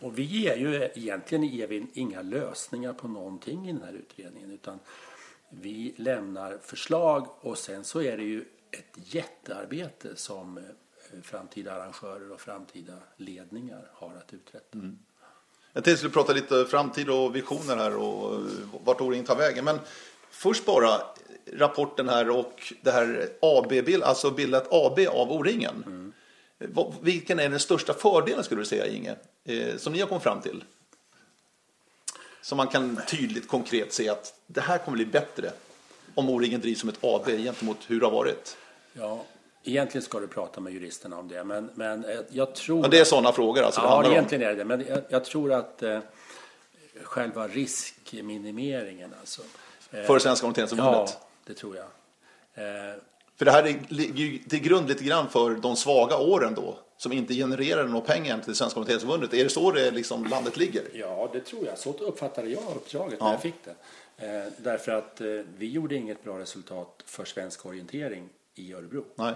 och 0.00 0.18
vi 0.18 0.48
är 0.48 0.56
ju 0.56 0.90
egentligen 0.94 1.44
är 1.44 1.66
vi 1.66 1.86
inga 1.92 2.22
lösningar 2.22 2.92
på 2.92 3.08
någonting 3.08 3.68
i 3.68 3.72
den 3.72 3.82
här 3.82 3.92
utredningen. 3.92 4.50
Utan 4.50 4.78
vi 5.50 5.94
lämnar 5.96 6.58
förslag 6.62 7.26
och 7.40 7.58
sen 7.58 7.84
så 7.84 8.02
är 8.02 8.16
det 8.16 8.24
ju 8.24 8.44
ett 8.70 9.14
jättearbete 9.14 10.16
som 10.16 10.58
eh, 10.58 10.62
framtida 11.22 11.72
arrangörer 11.72 12.32
och 12.32 12.40
framtida 12.40 12.94
ledningar 13.16 13.90
har 13.92 14.14
att 14.16 14.34
uträtta. 14.34 14.78
Mm. 14.78 14.98
Jag 15.72 15.84
tänkte 15.84 16.08
prata 16.08 16.32
lite 16.32 16.64
framtid 16.64 17.10
och 17.10 17.36
visioner 17.36 17.76
här 17.76 17.96
och 17.96 18.40
vart 18.84 19.00
O-ringen 19.00 19.26
tar 19.26 19.36
vägen. 19.36 19.64
Men 19.64 19.78
först 20.30 20.66
bara 20.66 21.00
rapporten 21.52 22.08
här 22.08 22.30
och 22.30 22.72
det 22.82 22.90
här 22.90 23.28
AB, 23.40 23.72
alltså 24.02 24.30
bilda 24.30 24.58
ett 24.58 24.68
AB 24.70 24.98
av 25.08 25.32
O-ringen. 25.32 25.84
Mm. 25.86 26.12
Vilken 27.00 27.38
är 27.38 27.48
den 27.48 27.60
största 27.60 27.94
fördelen 27.94 28.44
skulle 28.44 28.60
du 28.60 28.64
säga 28.64 28.86
Inge, 28.86 29.16
eh, 29.44 29.76
som 29.76 29.92
ni 29.92 30.00
har 30.00 30.08
kommit 30.08 30.22
fram 30.22 30.40
till? 30.40 30.64
Som 32.42 32.56
man 32.56 32.68
kan 32.68 33.00
tydligt 33.08 33.48
konkret 33.48 33.92
se 33.92 34.08
att 34.08 34.34
det 34.46 34.60
här 34.60 34.78
kommer 34.78 34.96
bli 34.96 35.06
bättre 35.06 35.50
om 36.14 36.28
O-ringen 36.28 36.60
drivs 36.60 36.80
som 36.80 36.88
ett 36.88 36.98
AB 37.00 37.26
gentemot 37.26 37.78
hur 37.86 38.00
det 38.00 38.06
har 38.06 38.12
varit. 38.12 38.56
Ja, 38.92 39.24
egentligen 39.64 40.02
ska 40.02 40.20
du 40.20 40.28
prata 40.28 40.60
med 40.60 40.72
juristerna 40.72 41.18
om 41.18 41.28
det, 41.28 41.44
men, 41.44 41.70
men 41.74 42.04
eh, 42.04 42.18
jag 42.30 42.54
tror... 42.54 42.80
Men 42.80 42.90
det 42.90 42.98
är 42.98 43.04
sådana 43.04 43.32
frågor 43.32 43.62
alltså? 43.62 43.80
Ja, 43.80 44.02
det 44.02 44.10
egentligen 44.10 44.50
är 44.50 44.54
det, 44.54 44.64
men 44.64 44.84
jag, 44.88 45.02
jag 45.08 45.24
tror 45.24 45.52
att 45.52 45.82
eh, 45.82 45.98
själva 47.02 47.48
riskminimeringen 47.48 49.14
alltså. 49.20 49.42
Eh, 49.90 50.04
För 50.04 50.18
Svenska 50.18 50.46
Orienteringsförbundet? 50.46 51.18
Ja, 51.20 51.26
det 51.46 51.54
tror 51.54 51.76
jag. 51.76 51.86
Eh, 52.54 52.94
för 53.36 53.44
det 53.44 53.50
här 53.50 53.84
ligger 53.88 54.24
ju 54.24 54.38
till 54.38 54.60
grund 54.60 54.88
lite 54.88 55.04
grann 55.04 55.28
för 55.28 55.54
de 55.54 55.76
svaga 55.76 56.16
åren 56.16 56.54
då, 56.54 56.78
som 56.96 57.12
inte 57.12 57.34
genererar 57.34 57.88
några 57.88 58.06
pengar 58.06 58.38
till 58.38 58.54
Svenska 58.54 58.80
Orienteringsförbundet. 58.80 59.34
Är 59.34 59.44
det 59.44 59.50
så 59.50 59.70
det 59.70 59.90
liksom 59.90 60.24
landet 60.24 60.56
ligger? 60.56 60.82
Ja, 60.92 61.30
det 61.32 61.40
tror 61.40 61.66
jag. 61.66 61.78
Så 61.78 61.92
uppfattade 61.92 62.48
jag 62.48 62.62
uppdraget 62.76 63.16
ja. 63.18 63.24
när 63.24 63.32
jag 63.32 63.42
fick 63.42 63.54
det. 63.64 63.74
Eh, 64.16 64.52
därför 64.56 64.92
att 64.92 65.20
eh, 65.20 65.26
vi 65.58 65.70
gjorde 65.70 65.94
inget 65.94 66.24
bra 66.24 66.38
resultat 66.38 67.02
för 67.06 67.24
svensk 67.24 67.66
orientering 67.66 68.28
i 68.54 68.74
Örebro. 68.74 69.04
Nej. 69.14 69.34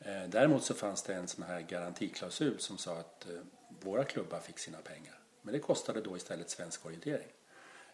Eh, 0.00 0.28
däremot 0.28 0.64
så 0.64 0.74
fanns 0.74 1.02
det 1.02 1.14
en 1.14 1.28
sån 1.28 1.44
här 1.44 1.60
garantiklausul 1.60 2.58
som 2.58 2.78
sa 2.78 2.98
att 2.98 3.26
eh, 3.28 3.36
våra 3.80 4.04
klubbar 4.04 4.40
fick 4.40 4.58
sina 4.58 4.78
pengar. 4.78 5.18
Men 5.42 5.52
det 5.52 5.60
kostade 5.60 6.00
då 6.00 6.16
istället 6.16 6.50
svensk 6.50 6.86
orientering. 6.86 7.28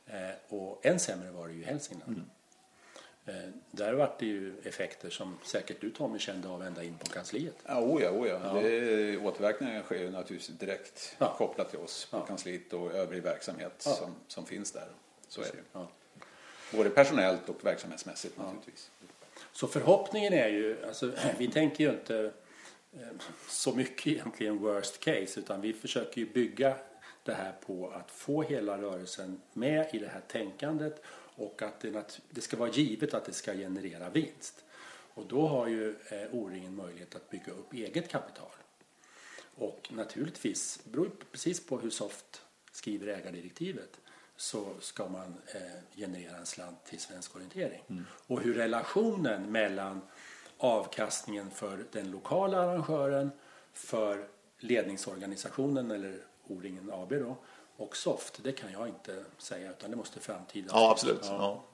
Eh, 0.06 0.30
och 0.48 0.86
än 0.86 1.00
sämre 1.00 1.30
var 1.30 1.48
det 1.48 1.54
ju 1.54 1.60
i 1.60 1.64
Hälsingland. 1.64 2.12
Mm. 2.12 2.30
Eh, 3.26 3.34
där 3.70 3.92
vart 3.92 4.18
det 4.18 4.26
ju 4.26 4.52
effekter 4.64 5.10
som 5.10 5.38
säkert 5.42 5.80
du 5.80 5.90
Tommy 5.90 6.18
kände 6.18 6.48
av 6.48 6.62
ända 6.62 6.84
in 6.84 6.98
på 6.98 7.06
kansliet. 7.06 7.54
Ja, 7.66 7.80
oh 7.80 8.02
ja, 8.02 8.10
oh 8.10 8.28
ja. 8.28 8.60
Det, 8.62 9.16
återverkningarna 9.16 9.82
sker 9.82 9.98
ju 9.98 10.10
naturligtvis 10.10 10.58
direkt 10.58 11.16
ja. 11.18 11.34
kopplat 11.38 11.70
till 11.70 11.78
oss 11.78 12.08
på 12.10 12.16
ja. 12.16 12.26
kansliet 12.26 12.72
och 12.72 12.92
övrig 12.92 13.22
verksamhet 13.22 13.82
ja. 13.86 13.92
som, 13.92 14.14
som 14.28 14.46
finns 14.46 14.72
där. 14.72 14.88
Så 15.28 15.40
är 15.40 15.44
det 15.44 15.80
ju. 15.80 15.86
Både 16.76 16.90
personellt 16.90 17.48
och 17.48 17.64
verksamhetsmässigt 17.64 18.38
naturligtvis. 18.38 18.90
Så 19.52 19.66
förhoppningen 19.66 20.32
är 20.32 20.48
ju, 20.48 20.86
alltså, 20.86 21.12
vi 21.38 21.48
tänker 21.48 21.84
ju 21.84 21.90
inte 21.90 22.32
eh, 22.92 23.00
så 23.48 23.72
mycket 23.72 24.06
egentligen 24.06 24.58
worst 24.58 25.00
case 25.00 25.40
utan 25.40 25.60
vi 25.60 25.72
försöker 25.72 26.20
ju 26.20 26.26
bygga 26.26 26.76
det 27.22 27.34
här 27.34 27.52
på 27.66 27.90
att 27.90 28.10
få 28.10 28.42
hela 28.42 28.78
rörelsen 28.78 29.40
med 29.52 29.88
i 29.92 29.98
det 29.98 30.08
här 30.08 30.22
tänkandet 30.28 31.02
och 31.34 31.62
att 31.62 31.80
det, 31.80 32.20
det 32.30 32.40
ska 32.40 32.56
vara 32.56 32.70
givet 32.70 33.14
att 33.14 33.24
det 33.24 33.32
ska 33.32 33.52
generera 33.54 34.10
vinst. 34.10 34.64
Och 35.14 35.26
då 35.26 35.46
har 35.46 35.66
ju 35.66 35.90
eh, 35.90 36.34
O-ringen 36.34 36.76
möjlighet 36.76 37.14
att 37.14 37.30
bygga 37.30 37.52
upp 37.52 37.72
eget 37.72 38.08
kapital. 38.08 38.50
Och 39.54 39.88
naturligtvis, 39.92 40.80
beror 40.84 41.10
precis 41.30 41.66
på 41.66 41.78
hur 41.78 41.90
Soft 41.90 42.42
skriver 42.72 43.06
ägardirektivet, 43.06 44.00
så 44.36 44.74
ska 44.80 45.08
man 45.08 45.34
eh, 45.54 45.60
generera 45.96 46.36
en 46.36 46.46
slant 46.46 46.84
till 46.84 47.00
svensk 47.00 47.36
orientering. 47.36 47.82
Mm. 47.88 48.04
Och 48.26 48.40
hur 48.40 48.54
relationen 48.54 49.52
mellan 49.52 50.00
avkastningen 50.58 51.50
för 51.50 51.84
den 51.92 52.10
lokala 52.10 52.58
arrangören, 52.58 53.30
för 53.72 54.28
ledningsorganisationen 54.58 55.90
eller 55.90 56.16
O-ringen 56.46 56.90
AB 56.92 57.10
då, 57.10 57.36
och 57.76 57.96
Soft, 57.96 58.40
det 58.42 58.52
kan 58.52 58.72
jag 58.72 58.88
inte 58.88 59.24
säga 59.38 59.70
utan 59.70 59.90
det 59.90 59.96
måste 59.96 60.20
framtiden 60.20 60.70
Ja, 60.72 60.90
absolut. 60.90 61.20
Ja. 61.22 61.36
Ja. 61.38 61.64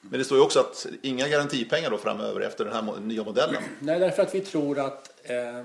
Men 0.00 0.18
det 0.18 0.24
står 0.24 0.38
ju 0.38 0.44
också 0.44 0.60
att 0.60 0.86
inga 1.02 1.28
garantipengar 1.28 1.90
då 1.90 1.98
framöver 1.98 2.40
efter 2.40 2.64
den 2.64 2.74
här 2.74 3.00
nya 3.00 3.24
modellen. 3.24 3.62
Nej, 3.80 4.00
därför 4.00 4.22
att 4.22 4.34
vi 4.34 4.40
tror 4.40 4.78
att 4.78 5.30
eh, 5.30 5.62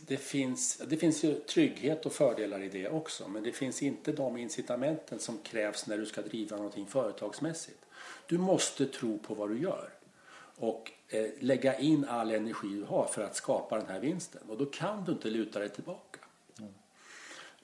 det, 0.00 0.16
finns, 0.16 0.76
det 0.76 0.96
finns 0.96 1.24
ju 1.24 1.34
trygghet 1.34 2.06
och 2.06 2.12
fördelar 2.12 2.62
i 2.62 2.68
det 2.68 2.88
också. 2.88 3.28
Men 3.28 3.42
det 3.42 3.52
finns 3.52 3.82
inte 3.82 4.12
de 4.12 4.36
incitamenten 4.36 5.18
som 5.18 5.38
krävs 5.38 5.86
när 5.86 5.98
du 5.98 6.06
ska 6.06 6.22
driva 6.22 6.56
någonting 6.56 6.86
företagsmässigt. 6.86 7.78
Du 8.26 8.38
måste 8.38 8.86
tro 8.86 9.18
på 9.18 9.34
vad 9.34 9.50
du 9.50 9.58
gör 9.60 9.90
och 10.56 10.92
eh, 11.08 11.26
lägga 11.40 11.78
in 11.78 12.04
all 12.08 12.30
energi 12.30 12.68
du 12.68 12.84
har 12.84 13.06
för 13.06 13.22
att 13.22 13.36
skapa 13.36 13.76
den 13.76 13.86
här 13.86 14.00
vinsten. 14.00 14.42
Och 14.48 14.58
då 14.58 14.66
kan 14.66 15.04
du 15.04 15.12
inte 15.12 15.30
luta 15.30 15.58
dig 15.58 15.68
tillbaka. 15.68 16.07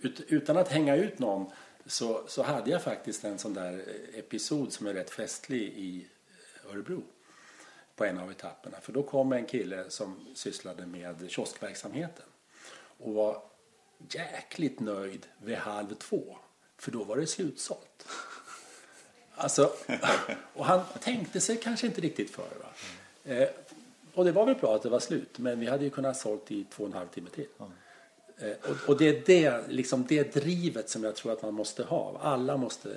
Ut, 0.05 0.20
utan 0.20 0.57
att 0.57 0.68
hänga 0.68 0.96
ut 0.96 1.18
någon 1.18 1.50
så, 1.86 2.22
så 2.26 2.42
hade 2.42 2.70
jag 2.70 2.82
faktiskt 2.82 3.24
en 3.24 3.38
sån 3.38 3.55
där 3.55 3.84
episod 4.14 4.72
som 4.72 4.86
är 4.86 4.94
rätt 4.94 5.11
festlig 5.11 5.62
i 5.62 6.07
Örebro 6.70 7.02
på 7.96 8.05
en 8.05 8.18
av 8.18 8.30
etapperna. 8.30 8.76
För 8.80 8.92
då 8.92 9.02
kom 9.02 9.32
en 9.32 9.46
kille 9.46 9.90
som 9.90 10.26
sysslade 10.34 10.86
med 10.86 11.30
kioskverksamheten 11.30 12.24
och 12.98 13.14
var 13.14 13.42
jäkligt 14.11 14.80
nöjd 14.80 15.26
vid 15.42 15.57
halv 15.57 15.94
två. 15.94 16.38
För 16.78 16.90
då 16.90 17.05
var 17.05 17.16
det 17.16 17.26
slutsålt. 17.26 18.09
Alltså, 19.34 19.72
och 20.55 20.64
han 20.64 20.80
tänkte 21.00 21.40
sig 21.40 21.57
kanske 21.57 21.86
inte 21.86 22.00
riktigt 22.00 22.30
för. 22.30 22.42
Va? 22.42 22.68
Eh, 23.24 23.48
och 24.14 24.24
det 24.24 24.32
var 24.32 24.46
väl 24.46 24.55
bra 24.55 24.74
att 24.74 24.82
det 24.82 24.88
var 24.88 25.00
slut, 25.00 25.38
men 25.38 25.61
vi 25.61 25.66
hade 25.66 25.84
ju 25.84 25.90
kunnat 25.90 26.16
sålt 26.16 26.50
i 26.50 26.64
två 26.64 26.82
och 26.82 26.88
en 26.88 26.96
halv 26.96 27.09
timme 27.09 27.30
till. 27.30 27.46
Mm 27.59 27.72
och, 28.62 28.89
och, 28.89 28.99
det 28.99 29.09
är 29.09 29.22
det, 29.26 29.68
liksom 29.68 30.07
det 30.09 30.35
drivet 30.35 30.91
som 30.91 31.05
jag 31.05 31.16
tror 31.16 31.32
att 31.32 31.43
man 31.43 31.55
måste 31.55 31.85
ha. 31.85 32.20
Alla 32.22 32.57
måste 32.57 32.89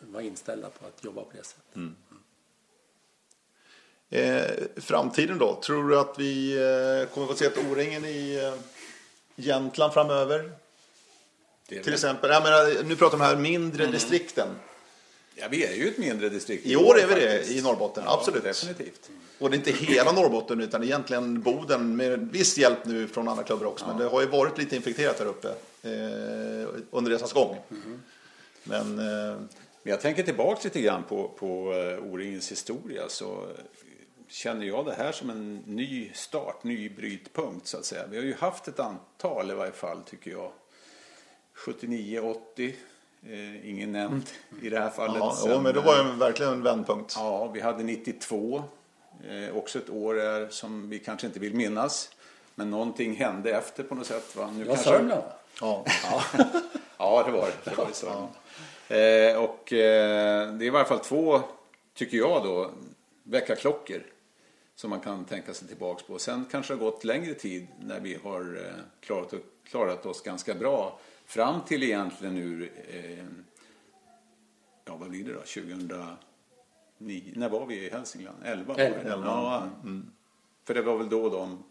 vara 0.00 0.22
inställda 0.22 0.70
på 0.70 0.86
att 0.86 1.04
jobba 1.04 1.22
på 1.22 1.30
det 1.36 1.44
sättet. 1.44 1.76
Mm. 1.76 1.96
Eh, 4.10 4.50
framtiden 4.76 5.38
då? 5.38 5.60
Tror 5.62 5.88
du 5.88 5.98
att 5.98 6.18
vi 6.18 6.52
eh, 6.52 7.14
kommer 7.14 7.26
få 7.26 7.34
se 7.34 7.44
ett 7.44 7.58
O-ringen 7.58 8.04
i 8.04 8.40
eh, 8.44 8.60
Jämtland 9.36 9.92
framöver? 9.92 10.52
Till 11.68 11.92
exempel, 11.92 12.30
jag 12.30 12.42
menar, 12.42 12.84
nu 12.84 12.96
pratar 12.96 13.16
vi 13.16 13.22
om 13.22 13.28
de 13.28 13.34
här 13.34 13.36
mindre 13.36 13.82
mm. 13.82 13.92
distrikten. 13.92 14.48
Ja, 15.34 15.46
vi 15.50 15.64
är 15.66 15.74
ju 15.74 15.88
ett 15.88 15.98
mindre 15.98 16.28
distrikt. 16.28 16.66
I 16.66 16.76
år 16.76 16.98
är 16.98 17.06
vi 17.06 17.14
det 17.14 17.50
i 17.50 17.62
Norrbotten, 17.62 18.04
ja, 18.06 18.18
absolut. 18.18 18.44
Definitivt. 18.44 19.10
Och 19.38 19.50
det 19.50 19.56
är 19.56 19.58
inte 19.58 19.72
hela 19.72 20.12
Norrbotten 20.12 20.60
utan 20.60 20.82
egentligen 20.82 21.42
Boden 21.42 21.96
med 21.96 22.28
viss 22.32 22.58
hjälp 22.58 22.84
nu 22.84 23.08
från 23.08 23.28
andra 23.28 23.42
klubbar 23.42 23.66
också. 23.66 23.84
Ja. 23.84 23.88
Men 23.88 24.02
det 24.02 24.08
har 24.08 24.20
ju 24.20 24.26
varit 24.26 24.58
lite 24.58 24.76
infekterat 24.76 25.18
där 25.18 25.26
uppe 25.26 25.48
eh, 25.82 26.68
under 26.90 27.10
resans 27.10 27.32
gång. 27.32 27.56
Mm. 27.70 28.02
Men, 28.64 28.98
eh, 28.98 29.36
Men 29.82 29.90
jag 29.90 30.00
tänker 30.00 30.22
tillbaka 30.22 30.60
lite 30.64 30.80
grann 30.80 31.02
på, 31.02 31.28
på 31.28 31.72
uh, 31.72 32.12
O-ringens 32.12 32.50
historia. 32.52 33.08
Så 33.08 33.46
känner 34.28 34.66
jag 34.66 34.86
det 34.86 34.94
här 34.94 35.12
som 35.12 35.30
en 35.30 35.56
ny 35.56 36.10
start, 36.14 36.64
ny 36.64 36.88
brytpunkt 36.88 37.66
så 37.66 37.76
att 37.76 37.84
säga. 37.84 38.06
Vi 38.06 38.16
har 38.16 38.24
ju 38.24 38.34
haft 38.34 38.68
ett 38.68 38.80
antal 38.80 39.50
i 39.50 39.54
varje 39.54 39.72
fall 39.72 40.02
tycker 40.02 40.30
jag. 40.30 40.52
79, 41.54 42.20
80. 42.20 42.74
Eh, 43.26 43.70
ingen 43.70 43.92
nämnd 43.92 44.30
i 44.62 44.70
det 44.70 44.78
här 44.78 44.90
fallet. 44.90 45.16
Ja, 45.18 45.36
Sen, 45.42 45.62
men 45.62 45.74
det 45.74 45.80
var 45.80 45.96
ju 45.96 46.12
verkligen 46.12 46.52
en 46.52 46.62
vändpunkt. 46.62 47.14
Ja, 47.16 47.46
vi 47.46 47.60
hade 47.60 47.82
92. 47.82 48.62
Eh, 49.28 49.56
också 49.56 49.78
ett 49.78 49.90
år 49.90 50.14
där 50.14 50.48
som 50.48 50.88
vi 50.88 50.98
kanske 50.98 51.26
inte 51.26 51.40
vill 51.40 51.54
minnas. 51.54 52.10
Men 52.54 52.70
någonting 52.70 53.16
hände 53.16 53.50
efter 53.50 53.82
på 53.82 53.94
något 53.94 54.06
sätt. 54.06 54.36
Va? 54.36 54.50
Nu 54.56 54.60
ja, 54.60 54.66
kanske... 54.66 54.84
Sörmland 54.84 55.22
ja. 55.60 55.84
ja. 55.86 56.22
ja, 56.98 57.22
det 57.26 57.32
var 57.32 57.46
det. 57.46 57.70
det, 57.70 57.76
var 57.76 57.86
det 57.86 58.06
ja. 58.06 58.96
eh, 58.96 59.42
och 59.42 59.72
eh, 59.72 60.52
det 60.52 60.64
är 60.64 60.66
i 60.66 60.70
varje 60.70 60.86
fall 60.86 60.98
två, 60.98 61.40
tycker 61.94 62.16
jag 62.16 62.44
då, 62.44 62.70
väckarklockor 63.22 64.02
som 64.74 64.90
man 64.90 65.00
kan 65.00 65.24
tänka 65.24 65.54
sig 65.54 65.68
tillbaks 65.68 66.02
på. 66.02 66.18
Sen 66.18 66.46
kanske 66.50 66.74
det 66.74 66.78
har 66.78 66.90
gått 66.90 67.04
längre 67.04 67.34
tid 67.34 67.66
när 67.80 68.00
vi 68.00 68.18
har 68.24 68.40
eh, 68.40 68.84
klarat, 69.00 69.34
klarat 69.70 70.06
oss 70.06 70.22
ganska 70.22 70.54
bra 70.54 70.98
fram 71.32 71.60
till 71.60 71.82
egentligen 71.82 72.34
nu, 72.34 72.70
eh, 72.88 73.24
ja 74.84 74.96
vad 74.96 75.10
blir 75.10 75.24
det 75.24 75.32
då, 75.32 75.40
2009, 75.40 76.16
när 77.36 77.48
var 77.48 77.66
vi 77.66 77.86
i 77.86 77.90
Hälsingland? 77.90 78.38
11? 78.44 78.74
11. 78.74 78.98
11. 79.00 79.26
Ja, 79.26 79.68
mm. 79.82 80.10
För 80.64 80.74
det 80.74 80.82
var 80.82 80.98
väl 80.98 81.08
då 81.08 81.28
de 81.28 81.64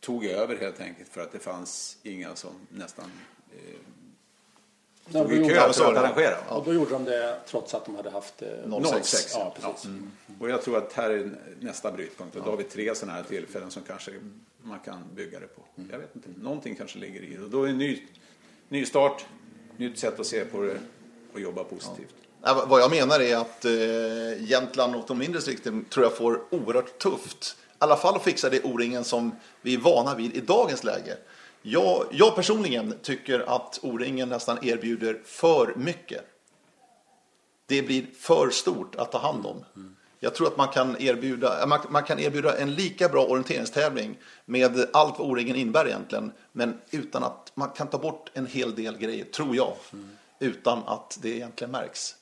tog 0.00 0.24
över 0.24 0.56
helt 0.56 0.80
enkelt 0.80 1.08
för 1.08 1.20
att 1.20 1.32
det 1.32 1.38
fanns 1.38 1.98
inga 2.02 2.34
som 2.36 2.52
nästan 2.68 3.10
eh, 3.52 3.80
stod 5.08 5.32
i 5.32 5.48
kö 5.48 5.72
för 5.72 5.92
att 5.92 5.96
arrangera. 5.96 6.36
Ja. 6.48 6.56
Och 6.56 6.64
då 6.64 6.72
gjorde 6.74 6.90
de 6.90 7.04
det 7.04 7.40
trots 7.46 7.74
att 7.74 7.84
de 7.84 7.96
hade 7.96 8.10
haft 8.10 8.42
eh, 8.42 8.82
06. 8.82 9.08
06. 9.10 9.34
Ja, 9.34 9.54
precis. 9.56 9.84
Ja. 9.84 9.90
Mm. 9.90 10.10
Och 10.40 10.50
jag 10.50 10.62
tror 10.62 10.78
att 10.78 10.92
här 10.92 11.10
är 11.10 11.38
nästa 11.60 11.92
brytpunkt 11.92 12.36
och 12.36 12.44
då 12.44 12.50
har 12.50 12.56
vi 12.56 12.64
tre 12.64 12.94
sådana 12.94 13.16
här 13.18 13.24
tillfällen 13.24 13.70
som 13.70 13.82
kanske 13.82 14.12
man 14.62 14.78
kan 14.78 15.04
bygga 15.14 15.40
det 15.40 15.46
på. 15.46 15.62
Mm. 15.76 15.90
Jag 15.92 15.98
vet 15.98 16.16
inte, 16.16 16.28
någonting 16.40 16.74
kanske 16.74 16.98
ligger 16.98 17.22
i 17.22 17.36
det. 17.36 17.42
Och 17.42 17.50
då 17.50 17.64
är 17.64 17.68
en 17.68 17.78
ny, 17.78 18.02
ny 18.70 18.86
start, 18.86 19.24
nytt 19.76 19.98
sätt 19.98 20.20
att 20.20 20.26
se 20.26 20.44
på 20.44 20.62
det 20.62 20.78
och 21.32 21.40
jobba 21.40 21.64
positivt. 21.64 22.14
Ja. 22.42 22.64
Vad 22.68 22.80
jag 22.80 22.90
menar 22.90 23.20
är 23.20 23.36
att 23.36 23.64
eh, 23.64 24.50
Jämtland 24.50 24.94
och 24.94 25.04
de 25.08 25.18
mindre 25.18 25.38
distrikten 25.38 25.84
tror 25.84 26.04
jag 26.06 26.16
får 26.16 26.40
oerhört 26.50 26.98
tufft. 26.98 27.56
I 27.60 27.74
alla 27.78 27.96
fall 27.96 28.16
att 28.16 28.24
fixa 28.24 28.50
det 28.50 28.64
O-ringen 28.64 29.04
som 29.04 29.32
vi 29.62 29.74
är 29.74 29.78
vana 29.78 30.14
vid 30.14 30.36
i 30.36 30.40
dagens 30.40 30.84
läge. 30.84 31.16
Jag, 31.62 32.04
jag 32.10 32.36
personligen 32.36 32.94
tycker 33.02 33.40
att 33.40 33.78
O-ringen 33.82 34.28
nästan 34.28 34.58
erbjuder 34.62 35.20
för 35.24 35.74
mycket. 35.76 36.24
Det 37.66 37.82
blir 37.82 38.06
för 38.18 38.50
stort 38.50 38.94
att 38.94 39.12
ta 39.12 39.18
hand 39.18 39.46
om. 39.46 39.64
Jag 40.22 40.34
tror 40.34 40.46
att 40.46 40.56
man 40.56 40.68
kan 40.68 40.96
erbjuda, 41.02 41.66
man, 41.66 41.80
man 41.88 42.02
kan 42.02 42.18
erbjuda 42.18 42.58
en 42.58 42.74
lika 42.74 43.08
bra 43.08 43.24
orienteringstävling 43.26 44.18
med 44.44 44.86
allt 44.92 45.18
vad 45.18 45.30
O-ringen 45.30 45.56
innebär 45.56 45.86
egentligen. 45.86 46.32
Men 46.52 46.80
utan 46.90 47.24
att 47.24 47.52
man 47.54 47.70
kan 47.70 47.86
ta 47.86 47.98
bort 47.98 48.30
en 48.34 48.46
hel 48.46 48.74
del 48.74 48.98
grejer, 48.98 49.24
tror 49.24 49.56
jag. 49.56 49.72
Utan 50.38 50.78
att 50.86 51.18
det 51.22 51.28
egentligen 51.28 51.70
märks 51.70 52.14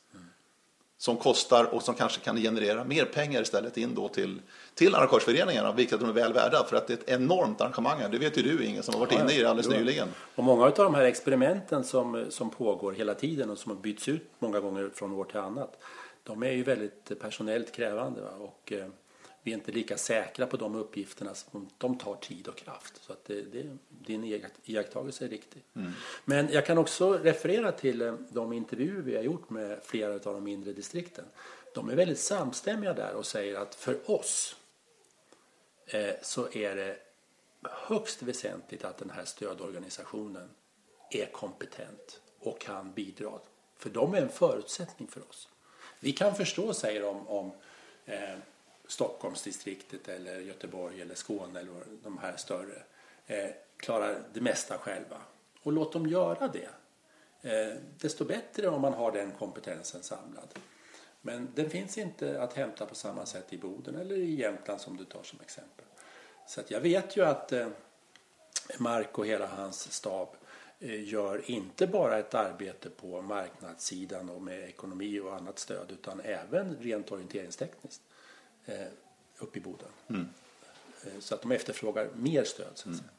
som 0.99 1.17
kostar 1.17 1.75
och 1.75 1.83
som 1.83 1.95
kanske 1.95 2.21
kan 2.21 2.37
generera 2.37 2.85
mer 2.85 3.05
pengar 3.05 3.43
istället 3.43 3.77
in 3.77 3.95
då 3.95 4.09
till, 4.09 4.41
till 4.75 4.95
arrangörsföreningarna, 4.95 5.73
vilket 5.73 6.01
de 6.01 6.09
är 6.09 6.13
väl 6.13 6.33
värda. 6.33 6.65
För 6.65 6.77
att 6.77 6.87
det 6.87 6.93
är 6.93 6.97
ett 6.97 7.09
enormt 7.09 7.61
arrangemang. 7.61 8.11
Det 8.11 8.19
vet 8.19 8.39
ju 8.39 8.43
du 8.43 8.65
Inge 8.65 8.83
som 8.83 8.95
har 8.95 9.01
varit 9.01 9.13
ja, 9.13 9.21
inne 9.21 9.33
i 9.33 9.43
det 9.43 9.51
alldeles 9.51 9.73
ja. 9.73 9.79
nyligen. 9.79 10.09
Och 10.35 10.45
många 10.45 10.65
av 10.65 10.73
de 10.75 10.95
här 10.95 11.05
experimenten 11.05 11.85
som, 11.85 12.27
som 12.31 12.51
pågår 12.51 12.93
hela 12.93 13.15
tiden 13.15 13.51
och 13.51 13.59
som 13.59 13.73
har 13.73 13.79
bytts 13.83 14.09
ut 14.09 14.31
många 14.39 14.61
gånger 14.61 14.91
från 14.95 15.13
år 15.13 15.25
till 15.25 15.41
annat. 15.41 15.81
De 16.29 16.43
är 16.43 16.51
ju 16.51 16.62
väldigt 16.62 17.20
personellt 17.20 17.72
krävande. 17.72 18.20
Va? 18.20 18.31
Och, 18.31 18.72
eh, 18.72 18.89
vi 19.43 19.51
är 19.51 19.57
inte 19.57 19.72
lika 19.72 19.97
säkra 19.97 20.47
på 20.47 20.57
de 20.57 20.74
uppgifterna. 20.74 21.35
Som 21.35 21.68
de 21.79 21.99
tar 21.99 22.14
tid 22.14 22.49
och 22.49 22.57
kraft. 22.57 23.03
Så 23.03 23.12
att 23.12 23.24
det, 23.24 23.43
det, 23.43 23.76
din 23.89 24.43
iakttagelse 24.64 25.24
är 25.24 25.29
riktig. 25.29 25.64
Mm. 25.74 25.93
Men 26.24 26.49
jag 26.53 26.66
kan 26.66 26.79
också 26.79 27.12
referera 27.12 27.72
till 27.72 28.03
eh, 28.03 28.14
de 28.31 28.53
intervjuer 28.53 29.03
vi 29.03 29.16
har 29.16 29.22
gjort 29.22 29.51
med 29.51 29.81
flera 29.83 30.14
av 30.14 30.20
de 30.20 30.45
mindre 30.45 30.72
distrikten. 30.72 31.24
De 31.74 31.89
är 31.91 31.97
väldigt 31.97 32.18
samstämmiga 32.18 32.93
där 32.93 33.14
och 33.14 33.26
säger 33.26 33.59
att 33.59 33.74
för 33.74 34.11
oss 34.11 34.57
eh, 35.87 36.14
så 36.22 36.53
är 36.53 36.76
det 36.76 36.97
högst 37.62 38.22
väsentligt 38.22 38.85
att 38.85 38.99
den 38.99 39.11
här 39.11 39.24
stödorganisationen 39.24 40.49
är 41.11 41.26
kompetent 41.26 42.20
och 42.39 42.61
kan 42.61 42.93
bidra. 42.93 43.33
För 43.76 43.91
de 43.91 44.14
är 44.14 44.22
en 44.22 44.29
förutsättning 44.29 45.09
för 45.09 45.20
oss. 45.29 45.49
Vi 46.01 46.13
kan 46.13 46.35
förstå, 46.35 46.75
säger 46.75 47.03
de, 47.03 47.29
om 47.29 47.53
eh, 48.07 48.39
Stockholmsdistriktet 48.87 50.09
eller 50.09 50.41
Göteborg 50.41 51.03
eller 51.03 51.15
Skåne 51.15 51.61
eller 51.61 51.73
de 52.03 52.19
här 52.19 52.37
större 52.37 52.83
eh, 53.27 53.51
klarar 53.77 54.23
det 54.33 54.41
mesta 54.41 54.79
själva. 54.79 55.17
Och 55.63 55.73
låt 55.73 55.93
dem 55.93 56.07
göra 56.07 56.49
det. 56.49 56.69
Eh, 57.43 57.77
desto 57.99 58.25
bättre 58.25 58.69
om 58.69 58.81
man 58.81 58.93
har 58.93 59.13
den 59.13 59.33
kompetensen 59.33 60.03
samlad. 60.03 60.49
Men 61.21 61.49
den 61.55 61.71
finns 61.71 61.99
inte 61.99 62.43
att 62.43 62.53
hämta 62.53 62.87
på 62.87 62.95
samma 62.95 63.27
sätt 63.27 63.53
i 63.53 63.59
Boden 63.59 63.95
eller 63.95 64.17
i 64.17 64.35
Jämtland 64.35 64.81
som 64.81 64.97
du 64.97 65.05
tar 65.05 65.23
som 65.23 65.41
exempel. 65.41 65.85
Så 66.47 66.61
att 66.61 66.71
jag 66.71 66.81
vet 66.81 67.17
ju 67.17 67.25
att 67.25 67.53
eh, 67.53 67.69
Mark 68.79 69.19
och 69.19 69.27
hela 69.27 69.47
hans 69.47 69.93
stab 69.93 70.29
gör 70.81 71.51
inte 71.51 71.87
bara 71.87 72.18
ett 72.18 72.35
arbete 72.35 72.91
på 72.91 73.22
marknadssidan 73.22 74.31
och 74.31 74.43
med 74.43 74.68
ekonomi 74.68 75.20
och 75.20 75.35
annat 75.35 75.59
stöd 75.59 75.93
utan 75.93 76.20
även 76.20 76.76
rent 76.81 77.12
orienteringstekniskt 77.12 78.03
eh, 78.66 78.87
uppe 79.39 79.59
i 79.59 79.62
Boden. 79.62 79.89
Mm. 80.09 80.29
Eh, 81.05 81.20
så 81.20 81.35
att 81.35 81.43
de 81.43 81.53
efterfrågar 81.53 82.09
mer 82.14 82.45
stöd. 82.45 82.72
Så, 82.74 82.89
att 82.89 82.95
mm. 82.95 83.11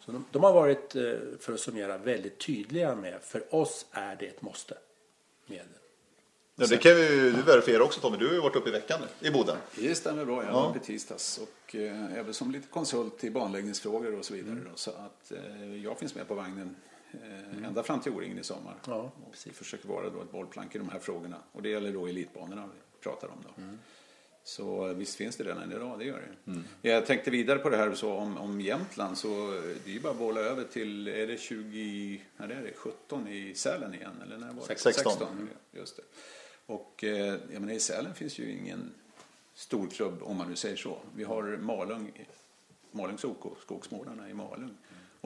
så 0.00 0.12
de, 0.12 0.24
de, 0.30 0.42
har 0.42 0.52
varit, 0.52 0.96
eh, 0.96 1.14
för 1.40 1.52
att 1.52 1.60
summera, 1.60 1.98
väldigt 1.98 2.38
tydliga 2.38 2.94
med 2.94 3.22
för 3.22 3.54
oss 3.54 3.86
är 3.90 4.16
det 4.16 4.26
ett 4.26 4.42
måste. 4.42 4.78
Med 5.46 5.66
Ja, 6.58 6.66
det 6.66 6.76
kan 6.76 6.92
ju 6.92 7.32
du 7.32 7.42
verifiera 7.42 7.82
också 7.82 8.00
Tommy. 8.00 8.16
Du 8.16 8.26
har 8.26 8.34
ju 8.34 8.40
varit 8.40 8.56
uppe 8.56 8.68
i 8.68 8.72
veckan 8.72 9.00
nu, 9.00 9.28
i 9.28 9.30
Boden. 9.30 9.56
Det 9.74 9.94
stämmer 9.94 10.24
bra. 10.24 10.44
Jag 10.44 10.52
var 10.52 10.70
uppe 10.70 10.78
i 10.78 10.82
tisdags 10.82 11.38
och 11.38 11.74
eh, 11.74 12.18
även 12.18 12.34
som 12.34 12.50
lite 12.50 12.68
konsult 12.68 13.24
i 13.24 13.30
banläggningsfrågor 13.30 14.18
och 14.18 14.24
så 14.24 14.34
vidare. 14.34 14.52
Mm. 14.52 14.64
Då, 14.64 14.76
så 14.76 14.90
att 14.90 15.32
eh, 15.32 15.76
jag 15.84 15.98
finns 15.98 16.14
med 16.14 16.28
på 16.28 16.34
vagnen 16.34 16.76
eh, 16.90 16.95
mm. 17.12 17.64
ända 17.64 17.82
fram 17.82 18.00
till 18.00 18.12
O-ringen 18.12 18.38
i 18.38 18.44
sommar. 18.44 18.74
Ja, 18.86 19.12
och 19.28 19.36
försöker 19.36 19.88
vara 19.88 20.10
då 20.10 20.22
ett 20.22 20.32
bollplank 20.32 20.74
i 20.74 20.78
de 20.78 20.88
här 20.88 20.98
frågorna. 20.98 21.36
Och 21.52 21.62
det 21.62 21.68
gäller 21.68 21.92
då 21.92 22.06
elitbanorna 22.06 22.66
vi 22.66 23.02
pratar 23.02 23.28
om 23.28 23.38
då. 23.42 23.62
Mm. 23.62 23.78
Så 24.44 24.94
visst 24.94 25.16
finns 25.16 25.36
det 25.36 25.44
redan 25.44 25.72
idag, 25.72 25.98
det 25.98 26.04
gör 26.04 26.22
det. 26.44 26.50
Mm. 26.50 26.64
Jag 26.82 27.06
tänkte 27.06 27.30
vidare 27.30 27.58
på 27.58 27.70
det 27.70 27.76
här 27.76 27.94
så 27.94 28.12
om, 28.12 28.36
om 28.36 28.60
Jämtland 28.60 29.18
så 29.18 29.50
det 29.84 29.90
är 29.90 29.94
ju 29.94 30.00
bara 30.00 30.12
att 30.12 30.18
bolla 30.18 30.40
över 30.40 30.64
till, 30.64 31.08
är 31.08 31.26
det 31.26 31.38
20, 31.40 32.22
nej 32.36 32.48
det 32.48 32.54
är 32.54 32.62
det, 32.62 32.72
17 32.76 33.28
i 33.28 33.54
Sälen 33.54 33.94
igen? 33.94 34.22
Eller 34.22 34.38
när 34.38 34.46
var 34.46 34.54
det? 34.54 34.78
16. 34.78 34.92
16 34.92 35.28
mm. 35.32 35.48
just 35.72 35.96
det. 35.96 36.02
Och 36.66 37.04
eh, 37.04 37.34
jag 37.52 37.60
menar, 37.60 37.72
i 37.72 37.80
Sälen 37.80 38.14
finns 38.14 38.38
ju 38.38 38.52
ingen 38.52 38.94
storklubb 39.54 40.22
om 40.22 40.36
man 40.36 40.48
nu 40.48 40.56
säger 40.56 40.76
så. 40.76 40.98
Vi 41.16 41.24
har 41.24 41.42
Malung, 41.42 42.12
Malungs 42.90 43.24
OK, 43.24 43.58
Skogsmålarna 43.62 44.30
i 44.30 44.34
Malung 44.34 44.76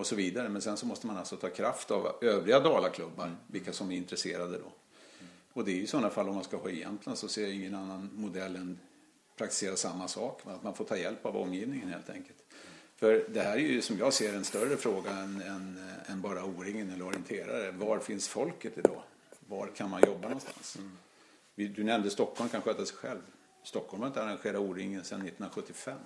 och 0.01 0.07
så 0.07 0.14
vidare. 0.14 0.48
Men 0.48 0.62
sen 0.62 0.76
så 0.76 0.86
måste 0.86 1.07
man 1.07 1.16
alltså 1.16 1.36
ta 1.36 1.48
kraft 1.48 1.90
av 1.90 2.16
övriga 2.20 2.61
Dalaklubbar, 2.61 3.24
mm. 3.24 3.36
vilka 3.46 3.72
som 3.72 3.92
är 3.92 3.96
intresserade 3.96 4.59
då. 4.59 4.72
Och 5.53 5.64
det 5.64 5.72
är 5.72 5.76
i 5.76 5.86
sådana 5.86 6.11
fall 6.11 6.28
om 6.28 6.34
man 6.34 6.44
ska 6.44 6.57
ha 6.57 6.68
i 6.68 6.80
Jämtland 6.80 7.18
så 7.18 7.28
ser 7.28 7.42
jag 7.42 7.55
ingen 7.55 7.74
annan 7.74 8.11
modell 8.14 8.57
än 8.57 8.78
praktisera 9.36 9.76
samma 9.76 10.09
sak. 10.09 10.40
Att 10.44 10.62
man 10.62 10.74
får 10.74 10.84
ta 10.84 10.96
hjälp 10.96 11.26
av 11.26 11.36
omgivningen 11.36 11.88
helt 11.88 12.11
enkelt. 12.11 12.38
För 12.96 13.24
det 13.28 13.40
här 13.40 13.53
är 13.53 13.61
ju 13.61 13.82
som 13.82 13.98
jag 13.98 14.12
ser 14.12 14.34
en 14.34 14.44
större 14.44 14.76
fråga 14.76 15.11
än, 15.11 15.42
än, 15.42 15.84
än 16.07 16.20
bara 16.20 16.44
O-ringen 16.44 16.90
eller 16.90 17.07
orienterare. 17.07 17.70
Var 17.70 17.98
finns 17.98 18.28
folket 18.28 18.78
idag? 18.78 19.03
Var 19.48 19.66
kan 19.66 19.90
man 19.90 20.03
jobba 20.07 20.28
någonstans? 20.28 20.78
Mm. 20.78 21.74
Du 21.74 21.84
nämnde 21.84 22.11
Stockholm 22.11 22.51
kan 22.51 22.62
sköta 22.62 22.86
sig 22.86 22.96
själv. 22.96 23.20
Stockholm 23.62 24.03
har 24.03 24.09
inte 24.09 24.22
arrangerat 24.22 24.61
O-ringen 24.61 25.05
sedan 25.05 25.20
1975. 25.20 25.98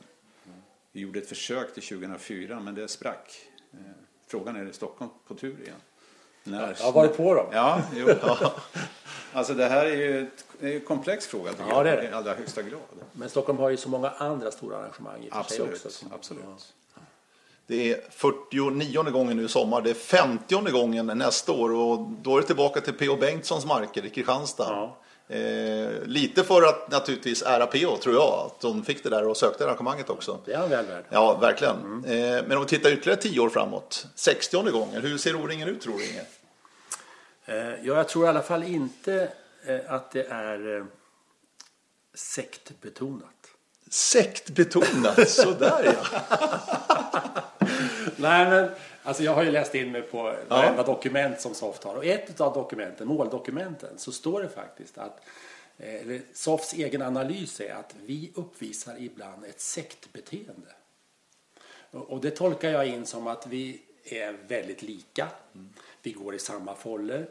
Vi 0.93 1.01
gjorde 1.01 1.19
ett 1.19 1.29
försök 1.29 1.75
till 1.75 1.83
2004 1.83 2.61
men 2.61 2.75
det 2.75 2.89
sprack. 2.89 3.49
Eh, 3.79 3.93
frågan 4.27 4.57
är, 4.57 4.67
är 4.67 4.73
Stockholm 4.73 5.11
på 5.29 5.35
tur 5.35 5.61
igen? 5.63 5.77
När... 6.45 6.77
Jag 6.79 6.85
har 6.85 6.93
varit 6.93 7.17
på 7.17 7.35
dem. 7.35 7.47
Ja, 7.53 7.83
jo. 7.97 8.09
Alltså 9.33 9.55
det 9.55 9.69
här 9.69 9.87
är 9.87 9.97
ju 9.97 10.31
en 10.61 10.81
komplex 10.81 11.27
fråga 11.27 11.51
ja, 11.69 11.83
det 11.83 11.91
är 11.91 11.97
det. 11.97 12.09
i 12.09 12.13
allra 12.13 12.35
högsta 12.35 12.63
grad. 12.63 12.81
Men 13.13 13.29
Stockholm 13.29 13.59
har 13.59 13.71
ju 13.71 13.77
så 13.77 13.89
många 13.89 14.11
andra 14.11 14.51
stora 14.51 14.77
arrangemang 14.77 15.25
i 15.25 15.29
absolut, 15.31 15.81
sig 15.81 15.89
också. 15.89 16.07
Absolut. 16.15 16.45
Ja. 16.95 17.01
Det 17.67 17.93
är 17.93 18.01
49 18.11 19.03
gången 19.03 19.37
nu 19.37 19.45
i 19.45 19.49
sommar. 19.49 19.83
Det 19.83 19.91
är 19.91 19.95
50 19.95 20.71
gången 20.71 21.07
nästa 21.07 21.53
år 21.53 21.73
och 21.73 21.99
då 21.99 22.37
är 22.37 22.41
det 22.41 22.47
tillbaka 22.47 22.81
till 22.81 22.93
P.O. 22.93 23.17
Bengtssons 23.17 23.67
marker 23.67 24.07
i 24.07 24.11
Kristianstad. 24.11 24.67
Ja. 24.69 24.97
Eh, 25.29 26.03
lite 26.05 26.45
för 26.45 26.63
att 26.63 26.91
naturligtvis 26.91 27.43
ära 27.43 27.67
PO 27.67 27.97
tror 27.97 28.15
jag, 28.15 28.47
att 28.47 28.61
de 28.61 28.85
fick 28.85 29.03
det 29.03 29.11
där 29.11 29.29
och 29.29 29.37
sökte 29.37 29.65
arrangemanget 29.65 30.11
också. 30.11 30.41
Det 30.45 30.53
är 30.53 30.59
han 30.59 30.71
väl 30.71 30.87
värd. 30.87 31.05
Ja, 31.09 31.39
verkligen. 31.39 31.77
Mm. 31.77 32.05
Eh, 32.05 32.45
men 32.47 32.57
om 32.57 32.63
vi 32.63 32.69
tittar 32.69 32.91
ytterligare 32.91 33.21
tio 33.21 33.41
år 33.41 33.49
framåt, 33.49 34.07
60 34.15 34.71
gånger, 34.71 35.01
hur 35.01 35.19
ser 35.19 35.37
O-ringen 35.37 35.69
ut 35.69 35.81
tror 35.81 35.99
du 35.99 36.05
Inge? 36.05 36.25
Eh, 37.47 37.57
ja, 37.57 37.97
jag 37.97 38.09
tror 38.09 38.25
i 38.25 38.29
alla 38.29 38.43
fall 38.43 38.63
inte 38.63 39.29
eh, 39.67 39.81
att 39.89 40.11
det 40.11 40.27
är 40.31 40.77
eh, 40.77 40.85
sektbetonat. 42.15 43.31
Sektbetonat, 43.91 45.29
sådär 45.29 45.95
ja. 45.95 46.21
Nej, 48.17 48.51
men 48.51 48.71
Alltså 49.07 49.23
jag 49.23 49.35
har 49.35 49.43
ju 49.43 49.51
läst 49.51 49.75
in 49.75 49.93
mig 49.93 50.03
på 50.03 50.23
varenda 50.49 50.77
ja. 50.77 50.83
dokument 50.83 51.41
som 51.41 51.55
Soft 51.55 51.85
har 51.85 51.95
och 51.95 52.05
ett 52.05 52.41
av 52.41 52.55
dokumenten, 52.55 53.09
måldokumenten, 53.09 53.99
så 53.99 54.13
står 54.13 54.43
det 54.43 54.49
faktiskt 54.49 54.99
att 54.99 55.21
eller 55.79 56.23
Softs 56.33 56.75
egen 56.75 57.03
analys 57.03 57.61
är 57.61 57.75
att 57.75 57.95
vi 58.07 58.31
uppvisar 58.35 58.97
ibland 58.99 59.45
ett 59.45 59.61
sektbeteende. 59.61 60.73
Och 61.91 62.21
det 62.21 62.31
tolkar 62.31 62.71
jag 62.71 62.87
in 62.87 63.07
som 63.07 63.27
att 63.27 63.47
vi 63.47 63.83
är 64.05 64.33
väldigt 64.49 64.83
lika. 64.83 65.29
Vi 66.03 66.13
går 66.13 66.35
i 66.35 66.39
samma 66.39 66.75
foller. 66.75 67.29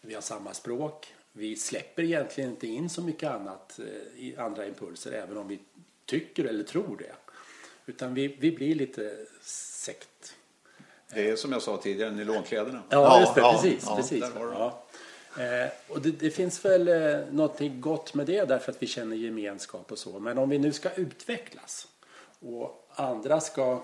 Vi 0.00 0.14
har 0.14 0.20
samma 0.20 0.54
språk. 0.54 1.14
Vi 1.32 1.56
släpper 1.56 2.02
egentligen 2.02 2.50
inte 2.50 2.66
in 2.66 2.90
så 2.90 3.02
mycket 3.02 3.30
annat 3.30 3.78
eh, 3.78 4.24
i 4.24 4.36
andra 4.36 4.66
impulser 4.66 5.12
även 5.12 5.36
om 5.36 5.48
vi 5.48 5.58
tycker 6.04 6.44
eller 6.44 6.64
tror 6.64 6.96
det. 6.96 7.14
Utan 7.86 8.14
vi, 8.14 8.28
vi 8.28 8.52
blir 8.52 8.74
lite 8.74 9.26
sekt 9.42 10.36
det 11.14 11.30
är 11.30 11.36
som 11.36 11.52
jag 11.52 11.62
sa 11.62 11.76
tidigare, 11.76 12.10
nylonkläderna. 12.10 12.82
Ja, 12.88 13.20
just 13.20 13.34
det. 13.34 13.40
Ja, 13.40 13.52
precis. 13.52 13.84
Ja, 13.86 13.96
precis. 13.96 14.24
Ja. 14.34 14.82
Eh, 15.38 15.68
och 15.88 16.00
det, 16.00 16.10
det, 16.10 16.30
finns 16.30 16.64
väl 16.64 16.88
eh, 16.88 17.18
något 17.30 17.58
gott 17.60 18.14
med 18.14 18.26
det 18.26 18.44
därför 18.44 18.72
att 18.72 18.82
vi 18.82 18.86
känner 18.86 19.16
gemenskap 19.16 19.92
och 19.92 19.98
så. 19.98 20.18
Men 20.18 20.38
om 20.38 20.48
vi 20.48 20.58
nu 20.58 20.72
ska 20.72 20.90
utvecklas 20.90 21.88
och 22.40 22.88
andra 22.94 23.40
ska 23.40 23.82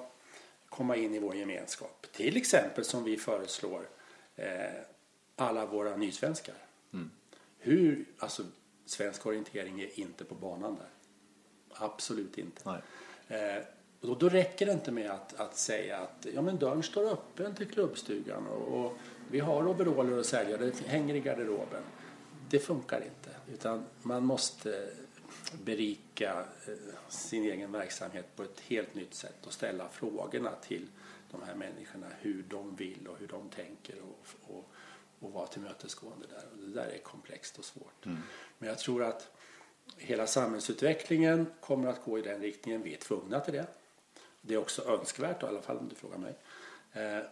komma 0.68 0.96
in 0.96 1.14
i 1.14 1.18
vår 1.18 1.36
gemenskap. 1.36 2.06
Till 2.12 2.36
exempel 2.36 2.84
som 2.84 3.04
vi 3.04 3.16
föreslår 3.16 3.88
eh, 4.36 4.46
alla 5.36 5.66
våra 5.66 5.96
nysvenskar. 5.96 6.54
Mm. 6.92 7.10
Hur, 7.58 8.04
alltså 8.18 8.42
svensk 8.86 9.26
orientering 9.26 9.80
är 9.80 10.00
inte 10.00 10.24
på 10.24 10.34
banan 10.34 10.74
där. 10.74 10.88
Absolut 11.74 12.38
inte. 12.38 12.82
Eh, 13.28 13.62
och 14.02 14.08
då, 14.08 14.14
då, 14.14 14.28
räcker 14.28 14.66
det 14.66 14.72
inte 14.72 14.92
med 14.92 15.10
att, 15.10 15.40
att 15.40 15.56
säga 15.56 15.98
att 15.98 16.26
ja, 16.34 16.42
men 16.42 16.58
dörren 16.58 16.82
står 16.82 17.12
öppen 17.12 17.54
till 17.54 17.68
klubbstugan 17.68 18.46
och, 18.46 18.84
och 18.84 18.92
vi 19.30 19.40
har 19.40 19.68
overaller 19.68 20.18
att 20.18 20.26
sälja, 20.26 20.56
det 20.56 20.86
hänger 20.86 21.14
i 21.14 21.20
garderoben. 21.20 21.82
Det 22.50 22.58
funkar 22.58 22.96
inte, 22.96 23.30
utan 23.52 23.84
man 24.02 24.24
måste 24.24 24.90
berika 25.64 26.44
eh, 26.66 26.74
sin 27.08 27.44
egen 27.44 27.72
verksamhet 27.72 28.36
på 28.36 28.42
ett 28.42 28.60
helt 28.60 28.94
nytt 28.94 29.14
sätt 29.14 29.46
och 29.46 29.52
ställa 29.52 29.88
frågorna 29.88 30.50
till 30.62 30.86
de 31.30 31.42
här 31.42 31.54
människorna 31.54 32.06
hur 32.20 32.44
de 32.48 32.76
vill 32.76 33.08
och 33.08 33.18
hur 33.18 33.28
de 33.28 33.48
tänker 33.48 33.94
och, 34.02 34.54
och, 34.54 34.70
och 35.20 35.32
vara 35.32 35.46
tillmötesgående 35.46 36.26
där. 36.26 36.44
Och 36.52 36.58
det 36.58 36.74
där 36.74 36.88
är 36.88 36.98
komplext 36.98 37.58
och 37.58 37.64
svårt. 37.64 38.06
Mm. 38.06 38.18
Men 38.58 38.68
jag 38.68 38.78
tror 38.78 39.02
att 39.02 39.30
hela 39.96 40.26
samhällsutvecklingen 40.26 41.46
kommer 41.60 41.88
att 41.88 42.04
gå 42.04 42.18
i 42.18 42.22
den 42.22 42.40
riktningen. 42.40 42.82
Vi 42.82 42.94
är 42.94 42.98
tvungna 42.98 43.40
till 43.40 43.54
det. 43.54 43.66
Det 44.42 44.54
är 44.54 44.58
också 44.58 44.82
önskvärt, 44.84 45.42
i 45.42 45.46
alla 45.46 45.62
fall 45.62 45.78
om 45.78 45.88
du 45.88 45.94
frågar 45.94 46.18
mig. 46.18 46.34
Eh, 46.92 47.24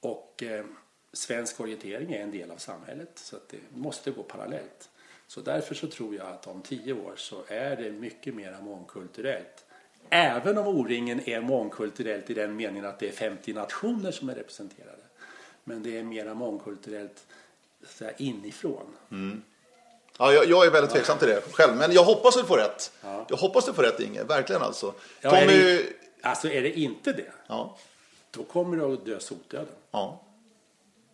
och 0.00 0.42
eh, 0.42 0.64
svensk 1.12 1.60
orientering 1.60 2.12
är 2.12 2.22
en 2.22 2.30
del 2.30 2.50
av 2.50 2.56
samhället 2.56 3.10
så 3.14 3.36
att 3.36 3.48
det 3.48 3.58
måste 3.74 4.10
gå 4.10 4.22
parallellt. 4.22 4.88
Så 5.26 5.40
därför 5.40 5.74
så 5.74 5.86
tror 5.86 6.14
jag 6.14 6.26
att 6.26 6.46
om 6.46 6.62
tio 6.62 6.92
år 6.92 7.12
så 7.16 7.44
är 7.48 7.76
det 7.76 7.90
mycket 7.90 8.34
mer 8.34 8.56
mångkulturellt. 8.62 9.64
Även 10.10 10.58
om 10.58 10.66
O-ringen 10.66 11.28
är 11.28 11.40
mångkulturellt 11.40 12.30
i 12.30 12.34
den 12.34 12.56
meningen 12.56 12.84
att 12.84 12.98
det 12.98 13.08
är 13.08 13.12
50 13.12 13.52
nationer 13.52 14.12
som 14.12 14.28
är 14.28 14.34
representerade. 14.34 15.02
Men 15.64 15.82
det 15.82 15.98
är 15.98 16.02
mera 16.02 16.34
mångkulturellt 16.34 17.26
så 17.86 18.04
här, 18.04 18.14
inifrån. 18.18 18.86
Mm. 19.10 19.42
Ja, 20.18 20.32
jag, 20.32 20.46
jag, 20.46 20.66
är 20.66 20.70
väldigt 20.70 20.92
tveksam 20.92 21.18
till 21.18 21.28
det 21.28 21.42
själv, 21.52 21.76
men 21.76 21.92
jag 21.92 22.04
hoppas 22.04 22.36
att 22.36 22.42
du 22.42 22.48
får 22.48 22.56
rätt. 22.56 22.92
Ja. 23.02 23.26
Jag 23.28 23.36
hoppas 23.36 23.66
du 23.66 23.72
får 23.72 23.82
rätt 23.82 24.00
Inge, 24.00 24.24
verkligen 24.24 24.62
alltså. 24.62 24.94
Ja, 25.20 25.30
Tommy, 25.30 25.82
Alltså 26.22 26.48
är 26.48 26.62
det 26.62 26.78
inte 26.78 27.12
det, 27.12 27.32
ja. 27.46 27.78
då 28.30 28.44
kommer 28.44 28.76
du 28.76 28.94
att 28.94 29.06
dö 29.06 29.20
sotdöden. 29.20 29.74
Ja. 29.90 30.24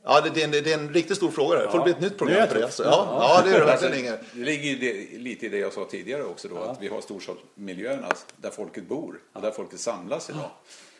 Ja, 0.06 0.20
det, 0.20 0.30
det, 0.30 0.40
är 0.40 0.44
en, 0.44 0.50
det 0.50 0.72
är 0.72 0.78
en 0.78 0.94
riktigt 0.94 1.16
stor 1.16 1.30
fråga. 1.30 1.58
Det 1.58 1.70
får 1.70 1.80
ja. 1.80 1.84
bli 1.84 1.92
ett 1.92 2.00
nytt 2.00 2.18
program 2.18 2.48
för 2.48 2.58
det. 2.58 2.64
Alltså. 2.64 2.84
Ja, 2.84 3.18
ja. 3.20 3.50
det 3.50 3.56
är 3.56 3.60
det 3.60 3.66
verkligen 3.66 3.98
inget. 3.98 4.20
Det 4.32 4.44
ligger 4.44 4.76
det, 4.76 5.18
lite 5.18 5.46
i 5.46 5.48
det 5.48 5.58
jag 5.58 5.72
sa 5.72 5.84
tidigare 5.84 6.24
också 6.24 6.48
då, 6.48 6.56
att 6.56 6.82
vi 6.82 6.88
har 6.88 7.00
storstadsmiljöerna 7.00 8.08
där 8.36 8.50
folket 8.50 8.88
bor 8.88 9.20
och 9.32 9.42
där 9.42 9.50
folket 9.50 9.80
samlas 9.80 10.30
idag. 10.30 10.50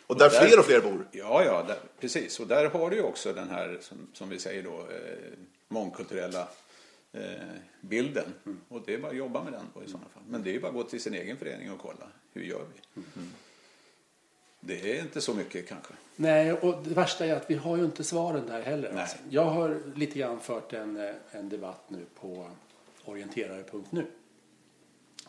Och, 0.07 0.11
och 0.11 0.19
där, 0.19 0.31
där, 0.31 0.41
fler 0.47 0.59
och 0.59 0.65
fler 0.65 0.81
bor. 0.81 1.09
Ja, 1.13 1.45
ja, 1.45 1.63
där, 1.63 1.77
precis. 2.01 2.41
Och 2.41 2.47
där 2.47 2.69
har 2.69 2.91
du 2.91 2.97
ju 2.97 3.03
också 3.03 3.33
den 3.33 3.51
här, 3.51 3.79
som, 3.81 4.09
som 4.13 4.29
vi 4.29 4.39
säger 4.39 4.63
då, 4.63 4.79
eh, 4.79 5.39
mångkulturella 5.69 6.49
eh, 7.13 7.21
bilden. 7.81 8.35
Mm. 8.47 8.61
Och 8.69 8.83
det 8.87 8.95
är 8.95 8.99
bara 8.99 9.11
att 9.11 9.17
jobba 9.17 9.45
med 9.45 9.53
den 9.53 9.67
då 9.75 9.83
i 9.83 9.87
sådana 9.87 10.09
fall. 10.15 10.23
Men 10.29 10.43
det 10.43 10.51
är 10.51 10.53
ju 10.53 10.61
bara 10.61 10.69
att 10.69 10.75
gå 10.75 10.83
till 10.83 11.03
sin 11.03 11.15
egen 11.15 11.37
förening 11.37 11.73
och 11.73 11.79
kolla, 11.79 12.07
hur 12.33 12.43
gör 12.43 12.65
vi? 12.75 13.03
Mm. 13.17 13.31
Det 14.67 14.99
är 14.99 15.03
inte 15.03 15.21
så 15.21 15.35
mycket 15.35 15.69
kanske. 15.69 15.93
Nej, 16.17 16.53
och 16.53 16.83
det 16.85 16.95
värsta 16.95 17.27
är 17.27 17.35
att 17.35 17.51
vi 17.51 17.55
har 17.55 17.77
ju 17.77 17.85
inte 17.85 18.05
svaren 18.05 18.47
där 18.47 18.63
heller. 18.63 19.01
Alltså. 19.01 19.17
Jag 19.31 19.45
har 19.45 19.81
lite 19.95 20.19
grann 20.19 20.41
fört 20.41 20.73
en, 20.73 20.97
eh, 20.97 21.15
en 21.31 21.49
debatt 21.49 21.85
nu 21.89 22.05
på 22.21 22.51
orienterare.nu. 23.05 24.07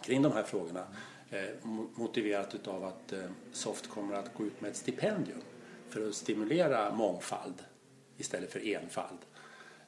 kring 0.02 0.22
de 0.22 0.32
här 0.32 0.44
frågorna 0.44 0.88
eh, 1.30 1.68
motiverat 1.96 2.68
av 2.68 2.86
att 2.86 3.14
eh, 3.14 3.20
Soft 3.54 3.90
kommer 3.90 4.16
att 4.16 4.34
gå 4.34 4.46
ut 4.46 4.62
med 4.62 4.72
ett 4.72 4.78
stipendium 4.78 5.42
för 5.90 6.08
att 6.08 6.16
stimulera 6.16 6.96
mångfald 6.96 7.64
istället 8.18 8.52
för 8.52 8.68
enfald. 8.68 9.20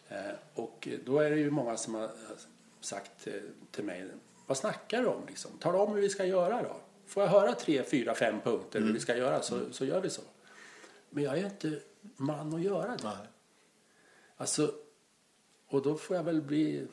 Eh, 0.09 0.17
och 0.53 0.87
då 1.05 1.19
är 1.19 1.29
det 1.29 1.37
ju 1.37 1.51
många 1.51 1.77
som 1.77 1.95
har 1.95 2.11
sagt 2.81 3.27
till 3.71 3.83
mig, 3.83 4.07
vad 4.45 4.57
snackar 4.57 5.01
du 5.01 5.07
om? 5.07 5.21
Liksom? 5.27 5.51
Tala 5.59 5.77
om 5.77 5.93
hur 5.93 6.01
vi 6.01 6.09
ska 6.09 6.25
göra 6.25 6.61
då. 6.61 6.75
Får 7.07 7.23
jag 7.23 7.29
höra 7.29 7.53
tre, 7.53 7.83
fyra, 7.83 8.15
fem 8.15 8.41
punkter 8.41 8.79
mm. 8.79 8.87
hur 8.87 8.93
vi 8.93 8.99
ska 8.99 9.17
göra 9.17 9.41
så, 9.41 9.73
så 9.73 9.85
gör 9.85 10.01
vi 10.01 10.09
så. 10.09 10.21
Men 11.09 11.23
jag 11.23 11.37
är 11.37 11.45
inte 11.45 11.79
man 12.01 12.53
att 12.53 12.61
göra 12.61 12.97
det. 12.97 13.03
Nej. 13.03 13.27
Alltså, 14.37 14.73
och 15.67 15.81
då 15.81 15.97
får 15.97 16.15
jag 16.15 16.23
väl 16.23 16.41
bli 16.41 16.87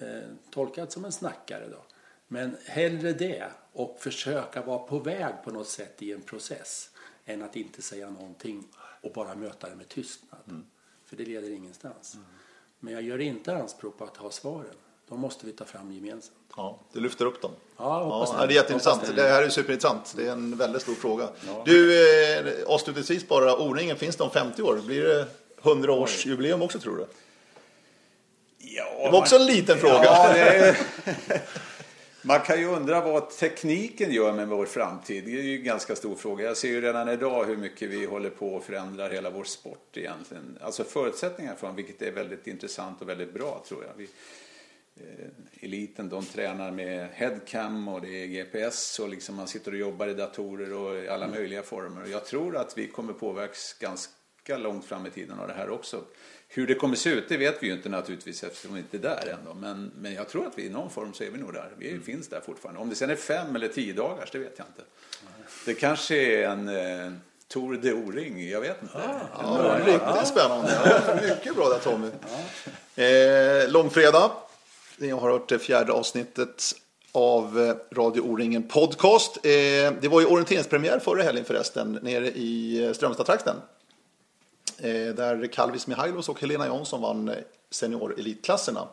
eh, 0.00 0.30
tolkad 0.50 0.92
som 0.92 1.04
en 1.04 1.12
snackare 1.12 1.68
då. 1.68 1.84
Men 2.28 2.56
hellre 2.64 3.12
det 3.12 3.50
och 3.72 3.96
försöka 4.00 4.62
vara 4.62 4.78
på 4.78 4.98
väg 4.98 5.34
på 5.44 5.50
något 5.50 5.68
sätt 5.68 6.02
i 6.02 6.12
en 6.12 6.22
process 6.22 6.90
än 7.24 7.42
att 7.42 7.56
inte 7.56 7.82
säga 7.82 8.10
någonting 8.10 8.68
och 8.76 9.12
bara 9.12 9.34
möta 9.34 9.68
det 9.68 9.76
med 9.76 9.88
tystnad. 9.88 10.40
Mm. 10.48 10.66
För 11.04 11.16
det 11.16 11.24
leder 11.24 11.50
ingenstans. 11.50 12.14
Mm. 12.14 12.26
Men 12.80 12.92
jag 12.92 13.02
gör 13.02 13.20
inte 13.20 13.56
anspråk 13.56 13.98
på 13.98 14.04
att 14.04 14.16
ha 14.16 14.30
svaren. 14.30 14.74
De 15.08 15.20
måste 15.20 15.46
vi 15.46 15.52
ta 15.52 15.64
fram 15.64 15.92
gemensamt. 15.92 16.38
Ja, 16.56 16.78
du 16.92 17.00
lyfter 17.00 17.24
upp 17.24 17.42
dem. 17.42 17.50
Ja, 17.76 18.26
ja, 18.38 18.46
det. 18.46 18.52
är 18.52 18.56
jätteintressant. 18.56 19.06
Det. 19.06 19.12
det 19.12 19.28
här 19.28 19.42
är 19.42 19.48
superintressant. 19.48 20.14
Det 20.16 20.26
är 20.26 20.32
en 20.32 20.56
väldigt 20.56 20.82
stor 20.82 20.94
fråga. 20.94 21.28
Ja. 21.46 21.62
Du, 21.64 22.00
eh, 22.38 22.54
avslutningsvis 22.66 23.28
bara, 23.28 23.56
O-ringen 23.56 23.96
finns 23.96 24.16
det 24.16 24.24
om 24.24 24.30
50 24.30 24.62
år? 24.62 24.80
Blir 24.86 25.02
det 25.02 25.26
100-årsjubileum 25.62 26.62
också 26.62 26.78
tror 26.78 26.96
du? 26.96 27.06
Ja, 28.58 29.04
det 29.04 29.10
var 29.10 29.18
också 29.18 29.36
en 29.36 29.46
liten 29.46 29.78
fråga. 29.78 30.04
Ja, 30.04 30.28
är... 30.28 30.76
Man 32.26 32.40
kan 32.40 32.60
ju 32.60 32.66
undra 32.66 33.00
vad 33.00 33.30
tekniken 33.30 34.12
gör 34.12 34.32
med 34.32 34.48
vår 34.48 34.66
framtid. 34.66 35.24
Det 35.24 35.30
är 35.30 35.42
ju 35.42 35.56
en 35.56 35.64
ganska 35.64 35.96
stor 35.96 36.14
fråga. 36.14 36.44
Jag 36.44 36.56
ser 36.56 36.68
ju 36.68 36.80
redan 36.80 37.08
idag 37.08 37.44
hur 37.44 37.56
mycket 37.56 37.90
vi 37.90 38.06
håller 38.06 38.30
på 38.30 38.56
att 38.56 38.64
förändra 38.64 39.08
hela 39.08 39.30
vår 39.30 39.44
sport 39.44 39.96
egentligen. 39.96 40.58
Alltså 40.60 40.84
förutsättningar 40.84 41.54
för 41.54 41.72
vilket 41.72 42.02
är 42.02 42.12
väldigt 42.12 42.46
intressant 42.46 43.02
och 43.02 43.08
väldigt 43.08 43.34
bra 43.34 43.64
tror 43.68 43.84
jag. 43.84 43.92
Vi, 43.96 44.08
eliten 45.60 46.08
de 46.08 46.24
tränar 46.24 46.70
med 46.70 47.08
headcam 47.12 47.88
och 47.88 48.00
det 48.00 48.08
är 48.08 48.26
GPS 48.26 48.98
och 48.98 49.08
liksom 49.08 49.34
man 49.34 49.48
sitter 49.48 49.72
och 49.72 49.78
jobbar 49.78 50.06
i 50.06 50.14
datorer 50.14 50.72
och 50.72 51.04
i 51.04 51.08
alla 51.08 51.28
möjliga 51.28 51.62
former. 51.62 52.06
Jag 52.06 52.24
tror 52.24 52.56
att 52.56 52.78
vi 52.78 52.88
kommer 52.88 53.12
påverkas 53.12 53.76
ganska 53.80 54.58
långt 54.58 54.84
fram 54.84 55.06
i 55.06 55.10
tiden 55.10 55.38
av 55.38 55.48
det 55.48 55.54
här 55.54 55.70
också. 55.70 56.04
Hur 56.48 56.66
det 56.66 56.74
kommer 56.74 56.96
se 56.96 57.10
ut, 57.10 57.28
det 57.28 57.36
vet 57.36 57.62
vi 57.62 57.66
ju 57.66 57.72
inte 57.72 57.88
naturligtvis 57.88 58.44
eftersom 58.44 58.74
vi 58.74 58.80
inte 58.80 58.96
är 58.96 59.00
där 59.00 59.36
ändå. 59.38 59.54
Men, 59.54 59.92
men 59.96 60.14
jag 60.14 60.28
tror 60.28 60.46
att 60.46 60.58
vi 60.58 60.66
i 60.66 60.70
någon 60.70 60.90
form 60.90 61.12
så 61.12 61.24
är 61.24 61.30
vi 61.30 61.38
nog 61.38 61.52
där. 61.52 61.72
Vi 61.78 61.90
mm. 61.90 62.02
finns 62.02 62.28
där 62.28 62.40
fortfarande. 62.40 62.80
Om 62.80 62.88
det 62.88 62.94
sen 62.94 63.10
är 63.10 63.16
fem 63.16 63.56
eller 63.56 63.68
tio 63.68 63.92
dagars, 63.92 64.30
det 64.30 64.38
vet 64.38 64.58
jag 64.58 64.66
inte. 64.66 64.82
Det 65.66 65.74
kanske 65.74 66.16
är 66.16 66.48
en 66.48 66.68
eh, 66.68 67.12
Tor 67.48 67.74
de 67.82 67.92
O-ring, 67.92 68.50
jag 68.50 68.60
vet 68.60 68.82
inte. 68.82 68.98
Ah, 68.98 69.20
ja, 69.42 69.78
riktigt 69.78 70.02
ja. 70.06 70.24
spännande. 70.24 70.72
Ja, 71.06 71.14
mycket 71.14 71.56
bra 71.56 71.68
där 71.68 71.78
Tommy. 71.78 72.10
Ja. 72.96 73.02
Eh, 73.02 73.70
långfredag. 73.70 74.30
Ni 74.98 75.10
har 75.10 75.30
hört 75.30 75.48
det 75.48 75.58
fjärde 75.58 75.92
avsnittet 75.92 76.74
av 77.12 77.60
eh, 77.60 77.96
Radio 77.96 78.20
O-ringen 78.20 78.68
Podcast. 78.68 79.36
Eh, 79.36 79.42
det 80.00 80.08
var 80.10 80.20
ju 80.20 80.26
orienteringspremiär 80.26 80.98
förra 80.98 81.22
helgen 81.22 81.44
förresten, 81.44 81.98
nere 82.02 82.28
i 82.28 82.84
eh, 82.84 82.92
Strömstadtrakten. 82.92 83.56
Eh, 84.78 84.90
där 84.92 85.52
Kalvis 85.52 85.86
Mihailos 85.86 86.28
och 86.28 86.40
Helena 86.40 86.66
Jansson 86.66 87.00
vann 87.00 87.34
senior-elitklasserna. 87.70 88.88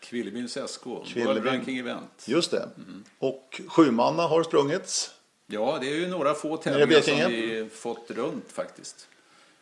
Kvillebyns 0.00 0.58
SK, 0.66 0.86
World 0.86 1.46
Ranking 1.46 1.78
Event. 1.78 2.24
Just 2.24 2.50
det. 2.50 2.68
Mm. 2.76 3.04
Och 3.18 3.60
sjumanna 3.68 4.22
har 4.22 4.42
sprungits. 4.42 5.10
Ja, 5.46 5.78
det 5.80 5.86
är 5.86 5.94
ju 5.94 6.08
några 6.08 6.34
få 6.34 6.56
tävlingar 6.56 7.00
som 7.00 7.16
vi 7.16 7.68
fått 7.72 8.10
runt 8.10 8.52
faktiskt. 8.52 9.08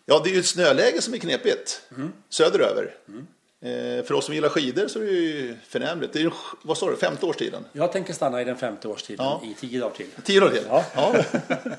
Ja, 0.07 0.21
det 0.25 0.31
är 0.31 0.33
ju 0.35 0.41
ett 0.41 0.47
snöläge 0.47 1.03
som 1.03 1.15
är 1.15 1.19
knepigt 1.19 1.83
mm. 1.97 2.13
söderöver. 2.29 2.95
Mm. 3.09 3.27
Eh, 3.63 4.05
för 4.05 4.13
oss 4.13 4.25
som 4.25 4.35
gillar 4.35 4.49
skidor 4.49 4.89
så 4.89 4.99
är 4.99 5.05
det 5.05 5.11
ju 5.11 5.57
förnämligt. 5.69 6.13
Det 6.13 6.23
är, 6.23 6.33
vad 6.63 6.77
står 6.77 6.91
det, 6.91 6.97
femte 6.97 7.27
årstiden? 7.27 7.65
Jag 7.73 7.93
tänker 7.93 8.13
stanna 8.13 8.43
i 8.43 8.45
den 8.45 8.57
femte 8.57 8.89
årstiden 8.89 9.27
ja. 9.27 9.43
i 9.45 9.55
tio 9.55 9.81
dagar 9.81 9.95
till. 9.95 10.07
Tio 10.25 10.41
dagar 10.41 10.53
till? 10.53 10.65
Ja. 10.69 10.85
ja. 10.95 11.15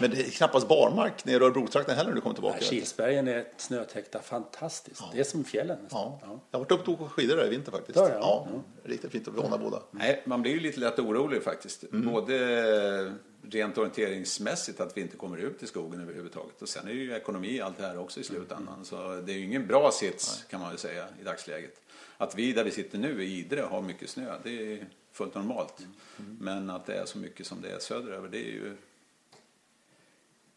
Men 0.00 0.10
det 0.10 0.16
är 0.16 0.30
knappast 0.30 0.68
barmark 0.68 1.24
nere 1.24 1.34
i 1.34 1.46
Örebrotrakten 1.46 1.96
heller 1.96 2.10
när 2.10 2.14
du 2.14 2.20
kommer 2.20 2.34
tillbaka. 2.34 2.56
Nej, 2.60 2.68
Kilsbergen 2.68 3.28
är 3.28 3.44
snötäckta 3.56 4.22
fantastiskt. 4.22 5.00
Ja. 5.00 5.10
Det 5.12 5.20
är 5.20 5.24
som 5.24 5.44
fjällen 5.44 5.78
Ja. 5.90 6.18
ja. 6.22 6.40
Jag 6.50 6.58
har 6.58 6.64
varit 6.64 6.72
uppe 6.72 6.90
och 6.90 7.02
åkt 7.02 7.12
skidor 7.12 7.36
där 7.36 7.46
i 7.46 7.50
vinter 7.50 7.72
faktiskt. 7.72 7.96
Ja. 7.96 8.08
ja. 8.20 8.48
Riktigt 8.84 9.12
fint 9.12 9.28
att 9.28 9.36
hålla 9.36 9.58
båda. 9.58 9.82
Nej, 9.90 10.22
man 10.24 10.42
blir 10.42 10.52
ju 10.52 10.60
lite 10.60 10.80
lätt 10.80 10.98
orolig 10.98 11.42
faktiskt. 11.42 11.84
Mm. 11.92 12.12
Både 12.12 13.12
rent 13.50 13.78
orienteringsmässigt 13.78 14.80
att 14.80 14.96
vi 14.96 15.00
inte 15.00 15.16
kommer 15.16 15.36
ut 15.36 15.62
i 15.62 15.66
skogen 15.66 16.00
överhuvudtaget. 16.00 16.62
Och 16.62 16.68
sen 16.68 16.88
är 16.88 16.94
det 16.94 17.00
ju 17.00 17.14
ekonomi 17.14 17.60
allt 17.60 17.78
det 17.78 17.86
här 17.86 17.98
också 17.98 18.20
i 18.20 18.24
slutändan. 18.24 18.74
Mm. 18.74 18.84
Så 18.84 19.22
det 19.26 19.32
är 19.32 19.36
ju 19.36 19.44
ingen 19.44 19.66
bra 19.66 19.90
sits 19.92 20.38
Nej. 20.38 20.50
kan 20.50 20.60
man 20.60 20.68
väl 20.68 20.78
säga 20.78 21.06
i 21.20 21.24
dagsläget. 21.24 21.80
Att 22.16 22.34
vi 22.34 22.52
där 22.52 22.64
vi 22.64 22.70
sitter 22.70 22.98
nu 22.98 23.24
i 23.24 23.38
Idre 23.38 23.60
har 23.60 23.82
mycket 23.82 24.10
snö, 24.10 24.34
det 24.42 24.72
är 24.72 24.86
fullt 25.12 25.34
normalt. 25.34 25.80
Mm. 25.80 25.92
Mm. 26.18 26.36
Men 26.40 26.70
att 26.70 26.86
det 26.86 26.94
är 26.94 27.06
så 27.06 27.18
mycket 27.18 27.46
som 27.46 27.60
det 27.62 27.70
är 27.70 27.78
söderöver, 27.78 28.28
det 28.28 28.38
är 28.38 28.52
ju 28.52 28.76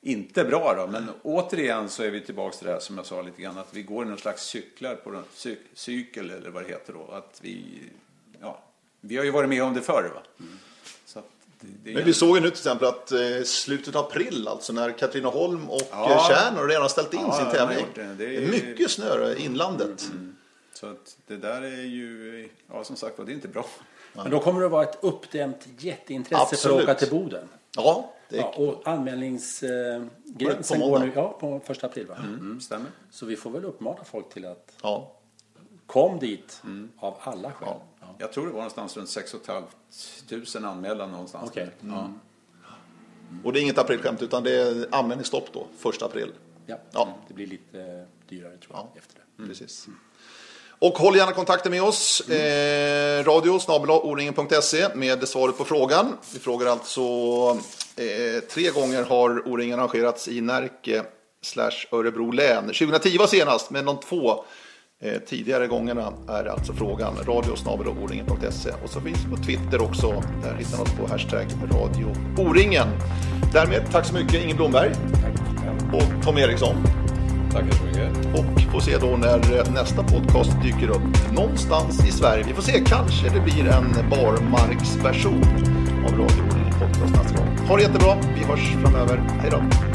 inte 0.05 0.43
bra 0.43 0.73
då, 0.73 0.87
men 0.87 1.09
återigen 1.23 1.89
så 1.89 2.03
är 2.03 2.11
vi 2.11 2.21
tillbaka 2.21 2.57
till 2.57 2.67
det 2.67 2.73
här 2.73 2.79
som 2.79 2.97
jag 2.97 3.05
sa 3.05 3.21
lite 3.21 3.41
grann 3.41 3.57
att 3.57 3.73
vi 3.73 3.81
går 3.81 4.05
i 4.05 4.09
någon 4.09 4.17
slags 4.17 4.43
cyklar 4.43 4.95
på 4.95 5.21
cyk 5.33 5.59
cykel 5.73 6.31
eller 6.31 6.49
vad 6.49 6.63
det 6.63 6.69
heter 6.69 6.93
då. 6.93 7.11
Att 7.11 7.39
vi, 7.41 7.63
ja, 8.41 8.63
vi 9.01 9.17
har 9.17 9.23
ju 9.23 9.31
varit 9.31 9.49
med 9.49 9.63
om 9.63 9.73
det 9.73 9.81
förr 9.81 10.11
va. 10.15 10.21
Mm. 10.39 10.57
Det, 11.59 11.89
det 11.89 11.95
men 11.95 12.05
vi 12.05 12.13
såg 12.13 12.37
ju 12.37 12.41
nu 12.41 12.49
till 12.49 12.57
exempel 12.57 12.87
att 12.87 13.11
eh, 13.11 13.43
slutet 13.45 13.95
av 13.95 14.05
april, 14.05 14.47
alltså 14.47 14.73
när 14.73 14.91
Katrineholm 14.91 15.69
och 15.69 15.81
ja. 15.91 16.11
Eh, 16.11 16.27
Tjärnor 16.27 16.67
redan 16.67 16.89
ställt 16.89 17.13
in 17.13 17.19
ja, 17.21 17.37
sin 17.37 17.51
tävling. 17.51 17.85
Det. 17.95 18.13
Det 18.13 18.35
är 18.35 18.47
mycket 18.47 18.91
snö 18.91 19.33
i 19.33 19.45
inlandet. 19.45 20.09
Mm. 20.11 20.35
Så 20.73 20.87
att 20.87 21.17
det 21.27 21.35
där 21.35 21.61
är 21.61 21.83
ju, 21.83 22.49
ja 22.71 22.83
som 22.83 22.95
sagt 22.95 23.17
var, 23.17 23.25
det 23.25 23.31
är 23.31 23.33
inte 23.33 23.47
bra. 23.47 23.65
Men 24.15 24.31
då 24.31 24.39
kommer 24.39 24.59
det 24.59 24.65
att 24.65 24.71
vara 24.71 24.83
ett 24.83 24.97
uppdämt 25.01 25.67
jätteintresse 25.77 26.41
Absolut. 26.41 26.61
för 26.61 26.83
att 26.83 26.83
åka 26.83 26.93
till 27.05 27.09
Boden. 27.09 27.49
Ja, 27.75 28.13
det 28.29 28.37
ja, 28.37 28.53
och 28.57 28.87
anmälningsgränsen 28.87 30.79
går 30.79 30.99
nu 30.99 31.11
ja, 31.15 31.37
på 31.39 31.61
första 31.65 31.87
april. 31.87 32.07
Va? 32.07 32.15
Mm, 32.15 32.39
mm, 32.39 32.61
stämmer. 32.61 32.87
Så 33.11 33.25
vi 33.25 33.35
får 33.35 33.49
väl 33.51 33.65
uppmana 33.65 34.03
folk 34.03 34.29
till 34.29 34.45
att 34.45 34.73
ja. 34.81 35.11
kom 35.85 36.19
dit 36.19 36.61
mm. 36.63 36.91
av 36.97 37.17
alla 37.19 37.51
skäl. 37.51 37.67
Ja. 37.69 37.81
Ja. 37.99 38.15
Jag 38.17 38.33
tror 38.33 38.45
det 38.45 38.51
var 38.51 38.59
någonstans 38.59 38.97
runt 38.97 39.09
6 39.09 39.35
500 39.45 40.69
anmälda 40.69 41.07
någonstans. 41.07 41.49
Okay. 41.49 41.67
Ja. 41.79 42.09
Och 43.43 43.53
det 43.53 43.59
är 43.59 43.61
inget 43.61 43.77
aprilskämt 43.77 44.21
utan 44.21 44.43
det 44.43 44.61
är 44.61 44.95
anmälningsstopp 44.95 45.53
då, 45.53 45.67
första 45.77 46.05
april. 46.05 46.31
Ja, 46.65 46.77
ja. 46.91 47.17
det 47.27 47.33
blir 47.33 47.47
lite 47.47 48.05
dyrare 48.29 48.57
tror 48.57 48.75
jag 48.75 48.87
efter 48.95 49.15
det. 49.15 49.43
Mm. 49.43 49.49
Precis. 49.49 49.87
Och 50.79 50.97
håll 50.97 51.15
gärna 51.15 51.31
kontakten 51.31 51.71
med 51.71 51.83
oss. 51.83 52.23
Mm. 52.27 52.39
Eh, 53.19 53.23
radio 53.23 53.59
oringen.se 53.89 54.87
med 54.95 55.27
svaret 55.27 55.57
på 55.57 55.65
frågan. 55.65 56.17
Vi 56.33 56.39
frågar 56.39 56.67
alltså 56.67 57.01
eh, 57.95 58.43
tre 58.53 58.69
gånger 58.69 59.03
har 59.03 59.47
O-ringen 59.47 59.79
arrangerats 59.79 60.27
i 60.27 60.41
Närke 60.41 61.03
slash 61.43 61.85
Örebro 61.91 62.31
län. 62.31 62.63
2010 62.63 63.17
var 63.17 63.27
senast, 63.27 63.69
men 63.69 63.85
de 63.85 63.99
två 63.99 64.43
eh, 65.01 65.19
tidigare 65.27 65.67
gångerna 65.67 66.13
är 66.29 66.45
alltså 66.45 66.73
frågan. 66.73 67.13
Radio 67.25 67.55
oringen.se 68.03 68.71
och 68.83 68.89
så 68.89 69.01
finns 69.01 69.19
vi 69.25 69.35
på 69.35 69.43
Twitter 69.43 69.81
också. 69.81 70.23
Där 70.43 70.55
hittar 70.55 70.77
man 70.77 70.81
oss 70.81 70.93
på 70.99 71.07
hashtag 71.07 71.47
radio 71.71 72.15
O-ringen. 72.37 72.87
Därmed 73.53 73.91
tack 73.91 74.05
så 74.05 74.13
mycket 74.13 74.43
Ingen 74.43 74.57
Blomberg 74.57 74.91
och 75.93 76.25
Tom 76.25 76.37
Eriksson. 76.37 77.04
Tackar 77.55 77.71
så 77.71 77.83
mycket. 77.83 78.39
Och 78.39 78.55
får 78.75 78.81
se 78.81 78.97
då 78.97 79.17
när 79.17 79.57
eh, 79.57 79.73
nästa 79.73 80.03
podcast 80.03 80.51
dyker 80.63 80.89
upp 80.89 81.31
någonstans 81.31 82.07
i 82.07 82.11
Sverige. 82.11 82.43
Vi 82.47 82.53
får 82.53 82.61
se, 82.61 82.83
kanske 82.85 83.29
det 83.29 83.39
blir 83.39 83.67
en 83.67 84.09
barmarksversion 84.09 85.43
av 86.05 86.11
Radio 86.11 86.55
Podcast 86.79 87.15
nästa 87.23 87.37
gång. 87.37 87.67
Ha 87.67 87.75
det 87.75 87.81
jättebra. 87.81 88.17
Vi 88.35 88.43
hörs 88.43 88.75
framöver. 88.81 89.17
Hej 89.41 89.51
då. 89.51 89.94